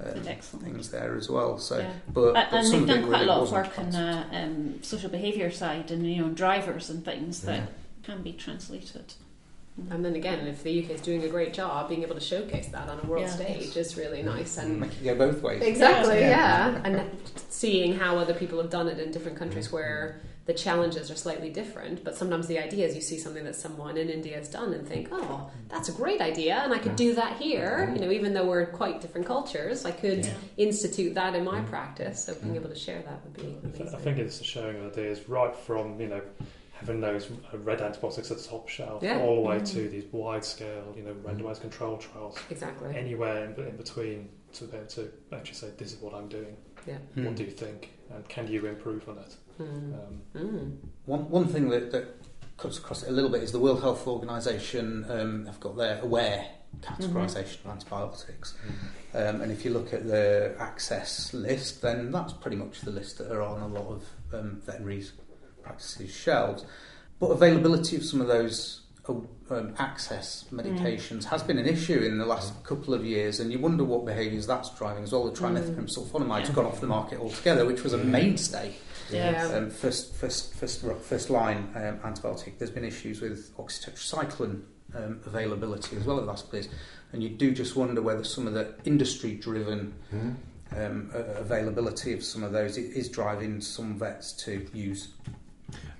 Yeah, 0.00 0.06
uh, 0.10 0.20
excellent. 0.26 0.64
things 0.64 0.90
there 0.90 1.16
as 1.16 1.28
well. 1.30 1.58
So, 1.58 1.78
Yeah. 1.78 1.92
but, 2.12 2.36
And, 2.36 2.48
but 2.50 2.52
and 2.52 2.72
they've 2.72 2.86
done 2.86 3.02
quite 3.08 3.10
really 3.20 3.24
a 3.24 3.28
lot 3.28 3.40
of 3.42 3.52
work 3.52 3.78
on 3.78 3.90
the 3.90 4.24
um, 4.32 4.82
social 4.82 5.08
behaviour 5.10 5.50
side 5.50 5.90
and 5.90 6.06
you 6.10 6.22
know 6.22 6.30
drivers 6.30 6.90
and 6.90 7.04
things 7.04 7.40
that 7.42 7.58
Yeah. 7.60 7.66
can 8.02 8.22
be 8.22 8.32
translated. 8.32 9.14
And 9.90 10.04
then 10.04 10.14
again, 10.14 10.46
if 10.46 10.62
the 10.62 10.84
UK 10.84 10.90
is 10.90 11.00
doing 11.00 11.24
a 11.24 11.28
great 11.28 11.52
job, 11.52 11.88
being 11.88 12.02
able 12.02 12.14
to 12.14 12.20
showcase 12.20 12.68
that 12.68 12.88
on 12.88 13.00
a 13.02 13.06
world 13.08 13.24
Yeah. 13.24 13.30
stage 13.30 13.76
is 13.76 13.96
really 13.96 14.22
nice. 14.22 14.56
And 14.56 14.78
Make 14.80 14.90
it 15.00 15.04
go 15.04 15.14
both 15.16 15.42
ways. 15.42 15.62
Exactly, 15.62 16.20
Yeah. 16.20 16.70
yeah. 16.74 16.80
And 16.84 17.10
seeing 17.48 17.94
how 17.98 18.16
other 18.16 18.34
people 18.34 18.60
have 18.60 18.70
done 18.70 18.86
it 18.88 19.00
in 19.00 19.10
different 19.10 19.36
countries 19.36 19.72
where 19.72 20.20
the 20.46 20.52
challenges 20.54 21.10
are 21.10 21.16
slightly 21.16 21.48
different, 21.48 22.04
but 22.04 22.14
sometimes 22.16 22.46
the 22.48 22.58
idea 22.58 22.86
is 22.86 22.94
you 22.94 23.00
see 23.00 23.18
something 23.18 23.44
that 23.44 23.56
someone 23.56 23.96
in 23.96 24.10
India 24.10 24.36
has 24.36 24.48
done 24.48 24.74
and 24.74 24.86
think, 24.86 25.08
oh, 25.10 25.50
that's 25.68 25.88
a 25.88 25.92
great 25.92 26.20
idea, 26.20 26.56
and 26.56 26.72
I 26.74 26.78
could 26.78 26.96
do 26.96 27.14
that 27.14 27.38
here. 27.38 27.90
You 27.94 28.00
know, 28.02 28.10
even 28.10 28.34
though 28.34 28.46
we're 28.46 28.66
quite 28.66 29.00
different 29.00 29.26
cultures, 29.26 29.84
I 29.86 29.90
could 29.92 30.26
Yeah. 30.26 30.34
institute 30.58 31.14
that 31.14 31.34
in 31.34 31.44
my 31.44 31.60
practice. 31.62 32.24
So 32.24 32.34
being 32.34 32.56
able 32.56 32.68
to 32.68 32.74
share 32.74 33.00
that 33.02 33.24
would 33.24 33.34
be 33.34 33.56
I 33.82 33.96
I 33.96 34.00
think 34.00 34.18
it's 34.18 34.42
showing 34.42 34.84
ideas 34.84 35.28
right 35.28 35.54
from 35.56 35.98
you 36.00 36.08
know 36.08 36.20
having 36.74 37.00
those 37.00 37.30
red 37.52 37.80
antibiotics 37.80 38.30
at 38.30 38.36
the 38.36 38.42
top 38.42 38.68
shelf, 38.68 39.02
Yeah. 39.02 39.20
all 39.22 39.36
the 39.36 39.40
way 39.48 39.56
Mm. 39.60 39.72
to 39.74 39.88
these 39.88 40.04
wide 40.12 40.44
scale, 40.44 40.92
you 40.96 41.04
know, 41.04 41.14
randomized 41.24 41.60
control 41.62 41.96
trials, 41.98 42.36
Exactly. 42.50 42.94
anywhere 42.96 43.44
in, 43.44 43.54
in 43.64 43.76
between 43.76 44.28
to 44.54 44.64
be 44.64 44.76
able 44.76 44.86
to 44.88 45.08
actually 45.32 45.54
say, 45.54 45.68
this 45.78 45.92
is 45.92 46.00
what 46.02 46.12
I'm 46.14 46.28
doing. 46.28 46.56
Yeah. 46.86 46.98
Hmm. 47.14 47.26
What 47.26 47.36
do 47.36 47.44
you 47.44 47.50
think? 47.50 47.93
And 48.12 48.28
can 48.28 48.48
you 48.48 48.66
improve 48.66 49.08
on 49.08 49.18
it? 49.18 49.36
Mm. 49.60 49.94
Um, 49.94 50.20
Mm. 50.34 50.76
One 51.06 51.30
one 51.30 51.46
thing 51.46 51.68
that, 51.70 51.92
that 51.92 52.06
cuts 52.56 52.78
across 52.78 53.02
it 53.02 53.08
a 53.08 53.12
little 53.12 53.30
bit 53.30 53.42
is 53.42 53.52
the 53.52 53.60
World 53.60 53.80
Health 53.80 54.06
Organization 54.06 55.06
um, 55.08 55.46
have 55.46 55.60
got 55.60 55.76
their 55.76 55.98
AWaRe 55.98 56.46
categorisation 56.80 57.64
of 57.64 57.70
antibiotics. 57.70 58.54
Um, 59.14 59.40
and 59.42 59.52
if 59.52 59.64
you 59.64 59.70
look 59.70 59.92
at 59.92 60.06
the 60.06 60.56
access 60.58 61.32
list, 61.32 61.82
then 61.82 62.10
that's 62.10 62.32
pretty 62.32 62.56
much 62.56 62.80
the 62.80 62.90
list 62.90 63.18
that 63.18 63.30
are 63.30 63.42
on 63.42 63.60
a 63.60 63.68
lot 63.68 63.86
of 63.86 64.04
um, 64.32 64.60
veterinaries 64.66 65.12
practices 65.62 66.12
shelves. 66.12 66.64
But 67.20 67.28
availability 67.28 67.96
of 67.96 68.04
some 68.04 68.20
of 68.20 68.26
those 68.26 68.80
um, 69.08 69.74
access 69.78 70.44
medications 70.52 71.24
has 71.24 71.42
been 71.42 71.58
an 71.58 71.66
issue 71.66 71.98
in 72.00 72.18
the 72.18 72.24
last 72.26 72.62
couple 72.64 72.94
of 72.94 73.04
years, 73.04 73.40
and 73.40 73.52
you 73.52 73.58
wonder 73.58 73.84
what 73.84 74.04
behaviours 74.04 74.46
that's 74.46 74.70
driving 74.76 75.04
as 75.04 75.12
well. 75.12 75.24
The 75.30 75.38
trimethoprim 75.38 75.86
sulfonamide's 75.94 76.50
gone 76.50 76.66
off 76.66 76.80
the 76.80 76.86
market 76.86 77.20
altogether, 77.20 77.66
which 77.66 77.82
was 77.82 77.92
a 77.92 77.98
mainstay 77.98 78.74
Yeah. 79.10 79.46
um, 79.54 79.70
first, 79.70 80.14
first, 80.14 80.54
first, 80.54 80.84
first 81.02 81.28
line 81.30 81.68
um, 81.74 81.98
antibiotic. 82.12 82.58
There's 82.58 82.70
been 82.70 82.84
issues 82.84 83.20
with 83.20 83.54
oxytetracycline 83.58 84.62
um, 84.94 85.20
availability 85.26 85.96
as 85.96 86.04
well 86.04 86.18
as 86.20 86.26
last 86.26 86.48
place, 86.50 86.68
and 87.12 87.22
you 87.22 87.28
do 87.28 87.52
just 87.52 87.76
wonder 87.76 88.00
whether 88.00 88.24
some 88.24 88.46
of 88.46 88.54
the 88.54 88.74
industry-driven 88.84 89.92
Mhm. 90.14 90.34
um, 90.76 91.10
uh, 91.14 91.18
availability 91.40 92.12
of 92.14 92.24
some 92.24 92.42
of 92.42 92.52
those 92.52 92.78
is 92.78 93.08
driving 93.08 93.60
some 93.60 93.98
vets 93.98 94.32
to 94.44 94.66
use 94.72 95.08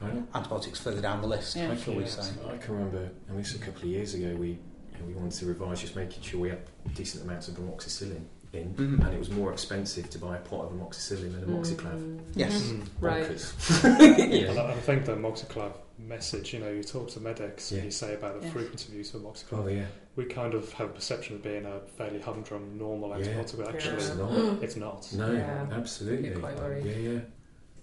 I, 0.05 0.39
antibiotics 0.39 0.81
further 0.81 1.01
down 1.01 1.21
the 1.21 1.27
list, 1.29 1.57
Yeah. 1.57 1.75
shall 1.77 1.95
we 1.95 2.07
say? 2.07 2.23
I 2.49 2.57
can 2.59 2.75
remember, 2.75 3.11
and 3.29 3.39
this 3.39 3.53
was 3.53 3.61
a 3.63 3.65
couple 3.65 3.83
of 3.83 3.89
years 3.89 4.15
ago, 4.15 4.35
we 4.37 4.49
you 4.49 5.01
know, 5.01 5.07
we 5.07 5.15
wanted 5.15 5.33
to 5.33 5.47
revise 5.47 5.81
just 5.81 5.97
making 5.97 6.23
sure 6.23 6.41
we 6.41 6.51
had 6.51 6.61
decent 6.95 7.25
amounts 7.25 7.49
of 7.49 7.55
amoxicillin 7.57 8.23
in, 8.53 8.73
Mhm. 8.75 9.05
and 9.05 9.13
it 9.15 9.19
was 9.19 9.29
more 9.31 9.53
expensive 9.53 10.09
to 10.11 10.19
buy 10.19 10.37
a 10.37 10.41
pot 10.41 10.67
of 10.67 10.73
amoxicillin 10.73 11.33
than 11.35 11.45
amoxiclav. 11.49 11.99
Mm. 11.99 12.21
Yes. 12.37 12.63
Mm. 12.63 12.87
Right. 13.01 13.25
Bonkers. 13.29 14.33
You 14.33 14.47
And. 14.49 14.59
I, 14.59 14.71
I 14.73 14.75
think 14.75 15.05
the 15.05 15.17
amoxiclav 15.17 15.73
message, 15.99 16.53
you 16.55 16.61
know, 16.61 16.71
you 16.71 16.83
talk 16.85 17.09
to 17.09 17.21
medics 17.21 17.73
Yeah. 17.73 17.79
and 17.79 17.87
you 17.87 17.91
say 17.91 18.15
about 18.15 18.41
the 18.41 18.47
Yeah. 18.47 18.53
frequency 18.53 18.89
of 18.93 18.95
use 18.99 19.15
of 19.15 19.23
amoxiclav. 19.23 19.65
Oh 19.65 19.67
yeah, 19.69 19.87
We 20.17 20.27
kind 20.27 20.55
of 20.55 20.73
have 20.75 20.91
a 20.91 20.93
perception 20.93 21.35
of 21.37 21.43
being 21.43 21.65
a 21.67 21.81
fairly 21.99 22.21
humdrum, 22.21 22.79
normal 22.79 23.11
Yeah. 23.19 23.27
antibiotic, 23.43 23.57
but 23.57 23.75
actually, 23.75 23.97
it's 23.97 24.15
not. 24.15 24.63
it's 24.63 24.77
not. 24.77 25.13
No, 25.15 25.33
Yeah. 25.33 25.67
absolutely. 25.73 26.31
Quite 26.31 26.57
worried. 26.57 26.85
Yeah, 26.85 26.97
yeah. 27.13 27.21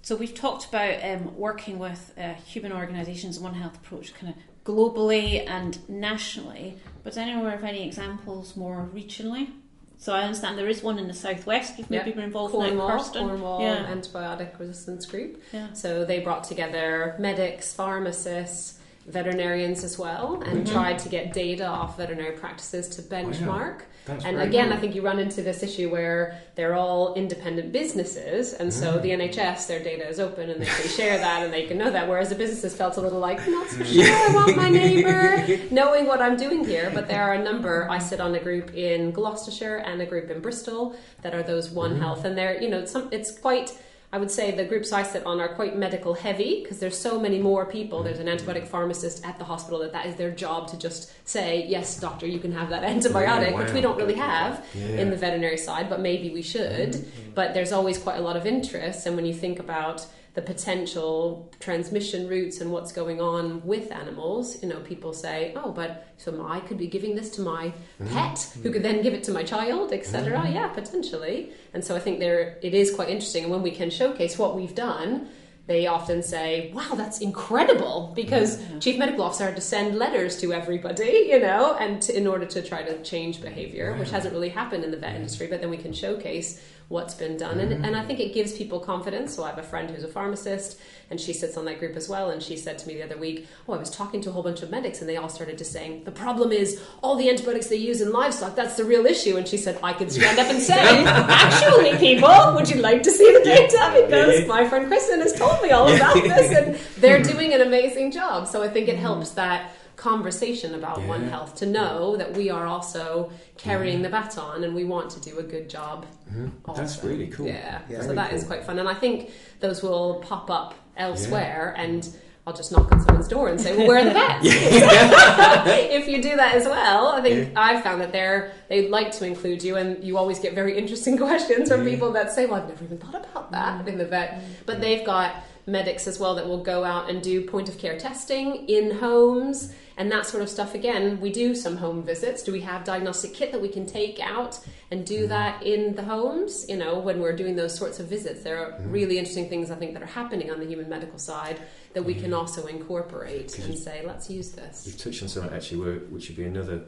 So 0.01 0.15
we've 0.15 0.33
talked 0.33 0.65
about 0.65 1.03
um, 1.03 1.37
working 1.37 1.77
with 1.77 2.13
uh, 2.17 2.33
human 2.33 2.71
organisations, 2.71 3.39
One 3.39 3.53
Health 3.53 3.75
approach, 3.75 4.13
kind 4.13 4.33
of 4.33 4.63
globally 4.63 5.47
and 5.47 5.77
nationally. 5.89 6.77
But 7.03 7.15
know 7.15 7.47
of 7.47 7.63
any 7.63 7.85
examples 7.85 8.55
more 8.55 8.89
regionally. 8.93 9.49
So 9.97 10.13
I 10.13 10.23
understand 10.23 10.57
there 10.57 10.67
is 10.67 10.81
one 10.81 10.97
in 10.97 11.07
the 11.07 11.13
southwest. 11.13 11.77
You've 11.77 11.91
maybe 11.91 12.11
been 12.11 12.23
involved 12.23 12.53
Cornwall, 12.53 12.89
at 12.89 12.93
Kristen. 12.97 13.27
Cornwall 13.27 13.61
Yeah. 13.61 13.85
Antibiotic 13.85 14.57
Resistance 14.57 15.05
Group. 15.05 15.39
Yeah. 15.53 15.73
So 15.73 16.05
they 16.05 16.19
brought 16.21 16.43
together 16.43 17.15
medics, 17.19 17.71
pharmacists, 17.71 18.79
veterinarians 19.07 19.83
as 19.83 19.97
well, 19.97 20.41
and 20.45 20.65
Mhm. 20.65 20.71
tried 20.71 20.99
to 20.99 21.09
get 21.09 21.33
data 21.33 21.65
off 21.65 21.97
veterinary 21.97 22.33
practices 22.37 22.87
to 22.89 23.01
benchmark. 23.01 23.81
And 24.25 24.41
again, 24.41 24.65
cool. 24.69 24.77
I 24.77 24.79
think 24.81 24.95
you 24.95 25.01
run 25.03 25.19
into 25.19 25.41
this 25.43 25.61
issue 25.61 25.89
where 25.89 26.35
they're 26.55 26.73
all 26.73 27.13
independent 27.13 27.71
businesses, 27.71 28.53
and 28.53 28.73
so 28.73 28.93
Mm. 28.93 29.01
the 29.03 29.11
NHS, 29.11 29.67
their 29.67 29.79
data 29.79 30.07
is 30.07 30.19
open 30.19 30.49
and 30.49 30.59
they 30.59 30.65
can 30.65 30.87
share 30.99 31.17
that 31.19 31.43
and 31.43 31.53
they 31.53 31.63
can 31.63 31.77
know 31.77 31.91
that. 31.91 32.07
Whereas 32.09 32.29
the 32.29 32.35
businesses 32.35 32.73
felt 32.75 32.97
a 32.97 33.01
little 33.01 33.19
like, 33.19 33.47
not 33.47 33.67
so 33.69 33.83
sure 33.83 34.03
I 34.05 34.33
want 34.33 34.57
my 34.57 34.69
neighbour 34.69 35.43
knowing 35.71 36.07
what 36.07 36.19
I'm 36.21 36.35
doing 36.35 36.63
here. 36.65 36.91
But 36.93 37.07
there 37.07 37.21
are 37.23 37.33
a 37.33 37.43
number. 37.43 37.87
I 37.89 37.99
sit 37.99 38.19
on 38.19 38.33
a 38.35 38.39
group 38.39 38.75
in 38.75 39.11
Gloucestershire 39.11 39.77
and 39.77 40.01
a 40.01 40.05
group 40.05 40.29
in 40.31 40.39
Bristol 40.41 40.95
that 41.21 41.33
are 41.35 41.43
those 41.43 41.69
One 41.69 41.95
Mm. 41.95 41.99
Health, 41.99 42.25
and 42.25 42.37
they're 42.37 42.61
you 42.61 42.69
know 42.69 42.85
some, 42.85 43.07
it's 43.11 43.31
quite. 43.31 43.71
I 44.13 44.17
would 44.17 44.29
say 44.29 44.51
the 44.51 44.65
groups 44.65 44.91
I 44.91 45.03
sit 45.03 45.25
on 45.25 45.39
are 45.39 45.47
quite 45.55 45.77
medical 45.77 46.13
heavy 46.13 46.61
because 46.61 46.79
there's 46.79 46.97
so 46.97 47.17
many 47.17 47.39
more 47.39 47.65
people. 47.65 48.03
There's 48.03 48.19
an 48.19 48.27
antibiotic 48.27 48.67
pharmacist 48.67 49.25
at 49.25 49.37
the 49.39 49.45
hospital 49.45 49.79
that 49.79 49.93
that 49.93 50.05
is 50.05 50.15
their 50.15 50.31
job 50.31 50.67
to 50.69 50.77
just 50.77 51.13
say, 51.25 51.65
yes, 51.67 51.97
doctor, 51.97 52.27
you 52.27 52.37
can 52.39 52.51
have 52.51 52.69
that 52.71 52.83
antibiotic, 52.95 53.51
Yeah, 53.51 53.57
which 53.63 53.71
we 53.71 53.79
don't 53.79 53.97
really 53.97 54.15
have 54.15 54.65
Yeah. 54.73 54.85
in 55.01 55.09
the 55.11 55.15
veterinary 55.15 55.57
side, 55.57 55.89
but 55.89 56.01
maybe 56.01 56.29
we 56.29 56.41
should. 56.41 56.91
Mm-hmm. 56.91 57.31
But 57.35 57.53
there's 57.53 57.71
always 57.71 57.97
quite 57.97 58.17
a 58.17 58.21
lot 58.21 58.35
of 58.35 58.45
interest, 58.45 59.05
and 59.07 59.15
when 59.15 59.25
you 59.25 59.33
think 59.33 59.59
about 59.59 60.05
the 60.33 60.41
potential 60.41 61.51
transmission 61.59 62.27
routes 62.27 62.61
and 62.61 62.71
what's 62.71 62.93
going 62.93 63.19
on 63.19 63.65
with 63.65 63.91
animals, 63.91 64.61
you 64.63 64.69
know, 64.69 64.79
people 64.79 65.11
say, 65.11 65.53
"Oh, 65.57 65.71
but 65.71 66.07
so 66.17 66.45
I 66.47 66.61
could 66.61 66.77
be 66.77 66.87
giving 66.87 67.15
this 67.15 67.29
to 67.31 67.41
my 67.41 67.73
Mm-hmm. 67.99 68.13
pet, 68.13 68.53
who 68.63 68.71
could 68.71 68.83
then 68.83 69.01
give 69.01 69.13
it 69.13 69.23
to 69.25 69.31
my 69.31 69.43
child, 69.43 69.91
etc." 69.91 70.39
Mm-hmm. 70.39 70.53
Yeah, 70.53 70.67
potentially. 70.69 71.51
And 71.73 71.83
so 71.83 71.95
I 71.95 71.99
think 71.99 72.19
there 72.19 72.57
it 72.61 72.73
is 72.73 72.93
quite 72.93 73.09
interesting, 73.09 73.43
and 73.43 73.51
when 73.51 73.61
we 73.61 73.71
can 73.71 73.89
showcase 73.89 74.37
what 74.37 74.55
we've 74.55 74.75
done. 74.75 75.27
They 75.67 75.85
often 75.85 76.23
say, 76.23 76.71
"Wow, 76.73 76.95
that's 76.95 77.19
incredible!" 77.21 78.11
Because 78.15 78.57
mm-hmm. 78.57 78.79
chief 78.79 78.97
medical 78.97 79.23
officer 79.23 79.45
had 79.45 79.55
to 79.55 79.61
send 79.61 79.95
letters 79.97 80.41
to 80.41 80.51
everybody, 80.53 81.27
you 81.29 81.39
know, 81.39 81.75
and 81.79 82.01
to, 82.01 82.17
in 82.17 82.25
order 82.25 82.45
to 82.45 82.61
try 82.63 82.81
to 82.81 83.01
change 83.03 83.41
behaviour, 83.41 83.95
which 83.95 84.09
hasn't 84.09 84.33
really 84.33 84.49
happened 84.49 84.83
in 84.83 84.91
the 84.91 84.97
vet 84.97 85.09
mm-hmm. 85.09 85.17
industry. 85.17 85.47
But 85.47 85.61
then 85.61 85.69
we 85.69 85.77
can 85.77 85.93
showcase 85.93 86.59
what's 86.91 87.13
been 87.13 87.37
done, 87.37 87.59
and, 87.61 87.85
and 87.85 87.95
I 87.95 88.03
think 88.03 88.19
it 88.19 88.33
gives 88.33 88.51
people 88.51 88.79
confidence. 88.79 89.33
So 89.33 89.43
I 89.43 89.49
have 89.49 89.57
a 89.57 89.63
friend 89.63 89.89
who's 89.89 90.03
a 90.03 90.09
pharmacist, 90.09 90.77
and 91.09 91.19
she 91.19 91.31
sits 91.31 91.55
on 91.55 91.63
that 91.65 91.79
group 91.79 91.95
as 91.95 92.09
well. 92.09 92.29
And 92.29 92.43
she 92.43 92.57
said 92.57 92.77
to 92.79 92.87
me 92.87 92.95
the 92.95 93.03
other 93.03 93.17
week, 93.17 93.47
"Oh, 93.67 93.73
I 93.73 93.77
was 93.77 93.89
talking 93.89 94.19
to 94.21 94.29
a 94.29 94.33
whole 94.33 94.43
bunch 94.43 94.61
of 94.61 94.69
medics, 94.69 94.99
and 94.99 95.09
they 95.09 95.15
all 95.15 95.29
started 95.29 95.57
to 95.57 95.65
saying 95.65 96.03
the 96.03 96.11
problem 96.11 96.51
is 96.51 96.81
all 97.01 97.15
the 97.15 97.29
antibiotics 97.29 97.67
they 97.67 97.77
use 97.77 98.01
in 98.01 98.11
livestock. 98.11 98.55
That's 98.55 98.75
the 98.75 98.83
real 98.83 99.05
issue." 99.05 99.37
And 99.37 99.47
she 99.47 99.57
said, 99.57 99.79
"I 99.81 99.93
could 99.93 100.11
stand 100.11 100.37
up 100.37 100.47
and 100.47 100.61
say, 100.61 100.75
actually, 101.05 101.97
people, 101.97 102.53
would 102.53 102.69
you 102.69 102.81
like 102.81 103.03
to 103.03 103.11
see 103.11 103.31
the 103.33 103.43
data? 103.43 104.05
Because 104.05 104.45
my 104.47 104.67
friend 104.67 104.87
Kristen 104.87 105.21
has 105.21 105.33
told 105.33 105.61
me 105.63 105.71
all 105.71 105.87
about 105.87 106.15
this, 106.15 106.51
and 106.55 106.75
they're 106.97 107.23
doing 107.33 107.53
an 107.53 107.61
amazing 107.61 108.11
job. 108.11 108.47
So 108.47 108.61
I 108.61 108.67
think 108.67 108.89
it 108.89 108.97
helps 108.97 109.31
that." 109.31 109.71
Conversation 110.01 110.73
about 110.73 110.99
Yeah. 110.99 111.07
One 111.07 111.23
Health 111.29 111.55
to 111.57 111.65
know 111.67 112.15
that 112.17 112.35
we 112.35 112.49
are 112.49 112.65
also 112.65 113.31
carrying 113.57 114.01
the 114.01 114.09
baton 114.09 114.63
and 114.63 114.73
we 114.73 114.83
want 114.83 115.11
to 115.11 115.19
do 115.21 115.37
a 115.37 115.43
good 115.43 115.69
job. 115.69 116.05
Mhm. 116.33 116.49
That's 116.75 117.03
really 117.03 117.27
cool. 117.27 117.45
Yeah, 117.45 117.79
Yeah. 117.87 118.01
so 118.01 118.13
that 118.13 118.33
is 118.33 118.41
cool. 118.41 118.47
quite 118.51 118.63
fun, 118.65 118.79
and 118.79 118.89
I 118.89 118.95
think 118.95 119.29
those 119.59 119.83
will 119.83 120.15
pop 120.27 120.49
up 120.49 120.73
elsewhere 120.97 121.73
and. 121.77 122.07
I'll 122.47 122.53
just 122.55 122.71
knock 122.71 122.91
on 122.91 122.99
someone's 123.05 123.27
door 123.27 123.49
and 123.49 123.61
say, 123.61 123.77
"Well, 123.77 123.87
where 123.87 123.99
are 123.99 124.03
the 124.03 124.15
vets?" 124.21 124.41
if 125.99 126.07
you 126.07 126.23
do 126.23 126.35
that 126.37 126.55
as 126.55 126.65
well, 126.65 127.09
I 127.09 127.21
think 127.21 127.55
I've 127.55 127.83
found 127.83 128.01
that 128.01 128.11
they're 128.11 128.51
they 128.67 128.87
like 128.87 129.11
to 129.19 129.25
include 129.27 129.63
you, 129.63 129.75
and 129.75 130.03
you 130.03 130.17
always 130.17 130.39
get 130.39 130.55
very 130.55 130.75
interesting 130.75 131.17
questions 131.27 131.69
from 131.69 131.83
Yeah. 131.85 131.91
people 131.93 132.11
that 132.13 132.31
say, 132.33 132.47
"Well, 132.47 132.59
I've 132.59 132.67
never 132.67 132.83
even 132.83 132.97
thought 132.97 133.13
about 133.13 133.51
that 133.51 133.87
in 133.87 133.99
the 133.99 134.05
vet," 134.05 134.41
but 134.65 134.81
they've 134.81 135.05
got 135.05 135.35
medics 135.67 136.07
as 136.07 136.19
well 136.19 136.33
that 136.33 136.47
will 136.47 136.63
go 136.63 136.83
out 136.83 137.11
and 137.11 137.21
do 137.21 137.41
point 137.45 137.69
of 137.69 137.77
care 137.77 137.95
testing 137.99 138.67
in 138.67 138.89
homes 138.97 139.71
and 139.97 140.11
that 140.11 140.25
sort 140.25 140.43
of 140.43 140.49
stuff. 140.49 140.73
Again 140.75 141.19
we 141.19 141.31
do 141.31 141.55
some 141.55 141.77
home 141.77 142.03
visits. 142.03 142.43
Do 142.43 142.51
we 142.51 142.61
have 142.61 142.83
diagnostic 142.83 143.33
kit 143.33 143.51
that 143.51 143.61
we 143.61 143.69
can 143.69 143.85
take 143.85 144.19
out 144.19 144.59
and 144.89 145.05
do 145.05 145.25
mm. 145.25 145.29
that 145.29 145.63
in 145.63 145.95
the 145.95 146.03
homes? 146.03 146.65
You 146.69 146.77
know 146.77 146.99
when 146.99 147.19
we're 147.19 147.35
doing 147.35 147.55
those 147.55 147.75
sorts 147.75 147.99
of 147.99 148.07
visits 148.07 148.43
there 148.43 148.63
are 148.63 148.71
mm. 148.73 148.91
really 148.91 149.17
interesting 149.17 149.49
things 149.49 149.71
i 149.71 149.75
think 149.75 149.93
that 149.93 150.03
are 150.03 150.13
happening 150.21 150.51
on 150.51 150.59
the 150.59 150.65
human 150.65 150.89
medical 150.89 151.19
side 151.19 151.59
that 151.93 152.03
we 152.03 152.13
can 152.13 152.31
mm. 152.31 152.37
also 152.37 152.67
incorporate 152.67 153.57
and 153.59 153.77
say 153.77 154.03
let's 154.05 154.29
use 154.29 154.51
this. 154.51 154.85
You've 154.85 154.97
touched 154.97 155.21
on 155.21 155.27
something 155.27 155.53
actually, 155.53 155.79
where, 155.81 155.95
which 155.95 156.27
would 156.29 156.37
be 156.37 156.45
another 156.45 156.81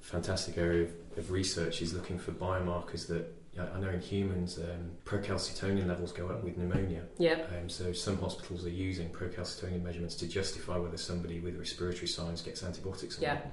fantastic 0.00 0.58
area 0.58 0.84
of, 0.84 0.90
of 1.18 1.30
research 1.30 1.82
is 1.82 1.92
looking 1.92 2.18
for 2.18 2.32
biomarkers 2.32 3.06
that 3.08 3.32
I 3.58 3.62
I 3.62 3.80
know 3.80 3.88
in 3.90 4.00
humans 4.00 4.58
um, 4.58 4.90
procalcitonin 5.04 5.86
levels 5.86 6.12
go 6.12 6.28
up 6.28 6.42
with 6.44 6.56
pneumonia. 6.56 7.02
yeah 7.18 7.44
Um, 7.58 7.68
so 7.68 7.92
some 7.92 8.18
hospitals 8.18 8.64
are 8.64 8.70
using 8.70 9.08
procalcitonin 9.10 9.82
measurements 9.82 10.14
to 10.16 10.26
justify 10.28 10.76
whether 10.76 10.96
somebody 10.96 11.40
with 11.40 11.56
respiratory 11.56 12.08
signs 12.08 12.42
gets 12.42 12.62
antibiotics 12.62 13.18
or 13.18 13.22
Yeah. 13.22 13.34
not. 13.34 13.46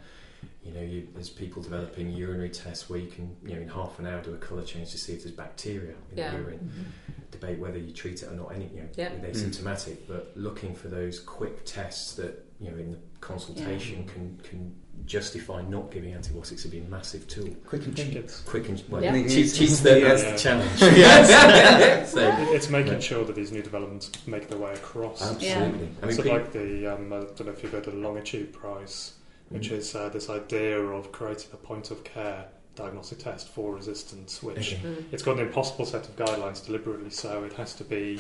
You 0.64 0.72
know, 0.74 0.82
you, 0.82 1.08
there's 1.16 1.30
people 1.30 1.64
developing 1.64 2.12
urinary 2.12 2.50
tests 2.52 2.90
where 2.90 3.00
you 3.00 3.08
can, 3.08 3.36
you 3.44 3.56
know, 3.56 3.62
in 3.62 3.70
half 3.70 3.98
an 3.98 4.06
hour 4.06 4.22
do 4.22 4.34
a 4.36 4.38
colour 4.38 4.64
change 4.64 4.92
to 4.92 4.98
see 4.98 5.14
if 5.14 5.24
there's 5.24 5.34
bacteria 5.36 5.96
in 6.12 6.18
Yeah. 6.18 6.32
the 6.32 6.38
urine. 6.38 6.94
Debate 7.32 7.58
whether 7.58 7.80
you 7.80 7.92
treat 7.92 8.22
it 8.22 8.28
or 8.32 8.36
not. 8.36 8.54
Any, 8.54 8.66
you 8.74 8.82
know, 8.82 8.90
Yeah. 8.96 9.14
with 9.14 9.24
asymptomatic, 9.36 9.98
but 10.08 10.32
looking 10.36 10.76
for 10.76 10.90
those 10.90 11.20
quick 11.20 11.66
tests 11.66 12.14
that 12.16 12.47
you 12.60 12.72
know 12.72 12.78
in 12.78 12.92
the 12.92 12.98
consultation 13.22 14.06
can 14.06 14.40
can 14.44 14.74
justify 15.06 15.62
not 15.62 15.92
giving 15.92 16.14
antibiotics 16.14 16.64
would 16.64 16.72
be 16.72 16.80
a 16.80 16.84
massive 16.84 17.28
tool. 17.28 17.48
Quick 17.66 17.86
and 17.86 17.96
cheap. 17.96 18.30
Quick 18.46 18.68
and 18.68 18.84
well, 18.90 19.02
Yeah. 19.04 19.14
cheat, 19.28 19.54
cheat's 19.54 19.80
the, 19.82 19.92
that's 20.02 20.24
Yeah. 20.24 20.32
the 20.32 20.38
challenge. 20.38 20.80
so, 22.10 22.36
it's 22.54 22.70
making 22.70 22.94
Yeah. 22.94 23.00
sure 23.00 23.24
that 23.24 23.36
these 23.36 23.52
new 23.52 23.62
developments 23.62 24.12
make 24.28 24.50
their 24.50 24.58
way 24.58 24.74
across. 24.74 25.22
absolutely. 25.22 25.90
I 26.02 26.06
mean, 26.08 26.16
so 26.16 26.24
like 26.24 26.52
the 26.52 26.88
um, 26.96 27.14
I 27.14 27.20
don't 27.20 27.46
know 27.46 27.52
if 27.52 27.62
you've 27.64 27.72
heard 27.72 27.88
of 27.88 27.94
the 27.94 28.00
Longitude 28.00 28.52
Prize, 28.54 29.14
which 29.50 29.70
is 29.70 29.94
uh, 29.96 30.10
this 30.10 30.30
idea 30.30 30.80
of 30.80 31.12
creating 31.12 31.52
a 31.54 31.58
point 31.58 31.92
of 31.92 32.04
care 32.04 32.46
diagnostic 32.76 33.20
test 33.20 33.50
for 33.50 33.74
resistance, 33.76 34.42
which 34.44 34.74
Okay. 34.74 34.82
Mm. 34.84 35.04
it's 35.12 35.24
got 35.24 35.38
an 35.40 35.46
impossible 35.48 35.86
set 35.86 36.08
of 36.10 36.16
guidelines 36.16 36.66
deliberately 36.66 37.10
so. 37.12 37.44
It 37.44 37.54
has 37.54 37.74
to 37.76 37.84
be 37.84 38.20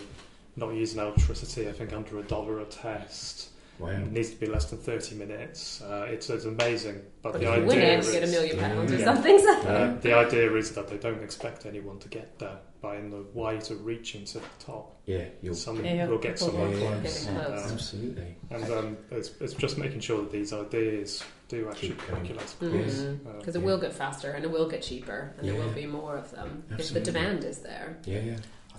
not 0.56 0.74
using 0.74 1.00
electricity. 1.00 1.68
I 1.68 1.72
think 1.74 1.92
under 1.92 2.18
a 2.20 2.24
dollar 2.24 2.60
a 2.60 2.66
test. 2.66 3.50
Wow. 3.80 3.89
It 3.89 4.11
needs 4.11 4.32
to 4.32 4.39
be 4.39 4.47
less 4.47 4.65
than 4.65 4.80
30 4.80 5.15
minutes. 5.15 5.82
Uh, 5.82 6.07
it's, 6.09 6.30
it's 6.30 6.45
amazing. 6.45 7.01
But, 7.21 7.34
But 7.34 7.41
the 7.41 7.47
idea 7.47 7.65
win 7.67 7.78
it, 7.80 7.99
is, 7.99 8.11
get 8.11 8.23
a 8.23 8.28
million 8.28 8.57
pounds 8.57 8.91
or 8.91 8.99
something. 9.03 9.38
So. 9.39 9.53
uh, 9.61 9.99
the 9.99 10.13
idea 10.13 10.51
is 10.55 10.71
that 10.71 10.88
they 10.88 10.97
don't 10.97 11.23
expect 11.23 11.65
anyone 11.65 11.99
to 11.99 12.07
get 12.09 12.39
there 12.39 12.57
by 12.82 12.97
in 12.97 13.09
the 13.09 13.23
way 13.34 13.59
to 13.59 13.75
reaching 13.75 14.23
to 14.25 14.39
the 14.39 14.45
top. 14.59 14.95
Yeah, 15.05 15.25
you'll 15.41 15.55
Someone 15.55 15.86
Yeah, 15.86 16.07
will 16.07 16.17
get 16.17 16.36
people 16.36 16.49
someone 16.49 16.71
will 16.71 16.80
get 16.80 17.01
close. 17.01 17.25
Getting 17.25 17.39
close. 17.43 17.65
Um, 17.65 17.71
absolutely. 17.73 18.36
and 18.51 18.63
um, 18.73 18.97
it's, 19.11 19.32
it's 19.41 19.53
just 19.53 19.78
making 19.78 19.99
sure 19.99 20.21
that 20.21 20.32
these 20.32 20.53
ideas 20.53 21.23
do 21.47 21.67
actually 21.69 21.89
Keep 21.89 22.07
going. 22.07 22.28
percolate. 22.28 22.55
Yes. 22.61 22.99
Uh, 23.01 23.13
Because 23.39 23.55
it 23.55 23.61
will 23.63 23.78
get 23.80 23.93
faster 23.93 24.32
and 24.32 24.43
it 24.43 24.51
will 24.51 24.67
get 24.67 24.82
cheaper 24.82 25.34
and 25.38 25.47
there 25.47 25.55
will 25.55 25.71
be 25.73 25.86
more 25.86 26.17
of 26.17 26.30
them 26.32 26.63
if 26.78 26.91
the 26.93 26.99
demand 26.99 27.43
is 27.43 27.59
there. 27.59 27.97
Yeah, 28.05 28.19
yeah. 28.21 28.38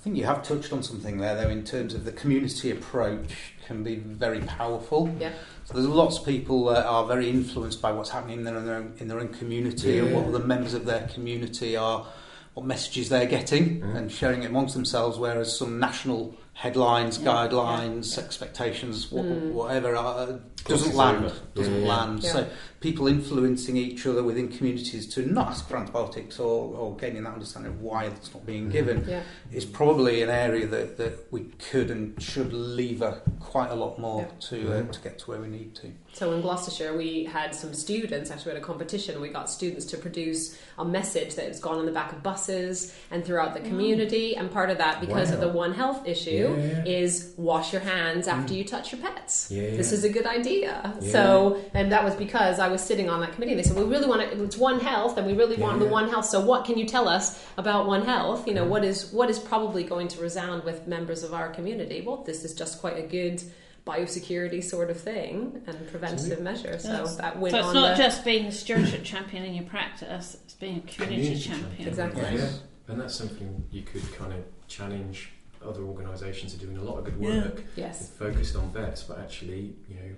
I 0.08 0.10
think 0.10 0.20
you 0.20 0.24
have 0.24 0.42
touched 0.42 0.72
on 0.72 0.82
something 0.82 1.18
there, 1.18 1.34
though, 1.34 1.50
in 1.50 1.64
terms 1.64 1.92
of 1.92 2.06
the 2.06 2.12
community 2.12 2.70
approach 2.70 3.52
can 3.66 3.82
be 3.84 3.96
very 3.96 4.40
powerful. 4.40 5.14
Yeah. 5.20 5.32
So 5.66 5.74
there's 5.74 5.86
lots 5.86 6.16
of 6.18 6.24
people 6.24 6.64
that 6.66 6.86
are 6.86 7.04
very 7.04 7.28
influenced 7.28 7.82
by 7.82 7.92
what's 7.92 8.08
happening 8.08 8.38
in 8.38 8.44
their, 8.44 8.56
own, 8.56 8.94
in 8.96 9.08
their 9.08 9.20
own 9.20 9.28
community 9.28 9.98
and 9.98 10.14
what 10.14 10.32
the 10.32 10.38
members 10.38 10.72
of 10.72 10.86
their 10.86 11.06
community 11.08 11.76
are, 11.76 12.06
what 12.54 12.64
messages 12.64 13.10
they're 13.10 13.26
getting 13.26 13.82
Mm. 13.82 13.96
and 13.96 14.10
sharing 14.10 14.44
it 14.44 14.46
amongst 14.46 14.72
themselves. 14.74 15.18
Whereas 15.18 15.54
some 15.58 15.78
national 15.78 16.34
headlines, 16.54 17.18
Yeah. 17.18 17.28
guidelines, 17.28 18.16
Yeah. 18.16 18.24
expectations, 18.24 19.12
wha- 19.12 19.22
Mm. 19.24 19.52
whatever, 19.52 19.94
uh, 19.94 20.38
Crosses 20.64 20.86
doesn't 20.86 20.96
land. 20.96 21.32
Doesn't 21.54 21.74
Yeah, 21.74 21.80
yeah. 21.80 21.86
land. 21.96 22.22
Yeah. 22.22 22.32
So 22.32 22.46
people 22.80 23.08
influencing 23.08 23.76
each 23.76 24.06
other 24.06 24.22
within 24.22 24.48
communities 24.48 25.06
to 25.14 25.26
not 25.26 25.48
ask 25.48 25.68
for 25.68 25.76
antibiotics 25.76 26.38
or, 26.38 26.74
or 26.76 26.96
gaining 26.96 27.24
that 27.24 27.32
understanding 27.32 27.72
of 27.72 27.80
why 27.80 28.04
it's 28.04 28.32
not 28.32 28.46
being 28.46 28.68
Mm. 28.68 28.72
given 28.72 29.04
Yeah. 29.08 29.22
is 29.52 29.64
probably 29.64 30.22
an 30.22 30.30
area 30.30 30.66
that, 30.66 30.96
that 30.96 31.26
we 31.32 31.40
could 31.70 31.90
and 31.90 32.20
should 32.22 32.52
lever 32.52 33.20
quite 33.40 33.70
a 33.70 33.74
lot 33.74 33.98
more 33.98 34.22
Yeah. 34.22 34.48
to 34.48 34.72
uh, 34.72 34.92
to 34.92 35.00
get 35.00 35.18
to 35.20 35.30
where 35.30 35.40
we 35.40 35.48
need 35.48 35.74
to. 35.76 35.88
So 36.12 36.32
in 36.32 36.40
Gloucestershire, 36.40 36.96
we 36.96 37.24
had 37.24 37.54
some 37.54 37.74
students 37.74 38.30
actually 38.30 38.52
at 38.52 38.58
a 38.58 38.60
competition. 38.60 39.20
We 39.20 39.28
got 39.28 39.48
students 39.50 39.84
to 39.86 39.96
produce 39.96 40.56
a 40.78 40.84
message 40.84 41.34
that 41.36 41.46
has 41.46 41.60
gone 41.60 41.78
on 41.78 41.86
the 41.86 41.92
back 41.92 42.12
of 42.12 42.22
buses 42.22 42.94
and 43.10 43.24
throughout 43.24 43.54
the 43.54 43.60
community. 43.60 44.36
And 44.36 44.50
part 44.50 44.70
of 44.70 44.78
that, 44.78 45.00
because 45.00 45.30
of 45.30 45.40
the 45.40 45.48
One 45.48 45.74
Health 45.74 46.06
issue, 46.06 46.30
Yeah, 46.58 46.82
yeah. 46.84 46.98
is 47.00 47.32
wash 47.36 47.72
your 47.72 47.82
hands 47.82 48.26
after 48.26 48.54
you 48.54 48.64
touch 48.64 48.92
your 48.92 49.00
pets. 49.00 49.50
Yeah, 49.50 49.70
This 49.76 49.92
is 49.92 50.02
a 50.04 50.08
good 50.08 50.26
idea. 50.26 50.96
Yeah. 51.00 51.12
So, 51.12 51.60
and 51.74 51.92
that 51.92 52.04
was 52.04 52.14
because 52.14 52.58
I 52.58 52.67
was 52.68 52.82
sitting 52.82 53.08
on 53.10 53.20
that 53.20 53.32
committee. 53.32 53.52
and 53.52 53.58
They 53.58 53.64
said, 53.64 53.76
"We 53.76 53.84
really 53.84 54.06
want 54.06 54.20
to. 54.22 54.42
It's 54.44 54.56
One 54.56 54.80
Health, 54.80 55.16
and 55.18 55.26
we 55.26 55.32
really 55.34 55.56
want 55.56 55.78
the 55.80 55.86
One 55.86 56.08
Health. 56.08 56.26
So, 56.26 56.40
what 56.40 56.64
can 56.64 56.78
you 56.78 56.86
tell 56.86 57.08
us 57.08 57.42
about 57.56 57.86
One 57.86 58.02
Health? 58.04 58.46
You 58.46 58.54
know, 58.54 58.64
what 58.64 58.84
is 58.84 59.12
what 59.12 59.28
is 59.30 59.38
probably 59.38 59.84
going 59.84 60.08
to 60.08 60.20
resound 60.20 60.64
with 60.64 60.86
members 60.86 61.22
of 61.22 61.32
our 61.34 61.48
community? 61.50 62.02
Well, 62.06 62.18
this 62.24 62.44
is 62.44 62.54
just 62.54 62.80
quite 62.80 62.98
a 62.98 63.06
good." 63.06 63.42
biosecurity 63.86 64.62
sort 64.62 64.90
of 64.90 65.00
thing 65.00 65.62
and 65.66 65.88
preventative 65.88 66.40
measure 66.40 66.78
so 66.78 66.90
Yes. 66.90 67.16
that 67.16 67.38
went 67.38 67.52
So 67.52 67.58
it's 67.60 67.68
on 67.68 67.74
not 67.74 67.96
the, 67.96 68.02
just 68.02 68.22
being 68.22 68.44
the 68.44 68.52
stewardship 68.52 69.02
champion 69.02 69.44
in 69.44 69.54
your 69.54 69.64
practice, 69.64 70.36
it's 70.44 70.52
being 70.52 70.76
a 70.76 70.80
community, 70.92 71.22
Community 71.40 71.40
champion. 71.40 71.68
champion. 71.70 71.88
Exactly. 71.88 72.38
Yeah, 72.38 72.48
and 72.88 73.00
that's 73.00 73.14
something 73.14 73.64
you 73.70 73.82
could 73.82 74.02
kind 74.14 74.34
of 74.34 74.40
challenge 74.68 75.30
other 75.64 75.80
organisations 75.84 76.54
are 76.54 76.58
doing 76.58 76.76
a 76.76 76.82
lot 76.82 76.98
of 76.98 77.04
good 77.06 77.16
Yeah. 77.18 77.44
work 77.44 77.62
yes 77.76 78.10
focused 78.10 78.56
on 78.56 78.70
vets, 78.72 79.04
but 79.04 79.18
actually, 79.20 79.74
you 79.88 79.94
know, 79.94 80.14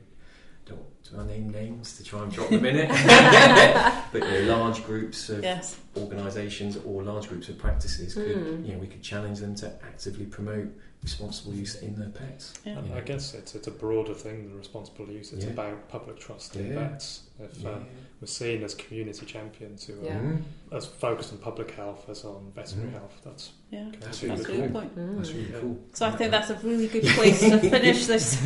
don't 0.71 0.91
do 1.11 1.19
I 1.19 1.27
name 1.27 1.51
names 1.51 1.97
to 1.97 2.05
try 2.05 2.23
and 2.23 2.31
drop 2.33 2.51
them 2.51 2.65
in 2.65 2.77
it? 2.77 2.89
but 4.13 4.23
you 4.23 4.47
know, 4.47 4.57
large 4.59 4.85
groups 4.85 5.29
of 5.29 5.43
Yes. 5.43 5.77
organisations 5.97 6.77
or 6.85 7.03
large 7.03 7.29
groups 7.29 7.49
of 7.49 7.59
practices 7.59 8.15
could, 8.15 8.37
Mm. 8.37 8.67
you 8.67 8.73
know, 8.75 8.79
we 8.79 8.87
could 8.87 9.03
challenge 9.03 9.41
them 9.41 9.55
to 9.57 9.67
actively 9.85 10.27
promote 10.27 10.69
responsible 11.03 11.55
use 11.55 11.77
in 11.77 11.97
their 11.97 12.11
pets. 12.11 12.55
Yeah. 12.65 12.79
And 12.79 12.93
I 12.95 13.01
guess 13.01 13.35
it's, 13.35 13.55
it's 13.55 13.67
a 13.67 13.71
broader 13.71 14.15
thing 14.15 14.49
than 14.49 14.57
responsible 14.59 15.09
use. 15.09 15.33
It's 15.33 15.45
Yeah. 15.45 15.53
about 15.53 15.89
public 15.89 16.19
trust 16.21 16.57
in 16.57 16.69
Yeah. 16.69 16.89
vets. 16.91 17.23
If 17.41 17.65
um, 17.67 17.87
we're 18.21 18.27
seen 18.27 18.63
as 18.63 18.75
community 18.75 19.25
champions 19.25 19.87
who 19.87 19.95
Yeah. 20.03 20.19
are 20.19 20.21
Mm. 20.21 20.43
as 20.73 20.85
focused 20.87 21.33
on 21.33 21.39
public 21.39 21.71
health 21.71 22.09
as 22.11 22.25
on 22.25 22.53
veterinary 22.55 22.91
Mm. 22.91 22.99
health, 22.99 23.21
that's 23.25 23.53
Yeah. 23.71 23.85
That's 23.93 24.21
That's 24.21 24.23
really 24.23 24.41
a 24.41 24.45
good 24.63 24.73
point. 24.73 24.97
Mm. 24.97 25.17
That's 25.17 25.33
really 25.33 25.53
cool. 25.61 25.79
So 25.95 26.07
I 26.07 26.11
think 26.11 26.31
that's 26.33 26.51
a 26.51 26.55
really 26.63 26.89
good 26.89 27.05
place 27.17 27.41
to 27.41 27.59
finish 27.59 28.07
this 28.07 28.37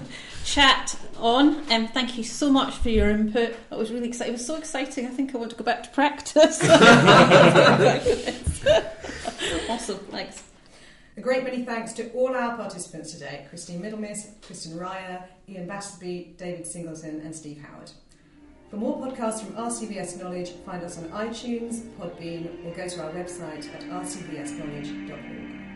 chat 0.44 0.96
on. 1.18 1.70
Um, 1.70 1.88
thank 1.88 2.16
you 2.16 2.24
so 2.24 2.50
much 2.50 2.74
for 2.76 2.88
your 2.88 3.10
input. 3.10 3.54
That 3.70 3.78
was 3.78 3.90
really 3.90 4.08
exciting. 4.08 4.34
It 4.34 4.38
was 4.38 4.46
so 4.46 4.54
exciting. 4.56 5.06
I 5.06 5.10
think 5.10 5.34
I 5.34 5.38
want 5.38 5.50
to 5.50 5.56
go 5.56 5.64
back 5.64 5.82
to 5.82 5.90
practice. 5.90 6.60
awesome. 9.68 9.98
Thanks. 10.10 10.44
A 11.16 11.20
great 11.20 11.42
many 11.42 11.64
thanks 11.64 11.92
to 11.94 12.08
all 12.12 12.34
our 12.36 12.56
participants 12.56 13.12
today 13.12 13.44
Christine 13.48 13.82
Middlemiss, 13.82 14.40
Kristen 14.42 14.78
Reyher, 14.78 15.24
Ian 15.48 15.66
Battersby, 15.66 16.34
David 16.38 16.64
Singleton, 16.66 17.20
and 17.22 17.34
Steve 17.34 17.60
Howard. 17.68 17.90
For 18.70 18.76
more 18.76 18.98
podcasts 18.98 19.42
from 19.42 19.54
RCVS 19.54 20.22
Knowledge, 20.22 20.50
find 20.66 20.84
us 20.84 20.98
on 20.98 21.04
iTunes, 21.04 21.88
Podbean, 21.98 22.66
or 22.66 22.74
go 22.74 22.86
to 22.86 23.02
our 23.02 23.10
website 23.12 23.66
at 23.74 23.82
rcvsknowledge.org. 23.84 25.67